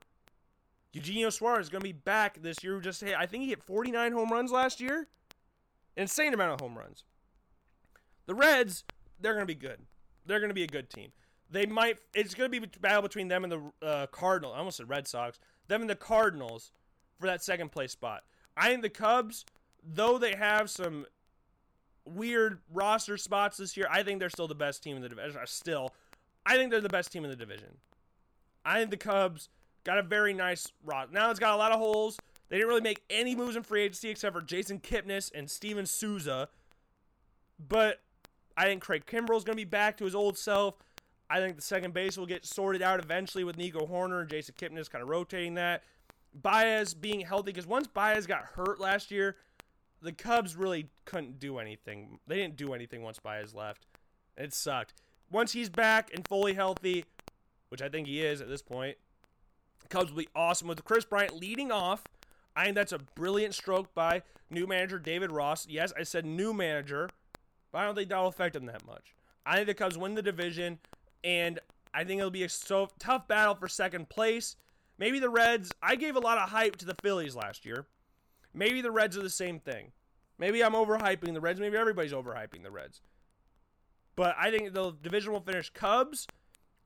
[0.93, 2.79] Eugenio Suarez is going to be back this year.
[2.79, 5.07] Just hit, I think he hit 49 home runs last year.
[5.95, 7.05] Insane amount of home runs.
[8.25, 8.83] The Reds,
[9.19, 9.79] they're going to be good.
[10.25, 11.11] They're going to be a good team.
[11.51, 11.99] They might.
[12.13, 14.53] It's going to be a battle between them and the uh, Cardinals.
[14.55, 15.37] I almost said Red Sox.
[15.67, 16.71] Them and the Cardinals
[17.19, 18.23] for that second place spot.
[18.55, 19.45] I think the Cubs,
[19.83, 21.05] though they have some
[22.05, 25.39] weird roster spots this year, I think they're still the best team in the division.
[25.45, 25.93] Still,
[26.45, 27.77] I think they're the best team in the division.
[28.65, 29.49] I think the Cubs
[29.83, 31.13] got a very nice roster.
[31.13, 32.17] Now it's got a lot of holes.
[32.49, 35.85] They didn't really make any moves in free agency except for Jason Kipnis and Steven
[35.85, 36.49] Souza.
[37.67, 38.01] But
[38.57, 40.75] I think Craig Kimbrel is going to be back to his old self.
[41.31, 44.53] I think the second base will get sorted out eventually with Nico Hoerner and Jason
[44.59, 45.81] Kipnis kind of rotating that.
[46.33, 49.37] Baez being healthy because once Baez got hurt last year,
[50.01, 52.19] the Cubs really couldn't do anything.
[52.27, 53.85] They didn't do anything once Baez left.
[54.35, 54.93] It sucked.
[55.31, 57.05] Once he's back and fully healthy,
[57.69, 58.97] which I think he is at this point,
[59.87, 62.03] Cubs will be awesome with Kris Bryant leading off.
[62.57, 65.65] I think that's a brilliant stroke by new manager David Ross.
[65.69, 67.09] Yes, I said new manager,
[67.71, 69.15] but I don't think that'll affect him that much.
[69.45, 70.79] I think the Cubs win the division,
[71.23, 71.59] and
[71.93, 74.55] I think it'll be a so tough battle for second place.
[74.97, 75.71] Maybe the Reds.
[75.81, 77.87] I gave a lot of hype to the Phillies last year.
[78.53, 79.91] Maybe the Reds are the same thing.
[80.37, 81.59] Maybe I'm overhyping the Reds.
[81.59, 83.01] Maybe everybody's overhyping the Reds.
[84.15, 86.27] But I think the division will finish Cubs,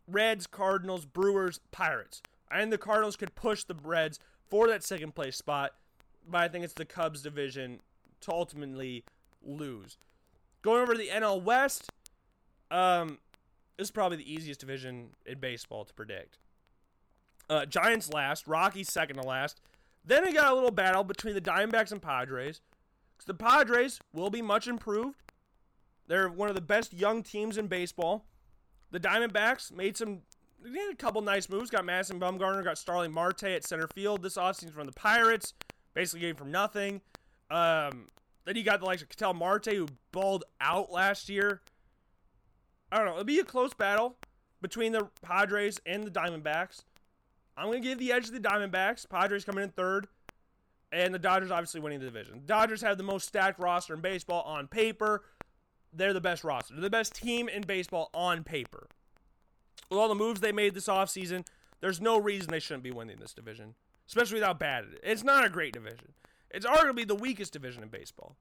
[0.07, 2.22] Reds, Cardinals, Brewers, Pirates.
[2.52, 5.74] Think the Cardinals could push the Reds for that second place spot,
[6.28, 7.82] but I think it's the Cubs division
[8.22, 9.03] to ultimately
[9.44, 9.98] lose.
[10.62, 11.91] Going over to the NL West,
[12.72, 13.20] um,
[13.77, 16.38] this is probably the easiest division in baseball to predict.
[17.49, 19.61] Uh, Giants last, Rockies second to last.
[20.03, 22.61] Then we got a little battle between the Diamondbacks and Padres.
[23.26, 25.22] The Padres will be much improved.
[26.07, 28.26] They're one of the best young teams in baseball.
[28.91, 30.22] The Diamondbacks made some
[30.64, 31.69] did a couple nice moves.
[31.69, 35.53] Got Madison Bumgarner, got Starling Marte at center field this offseason from the Pirates.
[35.93, 37.02] Basically came from nothing.
[37.49, 38.07] Um,
[38.45, 41.61] then you got the likes of Ketel Marte, who balled out last year.
[42.91, 43.14] I don't know.
[43.14, 44.16] It'll be a close battle
[44.62, 46.84] between the Padres and the Diamondbacks.
[47.57, 49.07] I'm going to give the edge to the Diamondbacks.
[49.10, 50.07] Padres coming in third.
[50.91, 52.44] And the Dodgers obviously winning the division.
[52.45, 55.24] Dodgers have the most stacked roster in baseball on paper.
[55.91, 56.74] They're the best roster.
[56.74, 58.88] They're the best team in baseball on paper
[59.90, 61.45] with all the moves they made this offseason,
[61.82, 63.76] there's no reason they shouldn't be winning this division,
[64.07, 66.14] especially without bad It's not a great division.
[66.49, 68.36] It's arguably the weakest division in baseball.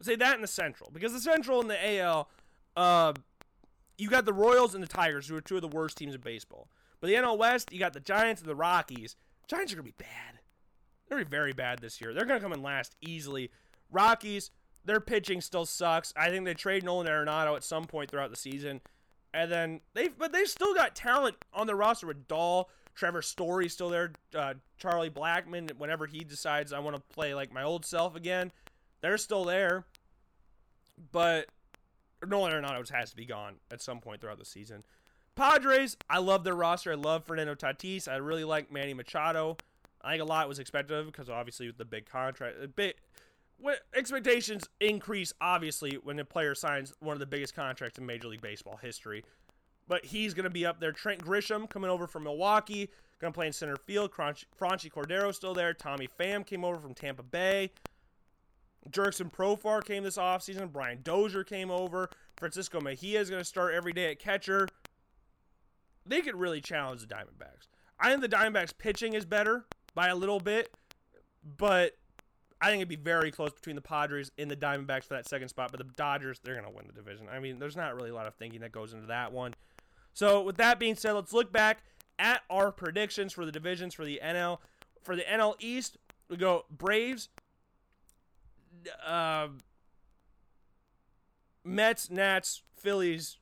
[0.00, 2.28] I'll say that in the Central because the Central and the AL,
[2.76, 3.12] uh,
[4.00, 6.20] you got the Royals and the Tigers, who are two of the worst teams in
[6.20, 6.68] baseball.
[7.00, 9.16] But the NL West, you got the Giants and the Rockies.
[9.46, 10.40] Giants are gonna be bad.
[11.06, 12.14] They're gonna be very bad this year.
[12.14, 13.50] They're gonna come in last easily.
[13.90, 14.50] Rockies,
[14.84, 16.12] their pitching still sucks.
[16.16, 18.80] I think they trade Nolan Arenado at some point throughout the season.
[19.34, 23.68] And then they've but they still got talent on the roster with Dahl, Trevor Story
[23.68, 27.84] still there, uh, Charlie Blackmon, Whenever he decides I want to play like my old
[27.84, 28.50] self again,
[29.02, 29.84] they're still there.
[31.12, 31.46] But
[32.26, 34.84] Nolan Arenado has to be gone at some point throughout the season.
[35.36, 36.92] Padres, I love their roster.
[36.92, 38.08] I love Fernando Tatis.
[38.08, 39.56] I really like Manny Machado.
[40.02, 42.56] I think a lot was expected of him because obviously with the big contract,
[43.94, 48.40] expectations increase obviously when a player signs one of the biggest contracts in Major League
[48.40, 49.24] Baseball history.
[49.88, 50.92] But he's going to be up there.
[50.92, 52.90] Trent Grisham coming over from Milwaukee,
[53.20, 54.12] going to play in center field.
[54.12, 55.74] Franchy Cordero still there.
[55.74, 57.72] Tommy Pham came over from Tampa Bay.
[58.88, 60.72] Jurickson Profar came this offseason.
[60.72, 62.08] Brian Dozier came over.
[62.38, 64.68] Francisco Mejia is going to start every day at catcher.
[66.06, 67.68] They could really challenge the Diamondbacks.
[67.98, 70.72] I think the Diamondbacks pitching is better by a little bit,
[71.44, 71.98] but
[72.60, 75.48] I think it'd be very close between the Padres and the Diamondbacks for that second
[75.48, 77.26] spot, but the Dodgers, they're going to win the division.
[77.30, 79.54] I mean, there's not really a lot of thinking that goes into that one.
[80.12, 81.82] So, with that being said, let's look back
[82.18, 84.58] at our predictions for the divisions for the NL.
[85.02, 85.96] For the NL East,
[86.28, 87.28] we go Braves,
[89.06, 89.48] uh,
[91.64, 93.38] Mets, Nats, Phillies,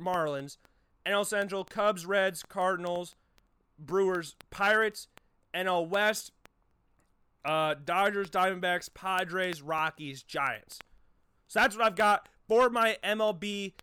[0.00, 0.58] Marlins.
[1.04, 3.16] NL Central, Cubs, Reds, Cardinals,
[3.78, 5.08] Brewers, Pirates.
[5.54, 6.32] NL West,
[7.44, 10.78] uh, Dodgers, Diamondbacks, Padres, Rockies, Giants.
[11.48, 13.74] So that's what I've got for my MLB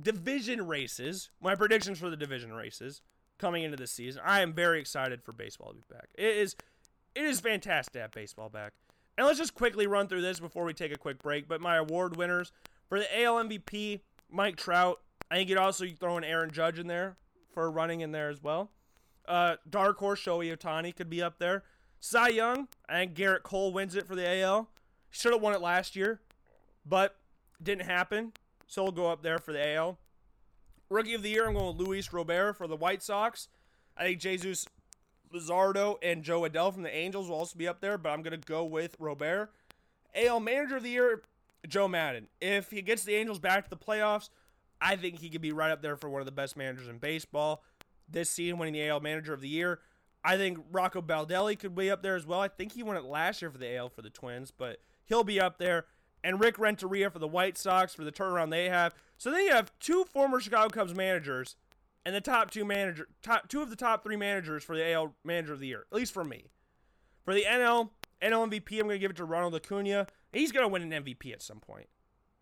[0.00, 3.02] division races, my predictions for the division races
[3.38, 4.22] coming into this season.
[4.24, 6.08] I am very excited for baseball to be back.
[6.14, 6.56] It is
[7.14, 8.72] it is fantastic to have baseball back.
[9.16, 11.48] And let's just quickly run through this before we take a quick break.
[11.48, 12.52] But my award winners
[12.88, 14.00] for the AL MVP,
[14.30, 15.00] Mike Trout.
[15.30, 17.16] I think you'd also throw an Aaron Judge in there
[17.52, 18.70] for running in there as well.
[19.26, 21.64] Uh, dark horse Shohei Ohtani could be up there.
[22.00, 24.68] Cy Young, I think Gerrit Cole wins it for the AL.
[25.10, 26.20] Should have won it last year,
[26.84, 27.16] but
[27.62, 28.32] didn't happen.
[28.66, 29.98] So we'll go up there for the AL.
[30.90, 33.48] Rookie of the year, I'm going with Luis Robert for the White Sox.
[33.96, 34.66] I think Jesus
[35.34, 38.38] Luzardo and Jo Adell from the Angels will also be up there, but I'm going
[38.38, 39.50] to go with Robert.
[40.14, 41.22] AL Manager of the Year,
[41.66, 42.28] Joe Maddon.
[42.40, 44.30] If he gets the Angels back to the playoffs,
[44.80, 46.98] I think he could be right up there for one of the best managers in
[46.98, 47.62] baseball
[48.08, 49.80] this season, winning the AL Manager of the Year.
[50.22, 52.40] I think Rocco Baldelli could be up there as well.
[52.40, 55.24] I think he won it last year for the AL for the Twins, but he'll
[55.24, 55.86] be up there.
[56.22, 58.94] And Rick Renteria for the White Sox for the turnaround they have.
[59.18, 61.56] So then you have two former Chicago Cubs managers
[62.04, 65.14] and the top two manager, top two of the top three managers for the AL
[65.24, 66.50] Manager of the Year, at least for me.
[67.24, 67.90] For the NL
[68.22, 70.06] NL MVP, I'm going to give it to Ronald Acuna.
[70.32, 71.88] He's going to win an MVP at some point.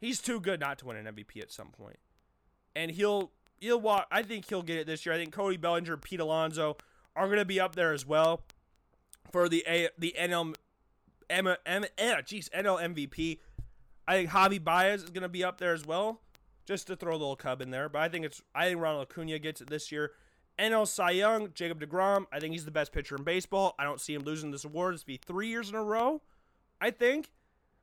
[0.01, 1.99] He's too good not to win an MVP at some point.
[2.75, 3.31] and he'll
[3.61, 4.07] he'll walk.
[4.11, 5.15] I think he'll get it this year.
[5.15, 6.77] I think Cody Bellinger, Pete Alonso
[7.15, 8.43] are going to be up there as well
[9.31, 10.55] for the A, the NL
[11.31, 13.39] M, M, eh, geez, NL MVP.
[14.07, 16.21] I think Javi Baez is going to be up there as well
[16.67, 17.89] just to throw a little cub in there.
[17.89, 20.13] But I think it's I think Ronald Acuna gets it this year.
[20.59, 22.27] NL Cy Young, Jacob DeGrom.
[22.33, 23.75] I think he's the best pitcher in baseball.
[23.79, 24.95] I don't see him losing this award.
[24.95, 26.23] It's be three years in a row.
[26.81, 27.33] I think.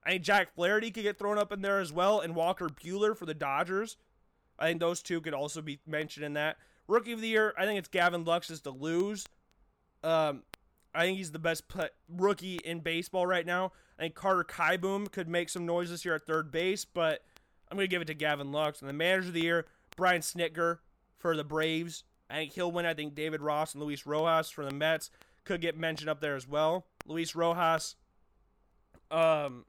[0.06, 3.18] I think Jack Flaherty could get thrown up in there as well, and Walker Buehler
[3.18, 3.98] for the Dodgers.
[4.58, 6.58] I think those two could also be mentioned in that.
[6.88, 9.26] Rookie of the year, I think it's Gavin Lux is to lose.
[10.04, 10.44] Um,
[10.94, 11.64] I think he's the best
[12.10, 13.72] rookie in baseball right now.
[13.98, 17.24] I think Carter Kieboom could make some noise this year at third base, but
[17.70, 18.82] I'm going to give it to Gavin Lux.
[18.82, 19.66] And the manager of the year,
[19.96, 20.80] Brian Snitker
[21.18, 22.04] for the Braves.
[22.30, 22.86] I think he'll win.
[22.86, 25.10] I think David Ross and Luis Rojas for the Mets
[25.46, 26.86] could get mentioned up there as well.
[27.06, 27.96] Luis Rojas,
[29.12, 29.66] um,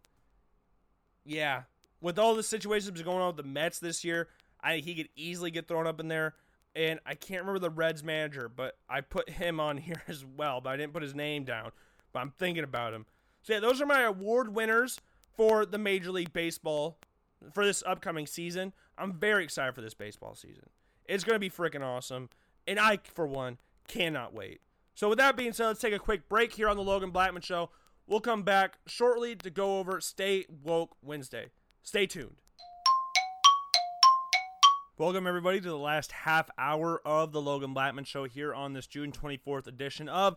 [1.24, 1.62] yeah,
[2.01, 4.28] with all the situations going on with the Mets this year,
[4.60, 6.35] I think he could easily get thrown up in there.
[6.77, 10.60] And I can't remember the Reds manager, but I put him on here as well,
[10.60, 11.72] but I didn't put his name down.
[12.12, 13.06] But I'm thinking about him.
[13.43, 14.98] So yeah, those are my award winners
[15.36, 16.98] for the Major League Baseball
[17.53, 18.73] for this upcoming season.
[18.99, 20.71] I'm very excited for this baseball season.
[21.07, 22.29] It's going to be freaking awesome.
[22.67, 23.59] And I, for one,
[23.89, 24.61] cannot wait.
[24.95, 27.43] So, with that being said, let's take a quick break here on the Logan Blackman
[27.43, 27.71] Show.
[28.07, 31.47] We'll come back shortly to go over Stay Woke Wednesday.
[31.83, 32.43] Stay tuned.
[34.99, 38.87] Welcome, everybody, to the last half hour of the Logan Blackman Show here on this
[38.87, 40.37] June 24th edition of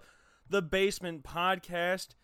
[0.49, 2.15] the Basement Podcast.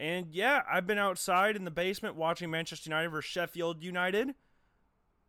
[0.00, 4.34] And yeah, I've been outside in the basement watching Manchester United versus Sheffield United.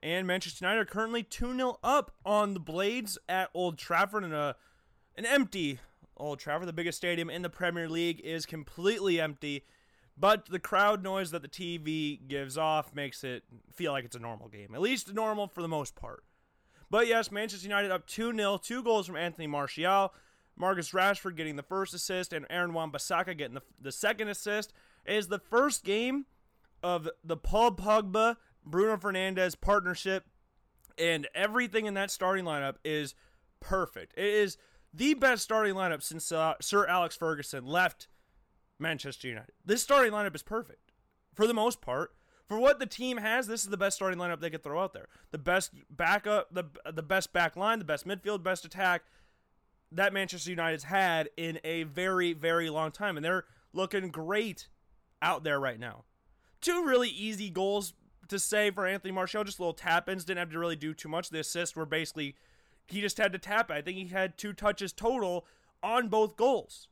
[0.01, 4.31] And Manchester United are currently 2 0 up on the Blades at Old Trafford in
[4.31, 4.55] a,
[5.17, 5.79] an empty
[6.15, 6.69] Old Trafford.
[6.69, 9.65] The biggest stadium in the Premier League is completely empty.
[10.17, 13.43] But the crowd noise that the TV gives off makes it
[13.73, 14.73] feel like it's a normal game.
[14.73, 16.23] At least normal for the most part.
[16.89, 20.13] But yes, Manchester United up 2 0, two goals from Anthony Martial.
[20.61, 24.71] Marcus Rashford getting the first assist and Aaron Wan-Bissaka getting the, the second assist.
[25.05, 26.27] Is the first game
[26.83, 30.25] of the Paul Pogba Bruno Fernandes partnership,
[30.99, 33.15] and everything in that starting lineup is
[33.59, 34.13] perfect.
[34.15, 34.57] It is
[34.93, 38.07] the best starting lineup since uh, Sir Alex Ferguson left
[38.77, 39.53] Manchester United.
[39.65, 40.91] This starting lineup is perfect
[41.33, 42.11] for the most part.
[42.47, 44.93] For what the team has, this is the best starting lineup they could throw out
[44.93, 45.07] there.
[45.31, 49.03] The best backup, the the best back line, the best midfield, best attack
[49.91, 53.17] that Manchester United's had in a very, very long time.
[53.17, 54.67] And they're looking great
[55.21, 56.05] out there right now.
[56.61, 57.93] Two really easy goals
[58.27, 61.09] to say for Anthony Martial, just little tap ins, didn't have to really do too
[61.09, 61.29] much.
[61.29, 62.35] The assists were basically,
[62.87, 63.73] he just had to tap it.
[63.73, 65.45] I think he had two touches total
[65.83, 66.87] on both goals.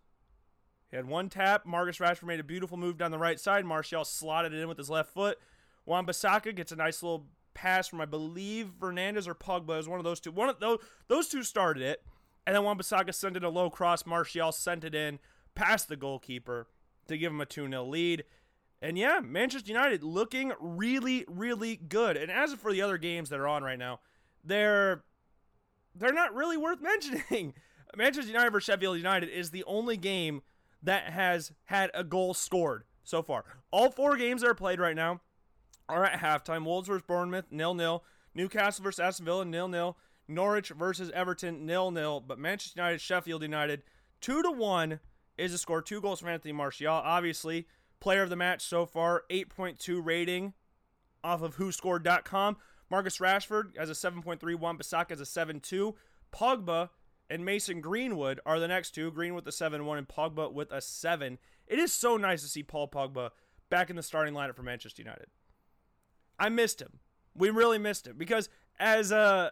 [0.90, 1.66] He had one tap.
[1.66, 3.64] Marcus Rashford made a beautiful move down the right side.
[3.64, 5.38] Martial slotted it in with his left foot.
[5.86, 9.74] Wan Bissaka gets a nice little pass from, I believe, Fernandes or Pogba.
[9.74, 10.32] It was one of those two.
[10.32, 12.04] One of those, those two started it.
[12.46, 14.06] And then Wan-Bissaka sent it a low cross.
[14.06, 15.20] Martial sent it in
[15.56, 16.68] past the goalkeeper
[17.08, 18.24] to give him a 2 0 lead.
[18.82, 22.16] And yeah, Manchester United looking really, really good.
[22.16, 24.00] And as for the other games that are on right now,
[24.44, 25.04] they're
[25.94, 27.54] they're not really worth mentioning.
[27.96, 30.42] Manchester United versus Sheffield United is the only game
[30.82, 33.44] that has had a goal scored so far.
[33.72, 35.22] All four games that are played right now
[35.90, 36.64] are at halftime.
[36.64, 38.04] Wolves versus Bournemouth, nil nil.
[38.36, 39.98] Newcastle versus Aston Villa, nil nil.
[40.30, 42.20] Norwich versus Everton, nil nil.
[42.22, 43.84] But Manchester United, Sheffield United,
[44.22, 45.00] two to one
[45.38, 45.82] is a score.
[45.82, 46.94] Two goals from Anthony Martial.
[46.94, 47.68] Obviously,
[48.00, 50.54] player of the match so far, 8.2 rating.
[51.24, 52.58] off of WhoScored.com.
[52.90, 55.94] Marcus Rashford has a 7.3, Wan Bissaka has a 7.2.
[56.34, 56.90] Pogba
[57.30, 59.12] and Mason Greenwood are the next two.
[59.12, 61.38] Greenwood with a 7-1 and Pogba with a 7.
[61.68, 63.30] It is so nice to see Paul Pogba
[63.70, 65.28] back in the starting lineup for Manchester United.
[66.40, 67.00] I missed him.
[67.36, 68.50] We really missed him because
[68.80, 69.52] as uh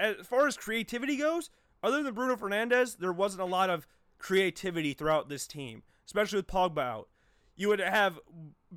[0.00, 1.50] as far as creativity goes,
[1.82, 3.86] other than Bruno Fernandes, there wasn't a lot of
[4.18, 7.08] creativity throughout this team, especially with Pogba out.
[7.56, 8.18] You would have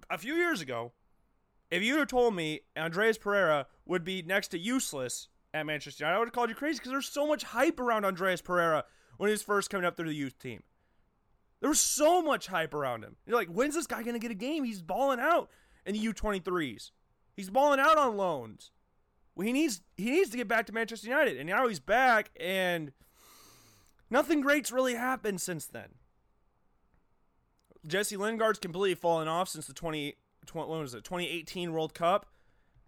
[0.10, 0.92] a few years ago,
[1.72, 6.16] if you had told me Andreas Pereira would be next to useless at Manchester United,
[6.16, 8.84] I would have called you crazy because there's so much hype around Andreas Pereira
[9.18, 10.64] when he was first coming up through the youth team.
[11.62, 13.16] There was so much hype around him.
[13.26, 14.66] You're like, when's this guy going to get a game?
[14.66, 15.50] He's balling out
[15.86, 16.92] in the U23s.
[17.36, 18.72] He's balling out on loans.
[19.36, 22.32] Well, he needs he needs to get back to Manchester United, and now he's back,
[22.40, 22.92] and
[24.10, 25.90] nothing great's really happened since then.
[27.86, 30.16] Jesse Lingard's completely fallen off since the 20,
[30.46, 32.28] 20 what was it 2018 World Cup.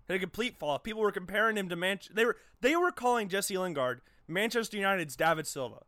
[0.07, 0.83] Had a complete fall off.
[0.83, 2.13] People were comparing him to Manchester.
[2.13, 5.81] They were they were calling Jesse Lingard Manchester United's David Silva.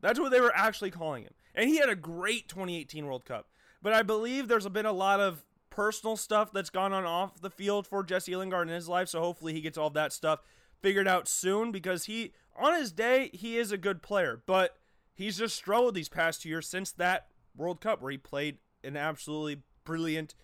[0.00, 3.48] That's what they were actually calling him, and he had a great 2018 World Cup.
[3.80, 5.44] But I believe there's been a lot of
[5.74, 9.08] personal stuff that's gone on off the field for Jesse Lingard in his life.
[9.08, 10.40] So hopefully he gets all that stuff
[10.80, 14.40] figured out soon because he, on his day, he is a good player.
[14.46, 14.76] But
[15.14, 17.26] he's just struggled these past two years since that
[17.56, 20.36] World Cup where he played an absolutely brilliant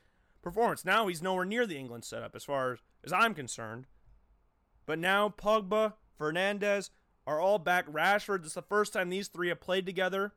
[0.43, 0.85] performance.
[0.85, 3.87] Now he's nowhere near the England setup as far as as I'm concerned.
[4.85, 6.91] But now Pogba, Fernandes
[7.27, 7.87] are all back.
[7.87, 10.33] Rashford, is the first time these three have played together,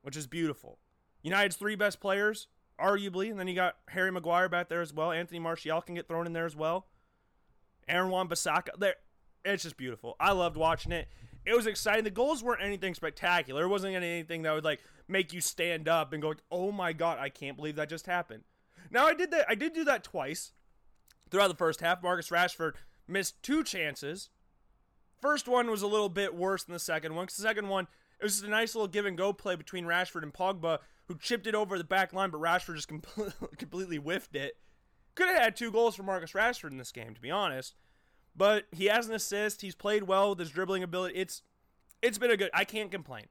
[0.00, 0.78] which is beautiful.
[1.22, 2.48] United's three best players
[2.80, 3.30] arguably.
[3.30, 5.12] And then you got Harry Maguire back there as well.
[5.12, 6.86] Anthony Martial can get thrown in there as well.
[7.88, 8.78] Aaron Wan Bissaka.
[8.78, 8.94] There,
[9.44, 10.16] it's just beautiful.
[10.18, 11.08] I loved watching it.
[11.44, 12.04] It was exciting.
[12.04, 13.64] The goals weren't anything spectacular.
[13.64, 17.18] It wasn't anything that would like make you stand up and go, "Oh my god,
[17.20, 18.42] I can't believe that just happened."
[18.90, 19.46] Now I did that.
[19.48, 20.52] I did do that twice
[21.30, 22.02] throughout the first half.
[22.02, 22.72] Marcus Rashford
[23.06, 24.30] missed two chances.
[25.20, 27.26] First one was a little bit worse than the second one.
[27.26, 27.86] Cause the second one,
[28.20, 31.16] it was just a nice little give and go play between Rashford and Pogba, who
[31.16, 32.88] chipped it over the back line, but Rashford just
[33.58, 34.56] completely whiffed it.
[35.14, 37.74] Could have had two goals for Marcus Rashford in this game, to be honest.
[38.36, 39.62] But he has an assist.
[39.62, 41.14] He's played well with his dribbling ability.
[41.16, 41.42] It's
[42.02, 42.50] it's been a good.
[42.52, 43.26] I can't complain.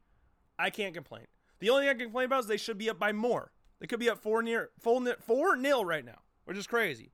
[0.57, 1.25] I can't complain.
[1.59, 3.51] The only thing I can complain about is they should be up by more.
[3.79, 7.11] They could be up four near full four nil right now, which is crazy.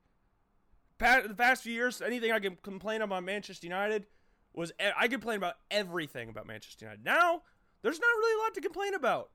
[0.99, 4.05] the past few years, anything I can complain about Manchester United
[4.53, 7.03] was I complain about everything about Manchester United.
[7.03, 7.41] Now
[7.81, 9.31] there's not really a lot to complain about.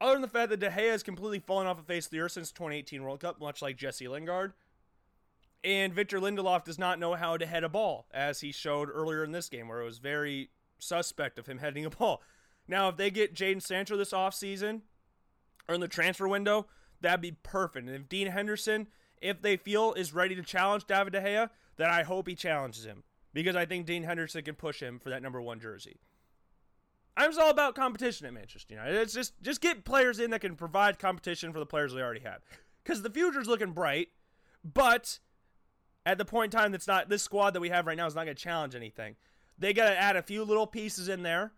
[0.00, 2.20] Other than the fact that De Gea has completely fallen off the face of the
[2.20, 4.54] earth since 2018 World Cup, much like Jesse Lingard.
[5.62, 9.22] And Victor Lindelof does not know how to head a ball, as he showed earlier
[9.22, 12.22] in this game, where it was very suspect of him heading a ball.
[12.66, 14.82] Now, if they get Jadon Sancho this offseason,
[15.68, 16.66] or in the transfer window,
[17.00, 17.86] that'd be perfect.
[17.86, 18.86] And if Dean Henderson,
[19.20, 22.86] if they feel is ready to challenge David De Gea, then I hope he challenges
[22.86, 23.04] him.
[23.34, 26.00] Because I think Dean Henderson can push him for that number one jersey.
[27.16, 28.96] I'm just all about competition at Manchester United.
[28.96, 32.20] It's just just get players in that can provide competition for the players they already
[32.20, 32.42] have.
[32.82, 34.08] Because the future's looking bright,
[34.64, 35.18] but
[36.06, 38.14] at the point in time that's not this squad that we have right now is
[38.14, 39.16] not going to challenge anything.
[39.58, 41.52] They got to add a few little pieces in there,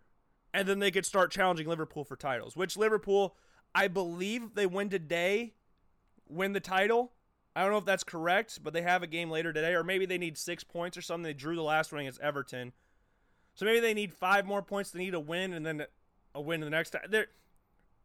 [0.53, 2.55] and then they could start challenging Liverpool for titles.
[2.55, 3.37] Which Liverpool,
[3.73, 5.53] I believe, they win today,
[6.27, 7.13] win the title.
[7.55, 10.05] I don't know if that's correct, but they have a game later today, or maybe
[10.05, 11.23] they need six points or something.
[11.23, 12.73] They drew the last one against Everton.
[13.55, 14.91] So maybe they need five more points.
[14.91, 15.85] They need a win and then
[16.33, 17.03] a win in the next time.
[17.09, 17.27] They're,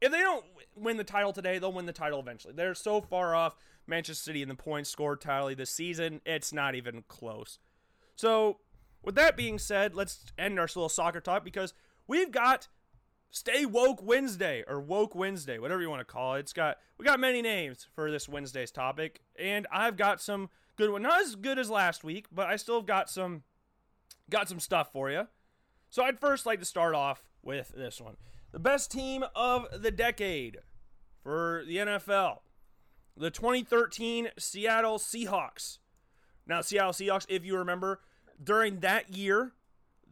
[0.00, 0.44] if they don't
[0.76, 2.54] win the title today, they'll win the title eventually.
[2.54, 3.56] They're so far off
[3.88, 7.58] Manchester City in the points scored tally this season, it's not even close.
[8.14, 8.58] So,
[9.02, 11.72] with that being said, let's end our little soccer talk because
[12.06, 12.68] we've got
[13.30, 16.40] Stay Woke Wednesday or Woke Wednesday, whatever you want to call it.
[16.40, 20.90] It's got we got many names for this Wednesday's topic, and I've got some good
[20.90, 21.02] one.
[21.02, 23.42] Not as good as last week, but I still got some
[24.28, 25.28] got some stuff for you.
[25.90, 28.16] So I'd first like to start off with this one.
[28.52, 30.58] The best team of the decade
[31.22, 32.40] for the NFL.
[33.16, 35.78] The 2013 Seattle Seahawks.
[36.46, 38.00] Now, Seattle Seahawks, if you remember,
[38.42, 39.52] during that year,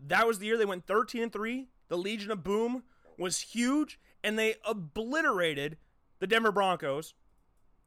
[0.06, 1.68] that was the year they went 13 and 3.
[1.88, 2.82] The Legion of Boom
[3.18, 5.76] was huge, and they obliterated
[6.18, 7.14] the Denver Broncos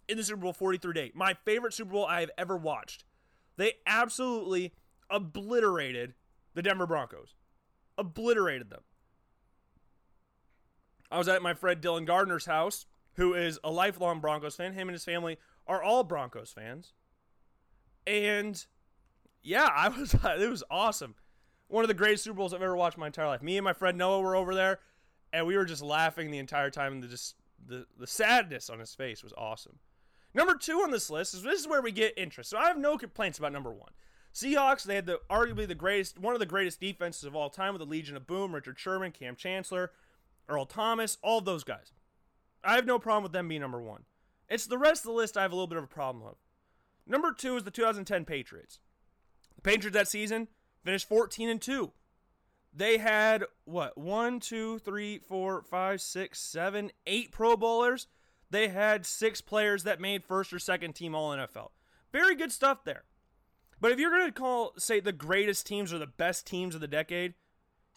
[0.07, 1.15] in the Super Bowl 43 8.
[1.15, 3.03] My favorite Super Bowl I have ever watched.
[3.57, 4.73] They absolutely
[5.09, 6.13] obliterated
[6.53, 7.35] the Denver Broncos
[7.99, 8.81] obliterated them.
[11.11, 12.85] I was at my friend Dylan Gardner's house,
[13.15, 14.73] who is a lifelong Broncos fan.
[14.73, 16.93] Him and his family are all Broncos fans.
[18.05, 18.63] And
[19.41, 21.15] yeah, I was it was awesome.
[21.67, 23.43] One of the greatest Super Bowls I've ever watched my entire life.
[23.43, 24.79] Me and my friend Noah were over there,
[25.31, 26.93] and we were just laughing the entire time.
[26.93, 27.35] And the just
[27.65, 29.79] the the sadness on his face was awesome.
[30.33, 32.49] Number two on this list is this is where we get interest.
[32.49, 33.91] So I have no complaints about number one.
[34.33, 37.73] Seahawks, they had the arguably the greatest, one of the greatest defenses of all time
[37.73, 39.91] with the Legion of Boom, Richard Sherman, Kam Chancellor,
[40.47, 41.91] Earl Thomas, all those guys.
[42.63, 44.03] I have no problem with them being number one.
[44.47, 46.35] It's the rest of the list I have a little bit of a problem with.
[47.07, 48.79] Number two is the 2010 Patriots.
[49.55, 50.47] The Patriots that season
[50.83, 51.91] finished 14 and 2.
[52.73, 58.07] They had what one, two, three, four, five, six, seven, eight Pro Bowlers.
[58.51, 61.69] They had six players that made first or second team All NFL.
[62.11, 63.05] Very good stuff there.
[63.81, 66.81] But if you're going to call, say, the greatest teams or the best teams of
[66.81, 67.33] the decade,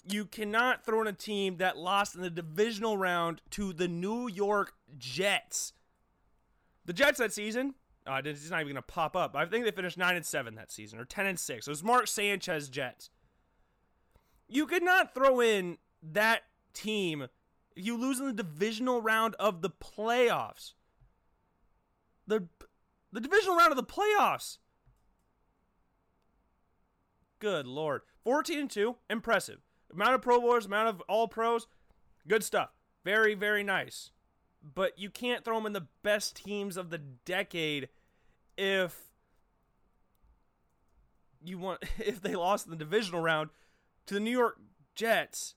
[0.09, 4.29] you cannot throw in a team that lost in the divisional round to the New
[4.29, 5.73] York Jets.
[6.85, 7.75] The Jets that season,
[8.07, 9.37] uh, it's not even going to pop up.
[9.37, 11.67] I think they finished nine and seven that season, or ten and six.
[11.67, 13.11] It was Mark Sanchez Jets.
[14.49, 16.43] You could not throw in that
[16.75, 17.31] team if
[17.77, 20.75] you lose in the divisional round of the playoffs.
[22.27, 22.49] The
[23.13, 24.59] the divisional round of the playoffs.
[27.43, 28.03] Good lord.
[28.23, 29.59] 14 and 2, impressive.
[29.93, 31.67] Amount of Pro Bowlers, amount of all pros,
[32.29, 32.71] good stuff.
[33.05, 34.13] Very, very nice.
[34.63, 37.89] But you can't throw them in the best teams of the decade
[38.57, 38.97] if
[41.45, 43.51] you want if they lost in the divisional round
[44.07, 44.61] to the New York
[44.95, 45.57] Jets.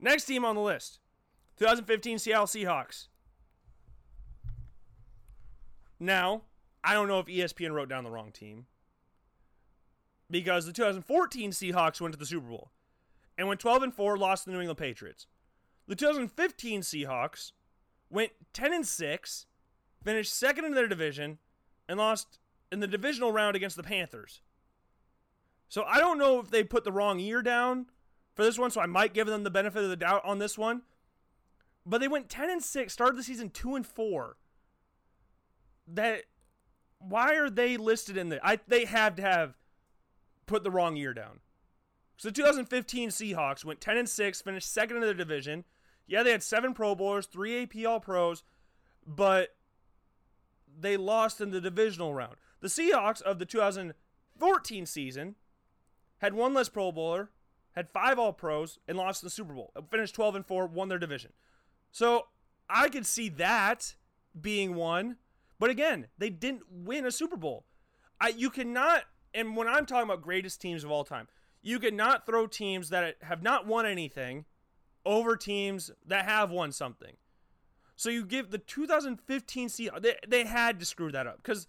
[0.00, 0.98] Next team on the list
[1.58, 3.06] 2015 Seattle Seahawks.
[6.00, 6.42] Now,
[6.86, 8.66] I don't know if ESPN wrote down the wrong team
[10.30, 12.70] because the 2014 Seahawks went to the Super Bowl
[13.36, 15.26] and went 12 and 4, lost to the New England Patriots.
[15.88, 17.50] The 2015 Seahawks
[18.08, 19.46] went 10 and 6,
[20.04, 21.38] finished second in their division,
[21.88, 22.38] and lost
[22.70, 24.40] in the divisional round against the Panthers.
[25.68, 27.86] So I don't know if they put the wrong year down
[28.34, 30.56] for this one, so I might give them the benefit of the doubt on this
[30.56, 30.82] one.
[31.84, 34.36] But they went 10 and 6, started the season 2 and 4.
[35.88, 36.24] That
[37.08, 39.54] why are they listed in the I they have to have
[40.46, 41.40] put the wrong year down.
[42.16, 45.64] So the 2015 Seahawks went 10 and 6, finished second in their division.
[46.06, 48.42] Yeah, they had 7 Pro Bowlers, 3 AP All Pros,
[49.06, 49.54] but
[50.78, 52.36] they lost in the divisional round.
[52.60, 55.34] The Seahawks of the 2014 season
[56.18, 57.30] had one less Pro Bowler,
[57.72, 59.72] had five All Pros, and lost the Super Bowl.
[59.90, 61.32] Finished 12 and 4, won their division.
[61.90, 62.28] So
[62.68, 63.94] I could see that
[64.40, 65.16] being one,
[65.58, 67.64] but again, they didn't win a Super Bowl.
[68.20, 69.04] I you cannot,
[69.34, 71.28] and when I'm talking about greatest teams of all time,
[71.62, 74.44] you cannot throw teams that have not won anything
[75.04, 77.16] over teams that have won something.
[77.94, 81.66] So you give the 2015 Seahawks, they, they had to screw that up because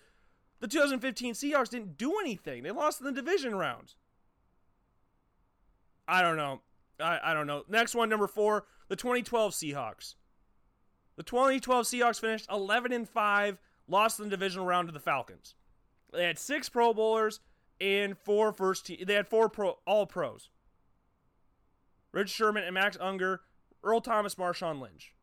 [0.60, 2.64] the 2015 Seahawks didn't do anything.
[2.64, 3.94] They lost in the division round.
[6.08, 6.62] I don't know.
[7.00, 7.64] I, I don't know.
[7.70, 10.16] Next one, number four, the 2012 Seahawks.
[11.16, 13.58] The 2012 Seahawks finished 11 and 5,
[13.88, 15.56] lost in the divisional round to the Falcons.
[16.12, 17.40] They had six Pro Bowlers
[17.80, 19.00] and four first team.
[19.06, 20.50] They had four pro all pros.
[22.12, 23.42] Rich Sherman and Max Unger,
[23.84, 25.14] Earl Thomas, Marshawn Lynch.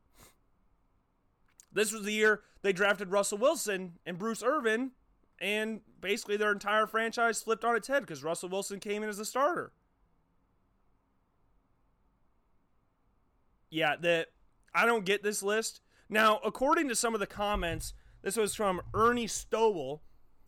[1.73, 4.93] This was the year they drafted Russell Wilson and Bruce Irvin,
[5.41, 9.19] and basically their entire franchise flipped on its head because Russell Wilson came in as
[9.19, 9.73] a starter.
[13.71, 14.29] Yeah, that
[14.73, 15.81] I don't get this list.
[16.09, 17.93] Now, according to some of the comments,
[18.25, 20.03] this was from Ernie Stowell.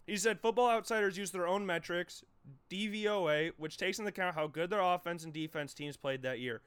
[0.07, 2.24] He said Football Outsiders use their own metrics,
[2.70, 6.62] DVOA, which takes into account how good their offense and defense teams played that year.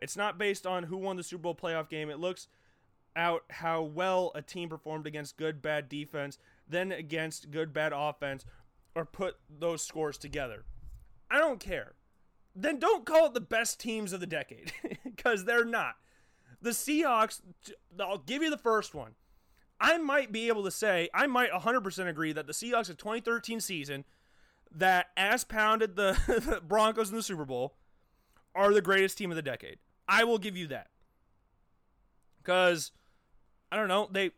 [0.00, 2.10] It's not based on who won the Super Bowl playoff game.
[2.10, 2.48] It looks
[3.14, 8.44] out how well a team performed against good bad defense, then against good bad offense,
[8.96, 10.64] or put those scores together.
[11.30, 11.94] I don't care.
[12.56, 14.72] Then don't call it the best teams of the decade
[15.04, 15.94] because they're not.
[16.60, 17.42] The Seahawks,
[18.00, 19.14] I'll give you the first one.
[19.80, 23.60] I might be able to say, I might 100% agree that the Seahawks of 2013
[23.60, 24.04] season
[24.74, 27.76] that ass pounded the, the Broncos in the Super Bowl
[28.54, 29.78] are the greatest team of the decade.
[30.08, 30.88] I will give you that.
[32.42, 32.92] Cuz
[33.70, 34.30] I don't know, they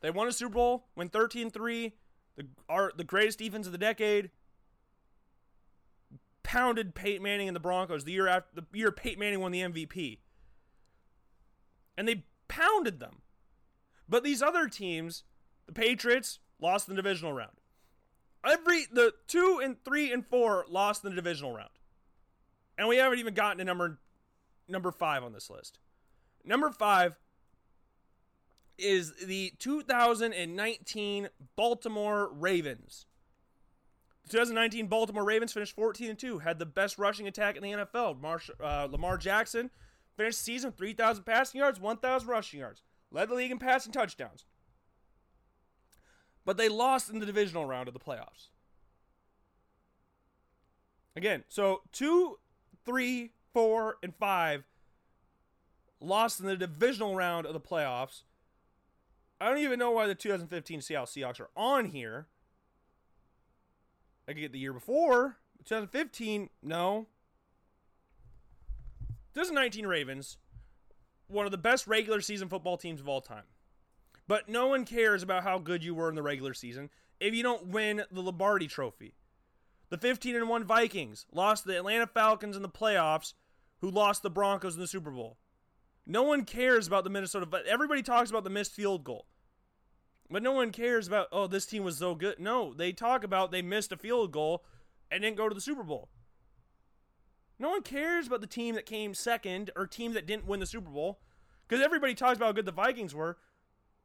[0.00, 1.92] they won a Super Bowl, went 13-3,
[2.36, 4.30] the are the greatest defense of the decade.
[6.42, 9.62] Pounded Peyton Manning and the Broncos the year after the year Peyton Manning won the
[9.62, 10.18] MVP.
[11.96, 13.22] And they pounded them.
[14.08, 15.24] But these other teams,
[15.66, 17.52] the Patriots, lost in the divisional round.
[18.44, 21.70] Every the two and three and four lost in the divisional round.
[22.76, 23.98] And we haven't even gotten to number
[24.68, 25.78] number five on this list.
[26.44, 27.16] Number five
[28.76, 33.06] is the 2019 Baltimore Ravens.
[34.24, 37.70] The 2019 Baltimore Ravens finished 14 and 2, had the best rushing attack in the
[37.72, 38.20] NFL.
[38.20, 39.70] Marsh, uh, Lamar Jackson
[40.16, 42.82] finished season 3,000 passing yards, 1,000 rushing yards
[43.14, 44.44] led the league in passing touchdowns.
[46.44, 48.48] But they lost in the divisional round of the playoffs.
[51.16, 52.38] Again, so two,
[52.84, 54.64] three, four, and five
[56.00, 58.22] lost in the divisional round of the playoffs.
[59.40, 62.26] I don't even know why the 2015 Seattle Seahawks are on here.
[64.26, 65.36] I could get the year before.
[65.64, 67.06] 2015, no.
[69.34, 70.36] 2019 Ravens,
[71.28, 73.44] one of the best regular season football teams of all time.
[74.26, 76.90] But no one cares about how good you were in the regular season
[77.20, 79.14] if you don't win the Lombardi trophy.
[79.90, 83.34] The 15 and 1 Vikings lost the Atlanta Falcons in the playoffs,
[83.80, 85.38] who lost the Broncos in the Super Bowl.
[86.06, 87.46] No one cares about the Minnesota.
[87.46, 89.26] But everybody talks about the missed field goal.
[90.30, 92.38] But no one cares about, oh, this team was so good.
[92.38, 94.64] No, they talk about they missed a field goal
[95.10, 96.08] and didn't go to the Super Bowl.
[97.58, 100.66] No one cares about the team that came second or team that didn't win the
[100.66, 101.20] Super Bowl
[101.66, 103.38] because everybody talks about how good the Vikings were.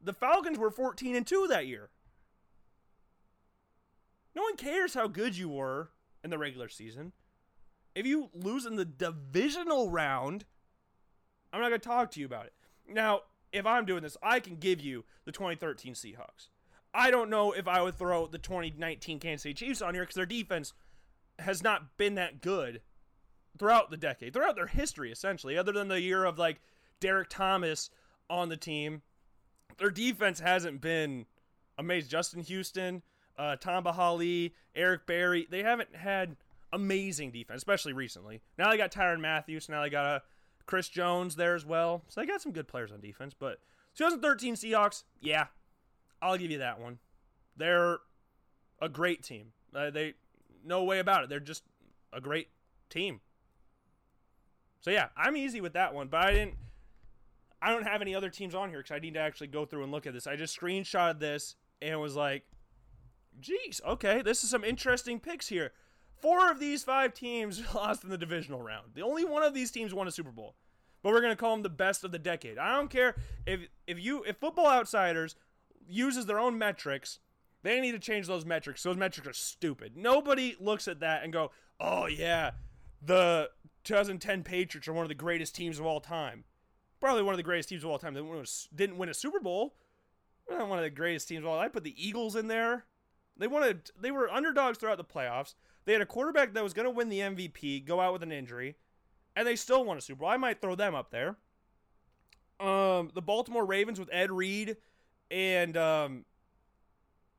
[0.02, 1.90] The Falcons were 14 and 2 that year.
[4.36, 5.90] No one cares how good you were
[6.24, 7.12] in the regular season.
[7.96, 10.46] If you lose in the divisional round,
[11.52, 12.54] I'm not going to talk to you about it.
[12.88, 13.22] Now,
[13.52, 16.50] if I'm doing this, I can give you the 2013 Seahawks.
[16.94, 20.16] I don't know if I would throw the 2019 Kansas City Chiefs on here because
[20.16, 20.74] their defense
[21.40, 22.82] has not been that good
[23.60, 26.62] throughout the decade, throughout their history, essentially, other than the year of like
[27.00, 27.90] Derrick Thomas
[28.30, 29.02] on the team.
[29.78, 31.26] Their defense hasn't been
[31.78, 32.10] amazing.
[32.10, 33.04] Justin Houston,
[33.38, 36.38] uh, Tamba Hali, Eric Berry, they haven't had
[36.72, 38.42] amazing defense, especially recently.
[38.58, 39.70] Now they got Tyrann Matthews.
[39.70, 40.22] Now they got a
[40.66, 42.04] Chris Jones there as well.
[42.08, 43.34] So they got some good players on defense.
[43.38, 43.60] But
[43.96, 45.48] 2013 Seahawks, yeah,
[46.22, 47.00] I'll give you that one.
[47.58, 48.00] They're
[48.82, 49.54] a great team.
[49.74, 50.14] Uh, they
[50.64, 51.30] no way about it.
[51.30, 51.64] They're just
[52.14, 52.50] a great
[52.90, 53.22] team.
[54.82, 56.08] So yeah, I'm easy with that one.
[56.08, 56.56] But I didn't.
[57.62, 59.84] I don't have any other teams on here because I need to actually go through
[59.84, 60.28] and look at this.
[60.28, 62.44] I just screenshotted this and was like,
[63.40, 65.72] "Geez, okay, this is some interesting picks here."
[66.22, 68.92] Four of these five teams lost in the divisional round.
[68.94, 70.56] The only one of these teams won a Super Bowl.
[71.02, 72.58] But we're gonna call them the best of the decade.
[72.58, 73.16] I don't care
[73.46, 75.36] if if you if Football Outsiders
[75.88, 77.20] uses their own metrics,
[77.64, 78.84] they need to change those metrics.
[78.84, 79.96] Those metrics are stupid.
[79.96, 82.52] Nobody looks at that and go, "Oh yeah,
[83.02, 83.50] the
[83.84, 86.44] 2010 Patriots are one of the greatest teams of all time."
[87.00, 88.14] Probably one of the greatest teams of all time.
[88.14, 88.44] They
[88.76, 89.76] didn't win a Super Bowl.
[90.50, 91.60] Not one of the greatest teams of all.
[91.60, 92.86] I put the Eagles in there.
[93.38, 93.92] They wanted.
[94.00, 95.56] They were underdogs throughout the playoffs.
[95.86, 98.32] They had a quarterback that was going to win the MVP, go out with an
[98.32, 98.76] injury,
[99.36, 100.30] and they still won a Super Bowl.
[100.30, 101.38] I might throw them up there.
[102.60, 104.76] Um, the Baltimore Ravens with Ed Reed
[105.32, 106.26] and um,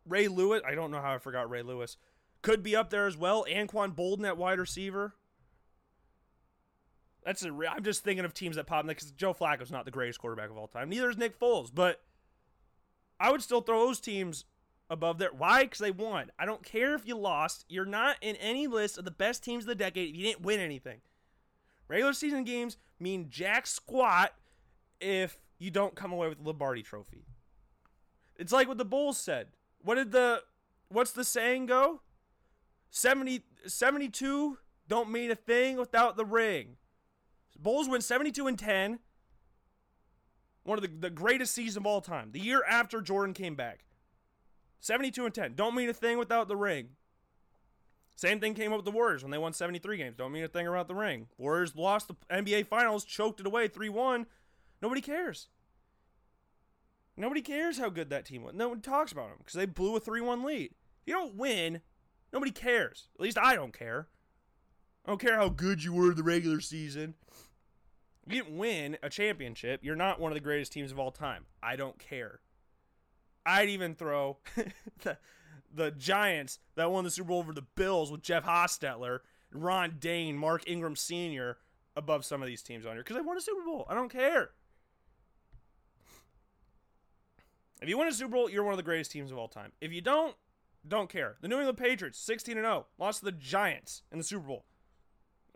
[0.06, 0.62] Ray Lewis.
[0.66, 1.98] I don't know how I forgot Ray Lewis.
[2.42, 3.44] Could be up there as well.
[3.48, 5.14] Anquan Boldin at wide receiver.
[7.24, 7.48] That's a.
[7.70, 10.56] I'm just thinking of teams that pop because Joe Flacco's not the greatest quarterback of
[10.56, 10.88] all time.
[10.88, 12.00] Neither is Nick Foles, but
[13.18, 14.44] I would still throw those teams
[14.88, 15.30] above there.
[15.36, 15.64] Why?
[15.64, 16.30] Because they won.
[16.38, 17.64] I don't care if you lost.
[17.68, 20.42] You're not in any list of the best teams of the decade if you didn't
[20.42, 21.00] win anything.
[21.88, 24.32] Regular season games mean jack squat
[25.00, 27.24] if you don't come away with the Lombardi trophy.
[28.36, 29.48] It's like what the Bulls said.
[29.82, 30.42] What did the
[30.88, 32.00] what's the saying go?
[32.90, 36.76] 70 72 don't mean a thing without the ring.
[37.62, 38.98] Bulls win 72 and 10.
[40.64, 42.32] One of the, the greatest seasons of all time.
[42.32, 43.84] The year after Jordan came back.
[44.80, 45.54] 72 and 10.
[45.54, 46.90] Don't mean a thing without the ring.
[48.16, 50.16] Same thing came up with the Warriors when they won 73 games.
[50.16, 51.28] Don't mean a thing about the ring.
[51.38, 54.26] Warriors lost the NBA Finals, choked it away 3 1.
[54.82, 55.48] Nobody cares.
[57.16, 58.54] Nobody cares how good that team was.
[58.54, 60.72] No one talks about them because they blew a 3 1 lead.
[61.00, 61.80] If you don't win,
[62.32, 63.08] nobody cares.
[63.14, 64.08] At least I don't care.
[65.04, 67.14] I don't care how good you were the regular season.
[68.30, 71.46] You didn't win a championship, you're not one of the greatest teams of all time.
[71.60, 72.38] I don't care.
[73.44, 74.38] I'd even throw
[75.02, 75.18] the,
[75.74, 79.20] the Giants that won the Super Bowl over the Bills with Jeff Hostetler,
[79.52, 81.58] Ron Dayne, Mark Ingram Sr.
[81.96, 83.84] above some of these teams on here because they won a Super Bowl.
[83.90, 84.50] I don't care.
[87.82, 89.72] If you win a Super Bowl, you're one of the greatest teams of all time.
[89.80, 90.36] If you don't,
[90.86, 91.36] don't care.
[91.40, 94.66] The New England Patriots, 16 and 0, lost to the Giants in the Super Bowl.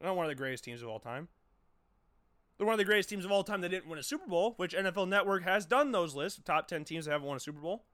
[0.03, 1.29] Not one of the greatest teams of all time.
[2.57, 4.55] They're one of the greatest teams of all time that didn't win a Super Bowl,
[4.57, 7.61] which NFL Network has done those lists top 10 teams that haven't won a Super
[7.61, 7.85] Bowl.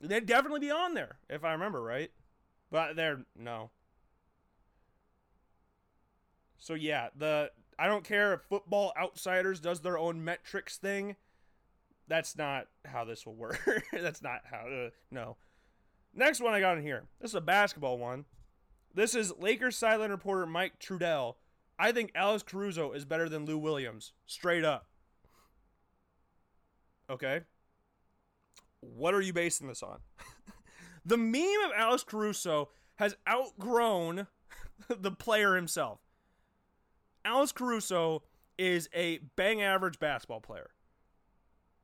[0.00, 2.10] They'd definitely be on there, if I remember right.
[2.70, 3.70] But they're no.
[6.58, 11.16] So yeah, the I don't care if Football Outsiders does their own metrics thing.
[12.08, 13.60] That's not how this will work.
[13.92, 14.66] That's not how.
[14.68, 15.36] Uh, no.
[16.14, 17.04] Next one I got in here.
[17.20, 18.24] This is a basketball one.
[18.94, 21.34] This is Lakers sideline reporter Mike Trudell
[21.82, 24.86] I think Alex Caruso is better than Lou Williams, straight up.
[27.10, 27.40] Okay.
[28.78, 29.98] What are you basing this on?
[31.04, 34.28] the meme of Alex Caruso has outgrown
[34.88, 35.98] the player himself.
[37.24, 38.22] Alex Caruso
[38.56, 40.70] is a bang average basketball player.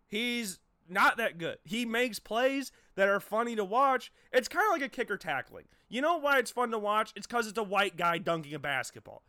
[0.06, 1.58] He's not that good.
[1.64, 4.12] He makes plays that are funny to watch.
[4.32, 5.64] It's kind of like a kicker tackling.
[5.88, 7.12] You know why it's fun to watch?
[7.16, 9.24] It's because it's a white guy dunking a basketball.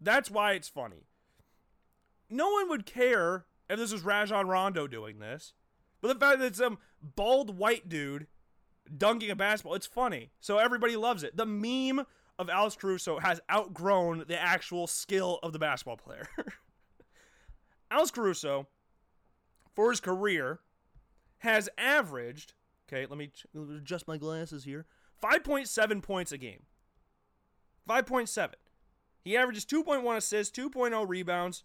[0.00, 1.06] That's why it's funny.
[2.28, 5.52] No one would care if this was Rajon Rondo doing this.
[6.00, 8.26] But the fact that it's some bald white dude
[8.96, 10.30] dunking a basketball, it's funny.
[10.40, 11.36] So everybody loves it.
[11.36, 12.06] The meme
[12.38, 16.26] of Alex Caruso has outgrown the actual skill of the basketball player.
[17.90, 18.66] Alex Caruso,
[19.74, 20.60] for his career,
[21.38, 22.54] has averaged,
[22.88, 24.86] okay, let me adjust my glasses here,
[25.22, 26.62] 5.7 points a game.
[27.88, 28.52] 5.7.
[29.22, 31.64] He averages 2.1 assists, 2.0 rebounds,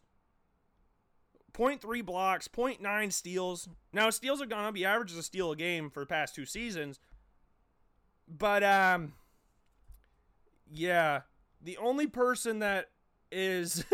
[1.53, 3.69] 0.3 blocks, 0.9 steals.
[3.93, 4.75] Now, steals have gone up.
[4.75, 6.99] He averages a steal a game for the past two seasons.
[8.27, 9.13] But, um,
[10.69, 11.21] yeah,
[11.61, 12.89] the only person that
[13.31, 13.85] is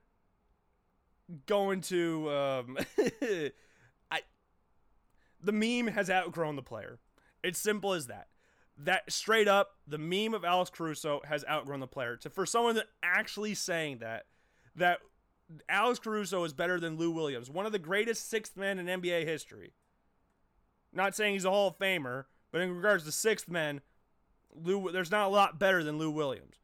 [1.46, 2.78] going to, um,
[4.10, 4.20] I,
[5.42, 6.98] the meme has outgrown the player.
[7.42, 8.28] It's simple as that.
[8.78, 12.16] That straight up, the meme of Alex Caruso has outgrown the player.
[12.16, 14.26] To for someone that actually saying that,
[14.74, 14.98] that
[15.68, 19.24] Alex Caruso is better than Lou Williams, one of the greatest sixth men in NBA
[19.24, 19.72] history.
[20.92, 23.80] Not saying he's a Hall of Famer, but in regards to sixth men,
[24.54, 26.56] Lou, there's not a lot better than Lou Williams.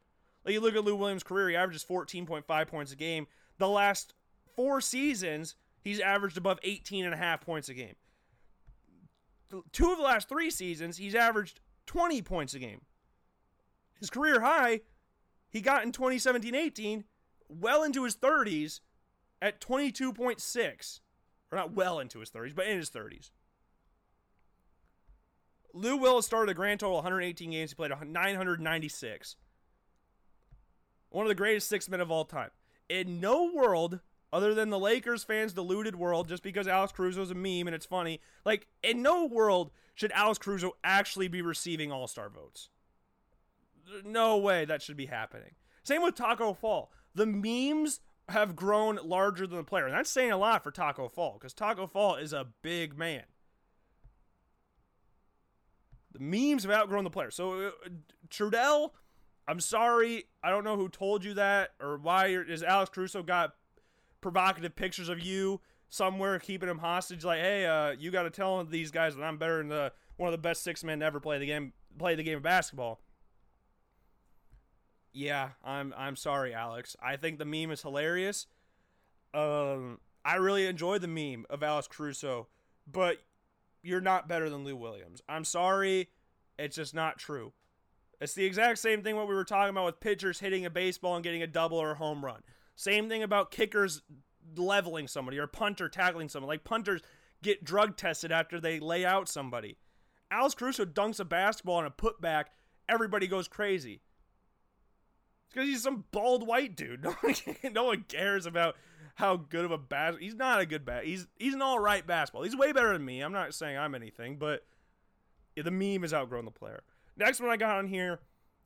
[0.44, 3.26] Like you look at Lou Williams' career, he averages 14.5 points a game.
[3.59, 4.14] The last
[4.56, 7.94] four seasons, he's averaged above 18 and a half points a game.
[9.72, 12.83] Two of the last three seasons, he's averaged 20 points a game.
[13.99, 14.81] His career high,
[15.49, 17.05] he got in 2017 18
[17.49, 18.81] well into his 30s
[19.41, 21.01] at 22.6.
[21.51, 23.31] Or not well into his 30s, but in his 30s.
[25.75, 27.71] Lou Will started a grand total of 118 games.
[27.71, 29.37] He played 996.
[31.11, 32.51] One of the greatest six men of all time.
[32.89, 34.01] In no world,
[34.33, 37.75] other than the Lakers fans' deluded world, just because Alex Cruz was a meme and
[37.75, 42.69] it's funny, like, in no world should Alex Caruso actually be receiving All Star votes.
[44.05, 45.52] No way that should be happening.
[45.82, 49.86] Same with Tacko Fall the memes have grown larger than the player.
[49.86, 53.24] And that's saying a lot for Tacko Fall because Tacko Fall is a big man.
[56.12, 57.31] The memes have outgrown the player.
[57.31, 57.70] So, uh,
[58.28, 58.90] Trudell,
[59.48, 60.24] I'm sorry.
[60.43, 63.55] I don't know who told you that or why is Alex Caruso got
[64.20, 65.60] provocative pictures of you
[65.93, 67.23] somewhere keeping him hostage.
[67.23, 70.27] Like, hey, uh, you got to tell these guys that I'm better than the, one
[70.27, 73.01] of the best six men to ever play the game, play the game of basketball.
[75.12, 76.97] Yeah, I'm I'm sorry, Alex.
[77.02, 78.47] I think the meme is hilarious.
[79.35, 82.48] Um, I really enjoy the meme of Alex Caruso,
[82.90, 83.19] but
[83.82, 85.20] you're not better than Lou Williams.
[85.28, 86.09] I'm sorry,
[86.59, 87.52] it's just not true.
[88.23, 91.16] It's the exact same thing what we were talking about with pitchers hitting a baseball
[91.16, 92.40] and getting a double or a home run.
[92.74, 94.01] Same thing about kickers
[94.56, 96.48] leveling somebody or punter tackling someone.
[96.48, 97.02] Like punters
[97.43, 99.77] get drug tested after they lay out somebody.
[100.31, 102.47] Alex Caruso dunks a basketball on a putback,
[102.89, 104.01] everybody goes crazy
[105.44, 107.02] It's because he's some bald white dude.
[107.05, 107.35] No one,
[107.73, 108.77] no one cares about
[109.16, 110.16] how good of a bas.
[110.19, 111.05] He's not a good bat.
[111.05, 112.44] He's he's an all right basketball.
[112.44, 113.20] He's way better than me.
[113.20, 114.64] I'm not saying I'm anything, but
[115.55, 116.82] the meme has outgrown the player.
[117.16, 118.20] Next one I got on here,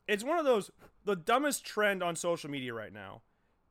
[0.07, 0.71] it's one of those
[1.05, 3.23] the dumbest trend on social media right now.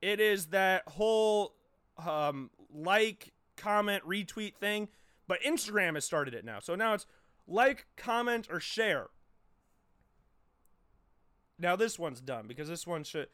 [0.02, 1.56] It is that whole
[1.98, 4.90] um, like, comment, retweet thing,
[5.28, 6.60] but Instagram has started it now.
[6.60, 7.06] So now it's
[7.48, 9.08] like, comment, or share.
[11.58, 13.28] Now this one's done because this one should.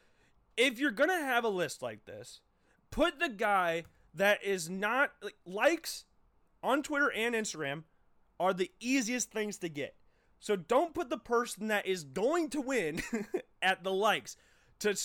[0.56, 2.42] If you're gonna have a list like this,
[2.92, 6.06] put the guy that is not like, likes
[6.62, 7.84] on Twitter and Instagram
[8.40, 9.96] are the easiest things to get.
[10.40, 13.02] So don't put the person that is going to win
[13.62, 14.36] at the likes
[14.80, 14.96] to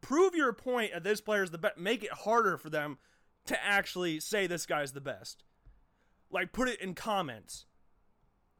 [0.00, 1.78] prove your point that this player is the best.
[1.78, 2.98] Make it harder for them
[3.46, 5.44] to actually say this guy's the best.
[6.30, 7.66] Like put it in comments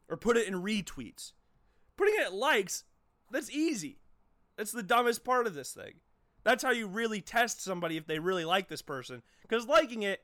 [0.09, 1.33] or put it in retweets.
[1.97, 2.83] Putting it at likes
[3.33, 3.99] that's easy.
[4.57, 5.93] That's the dumbest part of this thing.
[6.43, 9.23] That's how you really test somebody if they really like this person.
[9.41, 10.23] Because liking it,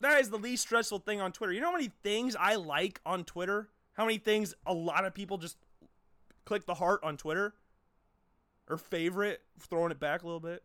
[0.00, 1.52] that is the least stressful thing on Twitter.
[1.52, 3.70] You know how many things I like on Twitter?
[3.94, 5.56] How many things a lot of people just
[6.44, 7.54] click the heart on Twitter?
[8.68, 10.62] Or favorite, throwing it back a little bit?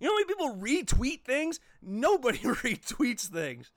[0.00, 1.60] You know how many people retweet things?
[1.80, 3.70] Nobody retweets things.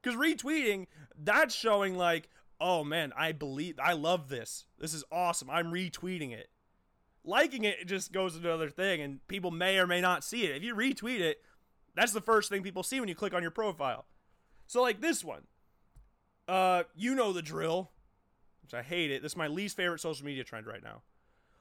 [0.00, 0.86] Because retweeting,
[1.16, 2.28] that's showing like,
[2.60, 4.66] oh man, I believe, I love this.
[4.78, 5.50] This is awesome.
[5.50, 6.48] I'm retweeting it.
[7.24, 10.44] Liking it, it just goes to another thing, and people may or may not see
[10.44, 10.56] it.
[10.56, 11.38] If you retweet it,
[11.94, 14.06] that's the first thing people see when you click on your profile.
[14.66, 15.42] So like this one.
[16.46, 17.90] Uh, you know the drill,
[18.62, 19.20] which I hate it.
[19.22, 21.02] This is my least favorite social media trend right now.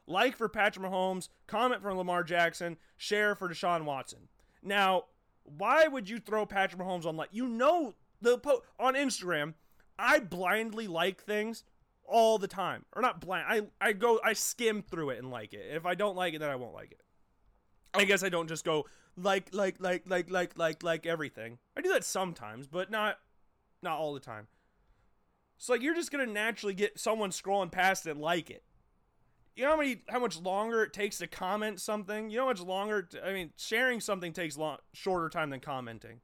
[0.07, 4.29] Like for Patrick Mahomes, comment for Lamar Jackson, share for Deshaun Watson.
[4.63, 5.05] Now,
[5.43, 9.53] why would you throw Patrick Mahomes on like you know the po- on Instagram?
[9.99, 11.63] I blindly like things
[12.05, 13.45] all the time, or not blind.
[13.47, 15.65] I I go I skim through it and like it.
[15.71, 17.01] If I don't like it, then I won't like it.
[17.93, 18.85] I guess I don't just go
[19.17, 21.57] like like like like like like like everything.
[21.75, 23.17] I do that sometimes, but not
[23.81, 24.47] not all the time.
[25.57, 28.63] So like you're just gonna naturally get someone scrolling past it and like it.
[29.57, 32.29] You know how many how much longer it takes to comment something?
[32.29, 35.61] You know how much longer to, I mean sharing something takes long shorter time than
[35.61, 36.21] commenting.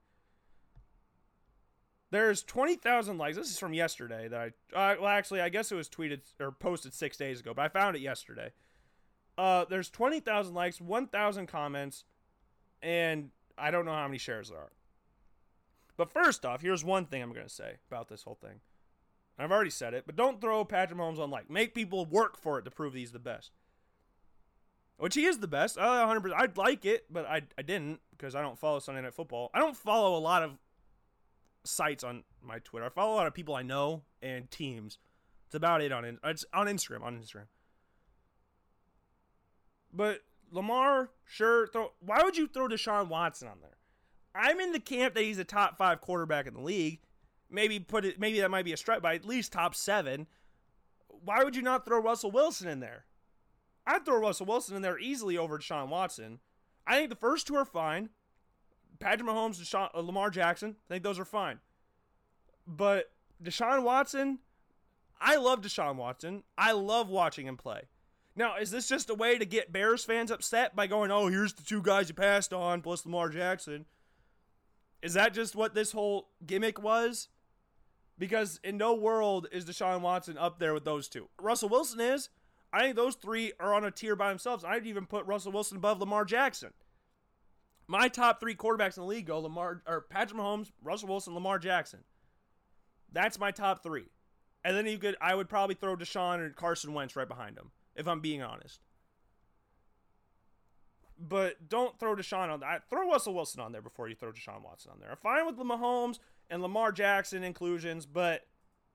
[2.12, 3.36] There's 20,000 likes.
[3.36, 4.40] This is from yesterday that
[4.76, 7.64] I uh, well actually I guess it was tweeted or posted 6 days ago, but
[7.64, 8.52] I found it yesterday.
[9.36, 12.04] Uh there's 20,000 likes, 1,000 comments
[12.84, 14.72] and I don't know how many shares there are.
[15.98, 18.60] But first off, here's one thing I'm going to say about this whole thing.
[19.40, 21.50] I've already said it, but don't throw Patrick Mahomes on like.
[21.50, 23.52] Make people work for it to prove he's the best.
[24.98, 25.78] Which he is the best.
[25.78, 26.34] Uh, 100%.
[26.36, 29.50] I'd like it, but I, I didn't because I don't follow Sunday Night Football.
[29.54, 30.52] I don't follow a lot of
[31.64, 32.86] sites on my Twitter.
[32.86, 35.00] I follow a lot of people I know and teams.
[35.48, 37.04] It's about it on it's on Instagram.
[37.04, 37.48] On Instagram.
[39.92, 41.68] But Lamar, sure.
[41.68, 41.92] Throw.
[42.00, 43.78] Why would you throw Deshaun Watson on there?
[44.36, 47.02] I'm in the camp that he's a top five quarterback in the league
[47.54, 50.28] maybe put it maybe that might be a stretch, by at least top seven.
[51.08, 53.06] Why would you not throw Russell Wilson in there?
[53.86, 56.40] I'd throw Russell Wilson in there easily over Deshaun Watson.
[56.86, 58.10] I think the first two are fine.
[59.00, 61.60] Patrick Mahomes, Deshaun, uh, Lamar Jackson, I think those are fine.
[62.66, 63.12] But
[63.42, 64.40] Deshaun Watson,
[65.20, 66.44] I love Deshaun Watson.
[66.58, 67.84] I love watching him play.
[68.36, 71.54] Now, is this just a way to get Bears fans upset by going, oh, here's
[71.54, 73.86] the two guys you passed on plus Lamar Jackson?
[75.02, 77.28] Is that just what this whole gimmick was?
[78.24, 81.28] Because in no world is Deshaun Watson up there with those two.
[81.42, 82.30] Russell Wilson is.
[82.72, 84.64] I think those three are on a tier by themselves.
[84.64, 86.72] I'd even put Russell Wilson above Lamar Jackson.
[87.86, 91.60] My top three quarterbacks in the league go Lamar or Patrick Mahomes, Russell Wilson, Lamar
[91.60, 92.00] Jackson.
[93.12, 94.06] That's my top three.
[94.64, 97.72] And then you could I would probably throw Deshaun and Carson Wentz right behind him,
[97.94, 98.80] if I'm being honest.
[101.20, 102.90] But don't throw Deshaun on that.
[102.90, 105.12] Throw Russell Wilson on there before you throw Deshaun Watson on there.
[105.12, 106.20] I'm fine with Mahomes
[106.50, 108.46] and Lamar Jackson inclusions, but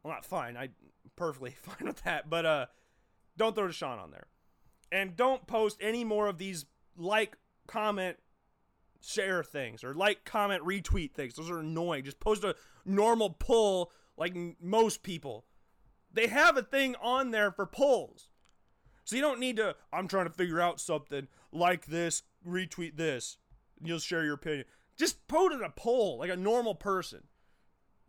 [0.03, 0.57] well, not fine.
[0.57, 0.71] I
[1.17, 2.67] perfectly fine with that, but uh,
[3.37, 4.27] don't throw Deshaun on there,
[4.93, 6.67] and don't post any more of these
[6.97, 8.17] like, comment,
[9.01, 11.35] share things or like, comment, retweet things.
[11.35, 12.05] Those are annoying.
[12.05, 15.45] Just post a normal pull like most people.
[16.13, 18.31] They have a thing on there for polls.
[19.05, 23.39] So you don't need to, I'm trying to figure out something like this, retweet this.
[23.83, 24.65] You'll share your opinion.
[24.99, 27.23] Just put in a poll like a normal person.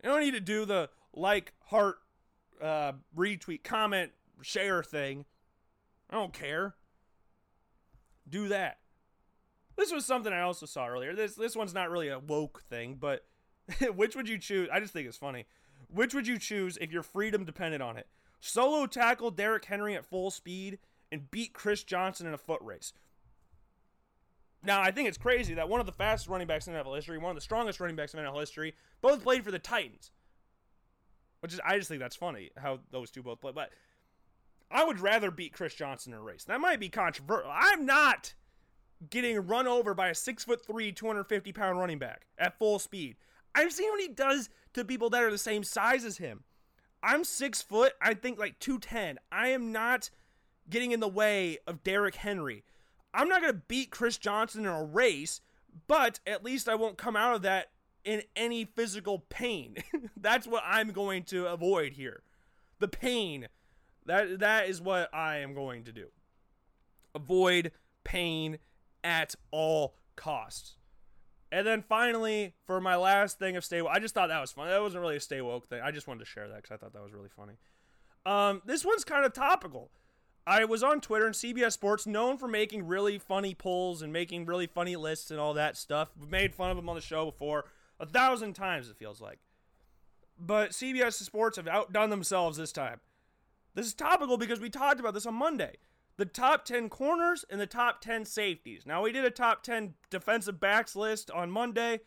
[0.02, 1.98] You don't need to do the like, heart,
[2.60, 4.12] uh, retweet, comment,
[4.42, 5.24] share thing.
[6.08, 6.74] I don't care.
[8.28, 8.78] Do that.
[9.76, 11.14] This was something I also saw earlier.
[11.14, 13.24] This this one's not really a woke thing, but
[13.94, 14.68] which would you choose?
[14.72, 15.46] I just think it's funny.
[15.88, 18.06] Which would you choose if your freedom depended on it?
[18.40, 20.78] Solo tackle Derrick Henry at full speed
[21.10, 22.92] and beat Chris Johnson in a foot race.
[24.62, 27.18] Now, I think it's crazy that one of the fastest running backs in NFL history,
[27.18, 30.10] one of the strongest running backs in NFL history, both played for the Titans.
[31.40, 33.52] Which is, I just think that's funny how those two both play.
[33.52, 33.70] But
[34.70, 36.44] I would rather beat Chris Johnson in a race.
[36.44, 37.50] That might be controversial.
[37.50, 38.34] I'm not
[39.08, 43.16] getting run over by a six foot three, 250 pound running back at full speed.
[43.54, 46.44] I've seen what he does to people that are the same size as him.
[47.02, 49.18] I'm six foot, I think like 210.
[49.32, 50.10] I am not
[50.68, 52.62] getting in the way of Derrick Henry.
[53.12, 55.40] I'm not going to beat Chris Johnson in a race,
[55.86, 57.70] but at least I won't come out of that
[58.04, 59.76] in any physical pain.
[60.16, 62.22] That's what I'm going to avoid here.
[62.78, 63.48] The pain.
[64.06, 66.08] That that is what I am going to do.
[67.14, 67.72] Avoid
[68.04, 68.58] pain
[69.04, 70.76] at all costs.
[71.52, 74.52] And then finally, for my last thing of stay woke, I just thought that was
[74.52, 74.70] funny.
[74.70, 75.80] That wasn't really a stay woke thing.
[75.82, 77.54] I just wanted to share that because I thought that was really funny.
[78.24, 79.90] Um, this one's kind of topical.
[80.46, 84.46] I was on Twitter and CBS Sports, known for making really funny polls and making
[84.46, 86.10] really funny lists and all that stuff.
[86.18, 87.66] We've made fun of them on the show before
[87.98, 89.38] a thousand times, it feels like.
[90.38, 93.00] But CBS Sports have outdone themselves this time.
[93.74, 95.76] This is topical because we talked about this on Monday.
[96.16, 98.84] The top 10 corners and the top 10 safeties.
[98.86, 102.00] Now, we did a top 10 defensive backs list on Monday,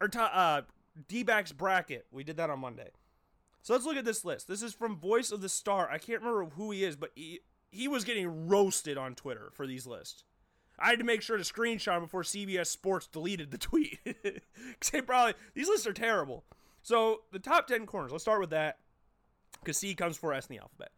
[0.00, 0.62] or to, uh,
[1.08, 2.06] D backs bracket.
[2.10, 2.90] We did that on Monday.
[3.62, 4.48] So let's look at this list.
[4.48, 5.88] This is from Voice of the Star.
[5.90, 9.66] I can't remember who he is, but he, he was getting roasted on Twitter for
[9.66, 10.24] these lists.
[10.78, 13.98] I had to make sure to screenshot before CBS Sports deleted the tweet.
[14.70, 16.44] Because they probably, these lists are terrible.
[16.82, 18.78] So the top 10 corners, let's start with that
[19.60, 20.90] because C comes for S in the alphabet.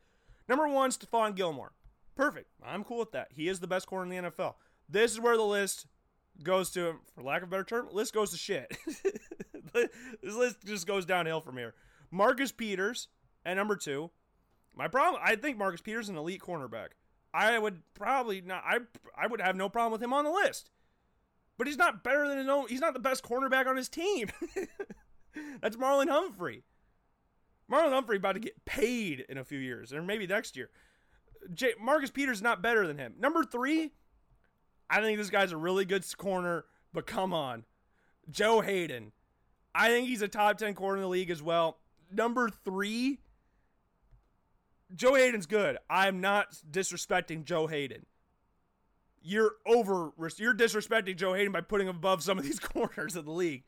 [0.49, 1.73] Number one, Stephon Gilmore.
[2.17, 2.49] Perfect.
[2.65, 3.29] I'm cool with that.
[3.33, 4.55] He is the best corner in the NFL.
[4.89, 5.87] This is where the list
[6.43, 8.77] goes to, for lack of a better term, list goes to shit.
[9.73, 11.75] this list just goes downhill from here.
[12.11, 13.09] Marcus Peters
[13.45, 14.11] at number two.
[14.75, 16.89] My problem, I think Marcus Peters is an elite cornerback.
[17.35, 18.63] I would probably not.
[18.67, 18.79] I
[19.17, 20.71] I would have no problem with him on the list.
[21.59, 22.67] But he's not better than his own.
[22.69, 24.29] He's not the best cornerback on his team.
[25.61, 26.65] That's Marlon Humphrey.
[27.71, 30.71] Marlon Humphrey about to get paid in a few years, or maybe next year.
[31.53, 33.15] J- Marcus Peters not better than him.
[33.19, 33.93] Number three,
[34.91, 37.65] I think this guy's a really good corner, but come on.
[38.31, 39.13] Joe Haden.
[39.75, 41.79] I think he's a top 10 corner in the league as well.
[42.11, 43.21] Number three,
[44.95, 45.79] Joe Haden's good.
[45.89, 48.07] I'm not disrespecting Joe Haden.
[49.23, 50.13] You're over.
[50.37, 53.65] You're disrespecting Joe Haden by putting him above some of these corners of the league.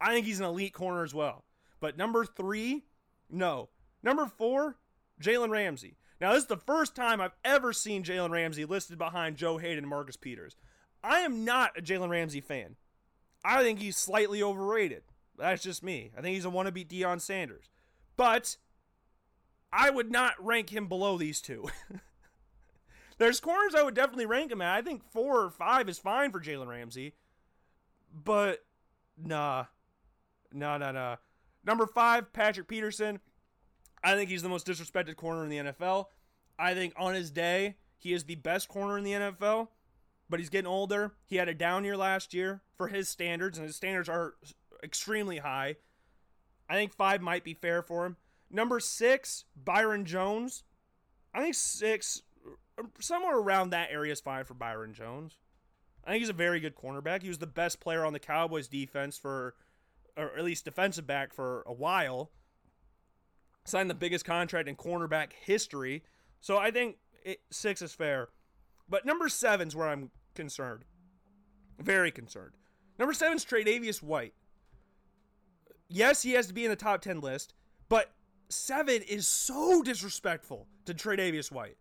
[0.00, 1.44] I think he's an elite corner as well.
[1.80, 2.84] But number three,
[3.30, 3.68] no.
[4.02, 4.76] Number four,
[5.20, 5.96] Jalen Ramsey.
[6.20, 9.78] Now, this is the first time I've ever seen Jalen Ramsey listed behind Joe Haden
[9.78, 10.56] and Marcus Peters.
[11.02, 12.76] I am not a Jalen Ramsey fan.
[13.44, 15.02] I think he's slightly overrated.
[15.36, 16.10] That's just me.
[16.16, 17.70] I think he's a wannabe Deion Sanders.
[18.16, 18.56] But
[19.72, 21.68] I would not rank him below these two.
[23.18, 24.76] There's corners I would definitely rank him at.
[24.76, 27.14] I think four or five is fine for Jalen Ramsey.
[28.12, 28.64] But
[29.16, 29.64] nah.
[30.52, 31.16] Nah, nah, nah.
[31.64, 33.20] Number five, Patrick Peterson.
[34.02, 36.06] I think he's the most disrespected corner in the NFL.
[36.58, 39.68] I think on his day, he is the best corner in the NFL,
[40.30, 41.12] but he's getting older.
[41.26, 44.34] He had a down year last year for his standards, and his standards are
[44.82, 45.76] extremely high.
[46.68, 48.16] I think five might be fair for him.
[48.50, 50.64] Number six, Byron Jones.
[51.34, 52.22] I think six,
[53.00, 55.36] somewhere around that area is fine for Byron Jones.
[56.04, 57.22] I think he's a very good cornerback.
[57.22, 59.54] He was the best player on the Cowboys defense for,
[60.16, 62.30] or at least defensive back for a while.
[63.66, 66.02] Signed the biggest contract in cornerback history.
[66.40, 68.28] So I think it, six is fair.
[68.88, 70.84] But number seven's where I'm concerned.
[71.78, 72.54] Very concerned.
[72.98, 74.32] Number seven's Tre'Davious White.
[75.88, 77.54] Yes, he has to be in the top 10 list,
[77.88, 78.12] but
[78.48, 81.76] seven is so disrespectful to Tre'Davious White.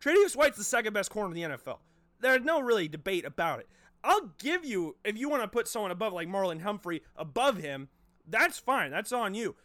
[0.00, 1.78] Tre'Davious White's the second best corner in the NFL.
[2.20, 3.68] There's no really debate about it.
[4.02, 7.88] I'll give you if you want to put someone above like Marlon Humphrey above him,
[8.26, 8.90] that's fine.
[8.90, 9.56] That's on you.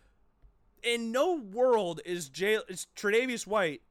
[0.83, 3.81] In no world is Jay is Tre'Davious White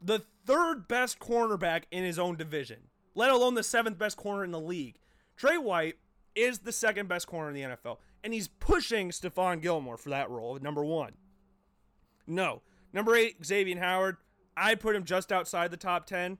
[0.00, 2.78] the third best cornerback in his own division,
[3.14, 4.96] let alone the seventh best corner in the league.
[5.36, 5.96] Tre White
[6.34, 10.30] is the second best corner in the NFL and he's pushing Stephon Gilmore for that
[10.30, 11.12] role, number one.
[12.26, 12.62] No.
[12.92, 14.16] Number eight, Xavier Howard.
[14.56, 16.38] I put him just outside the top 10.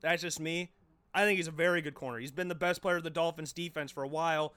[0.00, 0.72] That's just me.
[1.12, 2.18] I think he's a very good corner.
[2.18, 4.54] He's been the best player of the Dolphins defense for a while,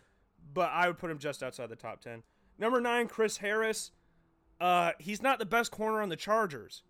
[0.54, 2.24] but I would put him just outside the top 10.
[2.58, 3.92] Number nine, Chris Harris.
[4.62, 6.84] Uh, he's not the best corner on the Chargers.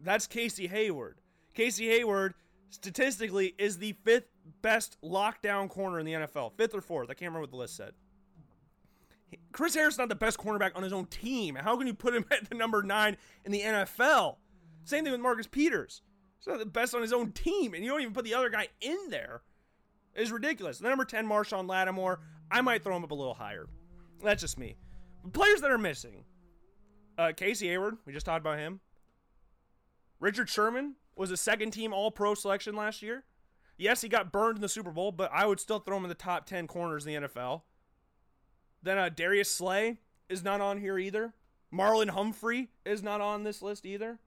[0.00, 1.18] That's Casey Hayward.
[1.54, 2.34] Casey Hayward,
[2.70, 4.28] statistically, is the fifth
[4.62, 6.52] best lockdown corner in the NFL.
[6.56, 7.10] Fifth or fourth.
[7.10, 7.92] I can't remember what the list said.
[9.52, 11.54] Chris Harris is not the best cornerback on his own team.
[11.54, 14.36] How can you put him at the number nine in the NFL?
[14.84, 16.02] Same thing with Marcus Peters.
[16.38, 18.48] He's not the best on his own team, and you don't even put the other
[18.48, 19.42] guy in there.
[20.14, 20.78] It's ridiculous.
[20.78, 22.20] The number 10, Marshon Lattimore,
[22.50, 23.68] I might throw him up a little higher.
[24.22, 24.76] That's just me.
[25.32, 26.24] Players that are missing.
[27.16, 28.80] Uh, Casey Hayward, we just talked about him.
[30.20, 33.24] Richard Sherman was a second team All Pro selection last year.
[33.78, 36.08] Yes, he got burned in the Super Bowl, but I would still throw him in
[36.08, 37.62] the top 10 corners in the NFL.
[38.82, 39.98] Then uh, Darius Slay
[40.28, 41.32] is not on here either.
[41.72, 44.18] Marlon Humphrey is not on this list either.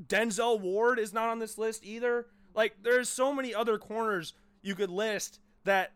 [0.00, 2.26] Denzel Ward is not on this list either.
[2.54, 5.92] Like, there's so many other corners you could list that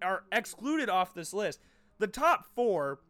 [0.00, 1.60] are excluded off this list.
[1.98, 3.00] The top four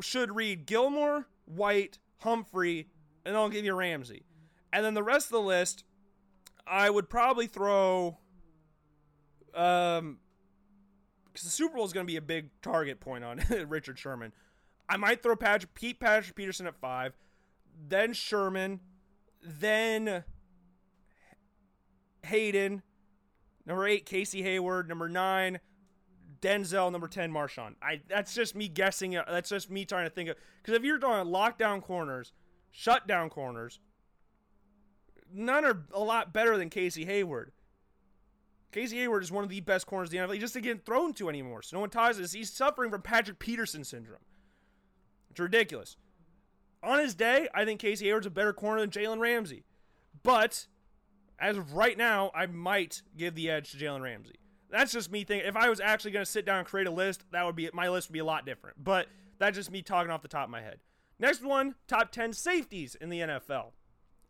[0.00, 2.88] should read Gilmore, White, Humphrey,
[3.24, 4.24] and I'll give you Ramsey.
[4.72, 5.84] And then the rest of the list
[6.66, 8.18] I would probably throw,
[9.54, 10.18] um,
[11.26, 14.32] because the Super Bowl is going to be a big target point on Richard Sherman.
[14.88, 17.14] I might throw Patrick, Pete Patrick Peterson at five,
[17.88, 18.80] then Sherman,
[19.42, 20.24] then
[22.22, 22.82] Haden,
[23.66, 25.60] number eight Casey Hayward, number nine
[26.44, 27.74] Denzel, number ten Marshon.
[27.80, 29.16] I that's just me guessing.
[29.16, 32.32] Uh, that's just me trying to think of because if you're doing lockdown corners,
[32.70, 33.80] shutdown corners,
[35.34, 37.52] none are a lot better than Casey Hayward.
[38.72, 40.34] Casey Hayward is one of the best corners in the NFL.
[40.34, 41.62] He just get thrown to anymore.
[41.62, 42.32] So no one ties this.
[42.32, 44.22] He's suffering from Patrick Peterson syndrome.
[45.30, 45.96] It's ridiculous.
[46.82, 49.64] On his day, I think Casey Hayward's a better corner than Jalen Ramsey.
[50.22, 50.66] But
[51.38, 54.34] as of right now, I might give the edge to Jalen Ramsey.
[54.70, 55.48] That's just me thinking.
[55.48, 57.70] If I was actually going to sit down and create a list, that would be
[57.72, 58.82] my list would be a lot different.
[58.82, 59.06] But
[59.38, 60.78] that's just me talking off the top of my head.
[61.18, 63.72] Next one, top 10 safeties in the NFL.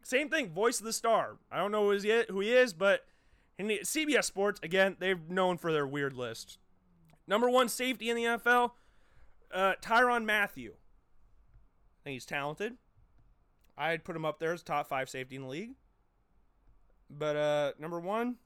[0.04, 1.38] Same thing, voice of the star.
[1.50, 3.06] I don't know who he is, but
[3.58, 6.58] in CBS Sports, again, they're known for their weird list.
[7.26, 8.72] Number one safety in the NFL,
[9.52, 10.72] uh, Tyrann Mathieu.
[10.72, 12.74] I think he's talented.
[13.78, 15.72] I'd put him up there as top five safety in the league.
[17.08, 18.36] But uh, number one,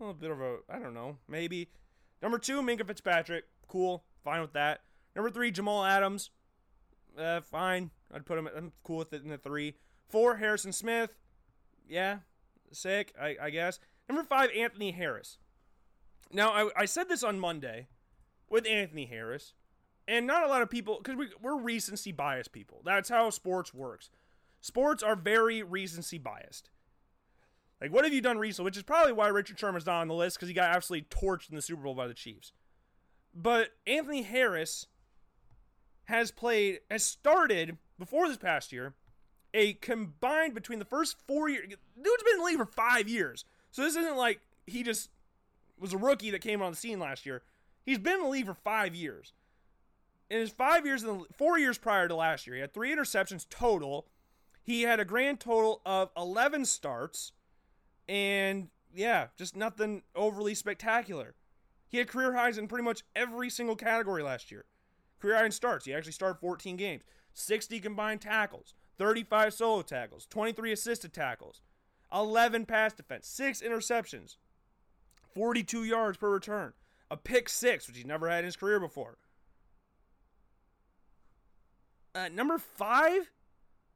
[0.00, 1.68] a little bit of a, I don't know, maybe.
[2.22, 3.44] Number two, Minkah Fitzpatrick.
[3.66, 4.04] Cool.
[4.24, 4.80] Fine with that.
[5.14, 6.30] Number three, Jamal Adams.
[7.18, 7.90] Uh, fine.
[8.12, 9.74] I'd put him, I'm cool with it in the three.
[10.08, 11.14] Four, Harrison Smith.
[11.88, 12.18] Yeah.
[12.72, 13.78] Sick, I, I guess.
[14.08, 15.38] Number five, Anthony Harris.
[16.32, 17.88] Now, I, I said this on Monday
[18.50, 19.54] with Anthony Harris,
[20.06, 22.82] and not a lot of people, because we, we're recency biased people.
[22.84, 24.10] That's how sports works.
[24.60, 26.70] Sports are very recency biased.
[27.80, 28.66] Like, what have you done recently?
[28.66, 31.48] Which is probably why Richard Sherman's not on the list because he got absolutely torched
[31.48, 32.52] in the Super Bowl by the Chiefs.
[33.34, 34.86] But Anthony Harris
[36.04, 38.94] has played, has started before this past year,
[39.54, 41.66] a combined between the first four years.
[41.68, 43.44] Dude's been in the league for five years.
[43.70, 45.10] So this isn't like he just
[45.78, 47.42] was a rookie that came on the scene last year.
[47.84, 49.32] He's been in the league for five years.
[50.30, 52.94] In his five years, in the, four years prior to last year, he had three
[52.94, 54.06] interceptions total.
[54.62, 57.32] He had a grand total of 11 starts.
[58.06, 61.34] And yeah, just nothing overly spectacular.
[61.88, 64.66] He had career highs in pretty much every single category last year.
[65.20, 65.86] Career high in starts.
[65.86, 67.02] He actually started 14 games,
[67.34, 71.62] 60 combined tackles, 35 solo tackles, 23 assisted tackles,
[72.12, 74.36] 11 pass defense, 6 interceptions,
[75.34, 76.72] 42 yards per return,
[77.10, 79.18] a pick 6, which he's never had in his career before.
[82.14, 83.30] Uh, number 5,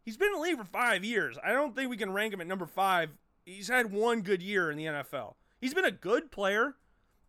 [0.04, 1.36] he's been in the league for 5 years.
[1.44, 3.10] I don't think we can rank him at number 5.
[3.44, 5.34] He's had one good year in the NFL.
[5.60, 6.76] He's been a good player,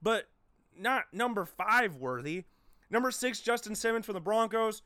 [0.02, 0.30] but
[0.78, 2.44] not number 5 worthy.
[2.92, 4.84] Number 6, Justin Simmons from the Broncos.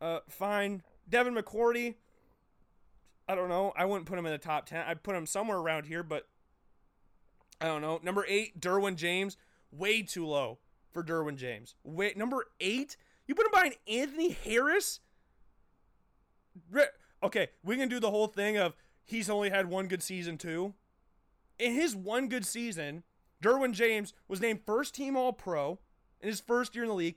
[0.00, 0.82] Uh, fine.
[1.08, 1.96] Devin McCourty,
[3.32, 3.72] I don't know.
[3.74, 4.84] I wouldn't put him in the top 10.
[4.86, 6.28] I'd put him somewhere around here, but
[7.62, 7.98] I don't know.
[8.02, 9.38] Number eight, Derwin James.
[9.70, 10.58] Way too low
[10.92, 11.74] for Derwin James.
[11.82, 12.98] Wait, number eight?
[13.26, 15.00] You put him behind Anthony Harris?
[17.22, 20.74] Okay, we can do the whole thing of he's only had one good season, too.
[21.58, 23.02] In his one good season,
[23.42, 25.78] Derwin James was named first team All Pro
[26.20, 27.16] in his first year in the league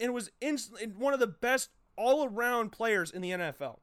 [0.00, 0.58] and was in,
[0.98, 3.78] one of the best all around players in the NFL.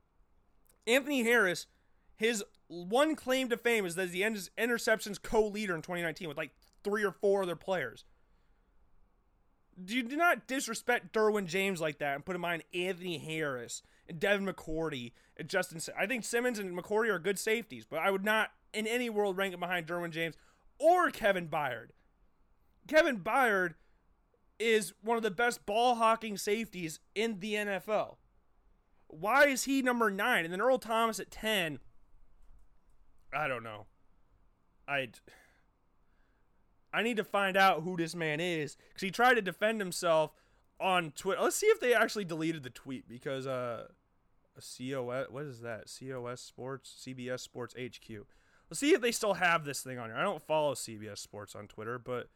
[0.88, 1.68] Anthony Harris,
[2.16, 6.52] his one claim to fame is that he's the interceptions co-leader in 2019 with like
[6.84, 8.06] three or four other players.
[9.84, 13.82] Do You do not disrespect Derwin James like that and put him behind Anthony Harris
[14.08, 15.80] and Devin McCourty and Justin.
[15.98, 19.38] I think Simmons and McCourty are good safeties, but I would not in any world
[19.38, 20.36] rank him behind Derwin James
[20.78, 21.90] or Kevin Byard.
[22.88, 23.76] Kevin Byard
[24.60, 28.18] is one of the best ball hawking safeties in the NFL.
[29.12, 30.46] Why is he number nine?
[30.46, 31.80] And then Earl Thomas at 10.
[33.34, 33.86] I don't know.
[34.88, 35.10] I
[36.94, 40.32] I need to find out who this man is because he tried to defend himself
[40.80, 41.42] on Twitter.
[41.42, 43.88] Let's see if they actually deleted the tweet because uh,
[44.58, 45.92] a COS what is that?
[46.00, 48.26] COS Sports, CBS Sports HQ.
[48.70, 50.18] Let's see if they still have this thing on here.
[50.18, 52.30] I don't follow CBS Sports on Twitter, but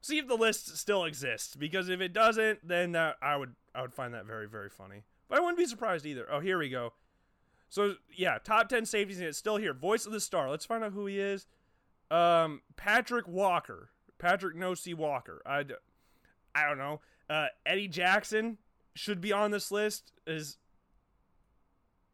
[0.00, 3.82] see if the list still exists because if it doesn't, then uh, I would I
[3.82, 5.04] would find that very very funny.
[5.30, 6.26] But I wouldn't be surprised either.
[6.30, 6.92] Oh, here we go.
[7.70, 9.72] So yeah, top ten safeties, and it's still here.
[9.72, 10.50] Voice of the star.
[10.50, 11.46] Let's find out who he is.
[12.10, 13.90] Um, Patrick Walker.
[14.18, 15.40] Patrick No C Walker.
[15.46, 15.64] I,
[16.54, 17.00] I don't know.
[17.30, 18.58] Uh, Eddie Jackson
[18.94, 20.12] should be on this list.
[20.26, 20.58] Is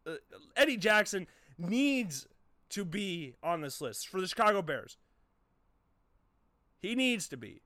[0.06, 0.16] uh,
[0.54, 1.26] Eddie Jackson
[1.58, 2.28] needs
[2.68, 4.98] to be on this list for the Chicago Bears.
[6.82, 7.62] He needs to be.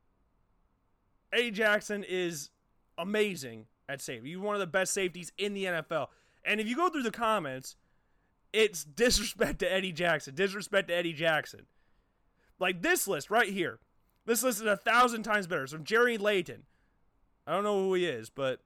[1.32, 2.50] Eddie Jackson is
[2.96, 4.30] amazing at safety.
[4.30, 6.08] You're one of the best safeties in the NFL.
[6.44, 7.76] And if you go through the comments,
[8.52, 11.66] it's disrespect to Eddie Jackson, disrespect to Eddie Jackson.
[12.58, 13.78] Like this list right here.
[14.26, 15.66] This list is a thousand times better.
[15.66, 16.64] So Jerry Layton.
[17.46, 18.60] I don't know who he is, but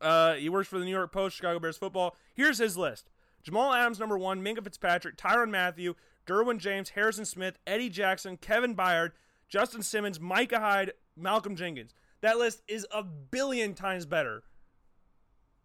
[0.00, 2.16] uh, he works for the New York Post, Chicago Bears football.
[2.34, 3.08] Here's his list.
[3.42, 5.94] Jamal Adams, number one, Minkah Fitzpatrick, Tyrann Mathieu,
[6.26, 9.12] Derwin James, Harrison Smith, Eddie Jackson, Kevin Byard,
[9.48, 11.94] Justin Simmons, Micah Hyde, Malcolm Jenkins.
[12.22, 14.44] That list is a billion times better.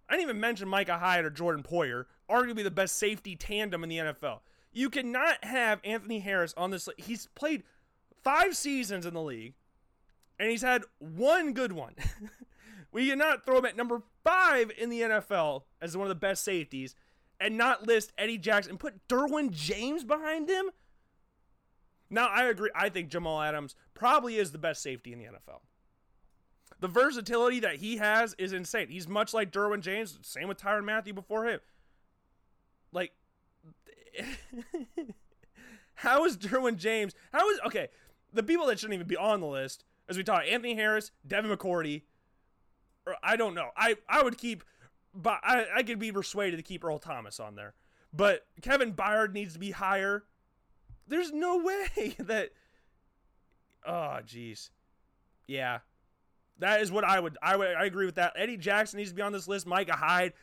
[0.10, 3.90] I didn't even mention Micah Hyde or Jordan Poyer, arguably the best safety tandem in
[3.90, 4.40] the NFL.
[4.74, 6.88] You cannot have Anthony Harris on this.
[6.88, 7.00] List.
[7.00, 7.64] He's played
[8.24, 9.54] five seasons in the league,
[10.40, 11.96] and he's had one good one.
[12.92, 16.44] we cannot throw him at number five in the NFL as one of the best
[16.44, 16.96] safeties
[17.40, 20.72] and not list Eddie Jackson and put Derwin James behind him.
[22.10, 22.72] Now, I agree.
[22.74, 25.60] I think Jamal Adams probably is the best safety in the NFL.
[26.80, 28.90] The versatility that he has is insane.
[28.90, 31.60] He's much like Derwin James, same with Tyrann Mathieu before him.
[32.92, 33.14] Like,
[35.96, 37.16] how is Derwin James?
[37.32, 37.88] How is okay?
[38.32, 41.50] The people that shouldn't even be on the list, as we talk, Anthony Harris, Devin
[41.50, 42.04] McCourty.
[43.06, 43.70] Or I don't know.
[43.76, 44.64] I I would keep,
[45.14, 47.74] but I I could be persuaded to keep Earl Thomas on there.
[48.14, 50.26] But Kevin Byard needs to be higher.
[51.08, 52.52] There's no way that.
[53.86, 54.70] Oh, jeez.
[55.48, 55.80] Yeah,
[56.60, 57.38] that is what I would.
[57.42, 57.76] I would.
[57.76, 58.34] I agree with that.
[58.36, 59.68] Eddie Jackson needs to be on this list.
[59.68, 60.34] Micah Hyde,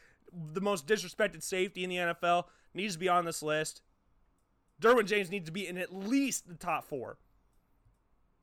[0.53, 3.83] the most disrespected safety in the NFL, needs to be on this list.
[4.81, 7.19] Derwin James needs to be in at least the top four.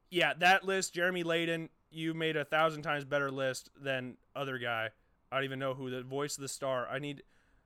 [0.10, 4.90] Yeah, that list, Jeremy Layden, you made a thousand times better list than other guy.
[5.32, 6.88] I don't even know who the voice of the star.
[6.88, 7.24] I need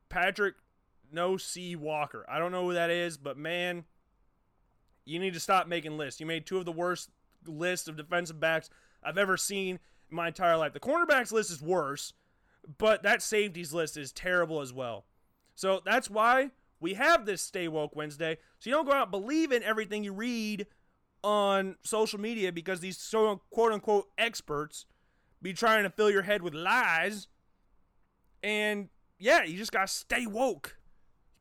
[0.09, 0.55] Patrick
[1.11, 2.25] No C Walker.
[2.29, 3.85] I don't know who that is, but man,
[5.05, 6.19] you need to stop making lists.
[6.19, 7.09] You made two of the worst
[7.47, 8.69] lists of defensive backs
[9.03, 9.79] I've ever seen
[10.09, 10.73] my entire life.
[10.73, 12.13] The cornerbacks list is worse,
[12.77, 15.05] but that safeties list is terrible as well.
[15.55, 18.37] So that's why we have this Stay Woke Wednesday.
[18.59, 20.67] So you don't go out believing everything you read
[21.23, 24.85] on social media because these so quote unquote experts
[25.41, 27.27] be trying to fill your head with lies.
[28.43, 30.77] And yeah, you just gotta stay woke.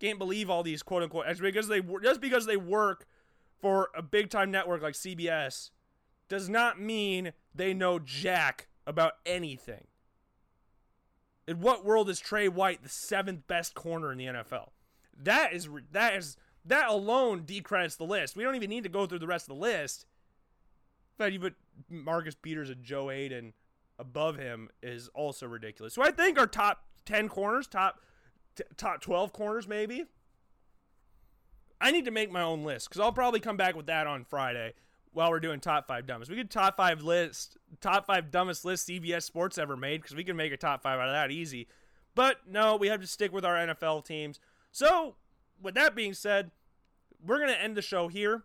[0.01, 3.07] You can't believe all these quote unquote experts because they just because they work
[3.61, 5.71] for a big time network like CBS
[6.29, 9.87] does not mean they know jack about anything.
[11.47, 14.71] In what world is Tre White the seventh best corner in the NFL?
[15.17, 18.37] That is that is that alone decredits the list.
[18.37, 20.07] We don't even need to go through the rest of the list.
[21.19, 21.55] Fact, you put
[21.89, 23.53] Marcus Peters and Joe Haden
[23.99, 25.95] above him is also ridiculous.
[25.95, 28.01] So I think our top ten corners, top
[28.57, 30.05] t- top twelve corners, maybe.
[31.81, 34.25] I need to make my own list because I'll probably come back with that on
[34.25, 34.73] Friday
[35.15, 36.31] while we're doing top five dumbest.
[36.31, 40.25] We could top five list, top five dumbest list CBS Sports ever made because we
[40.25, 41.69] can make a top five out of that easy.
[42.15, 44.41] But no, we have to stick with our NFL teams.
[44.73, 45.17] So,
[45.63, 46.51] with that being said,
[47.25, 48.43] we're going to end the show here.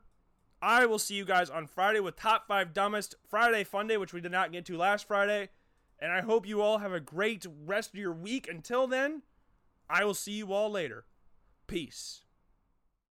[0.62, 4.14] I will see you guys on Friday with top five dumbest Friday Fun Day, which
[4.14, 5.50] we did not get to last Friday.
[6.00, 8.48] And I hope you all have a great rest of your week.
[8.50, 9.24] Until then,
[9.90, 11.06] I will see you all later.
[11.68, 12.22] Peace.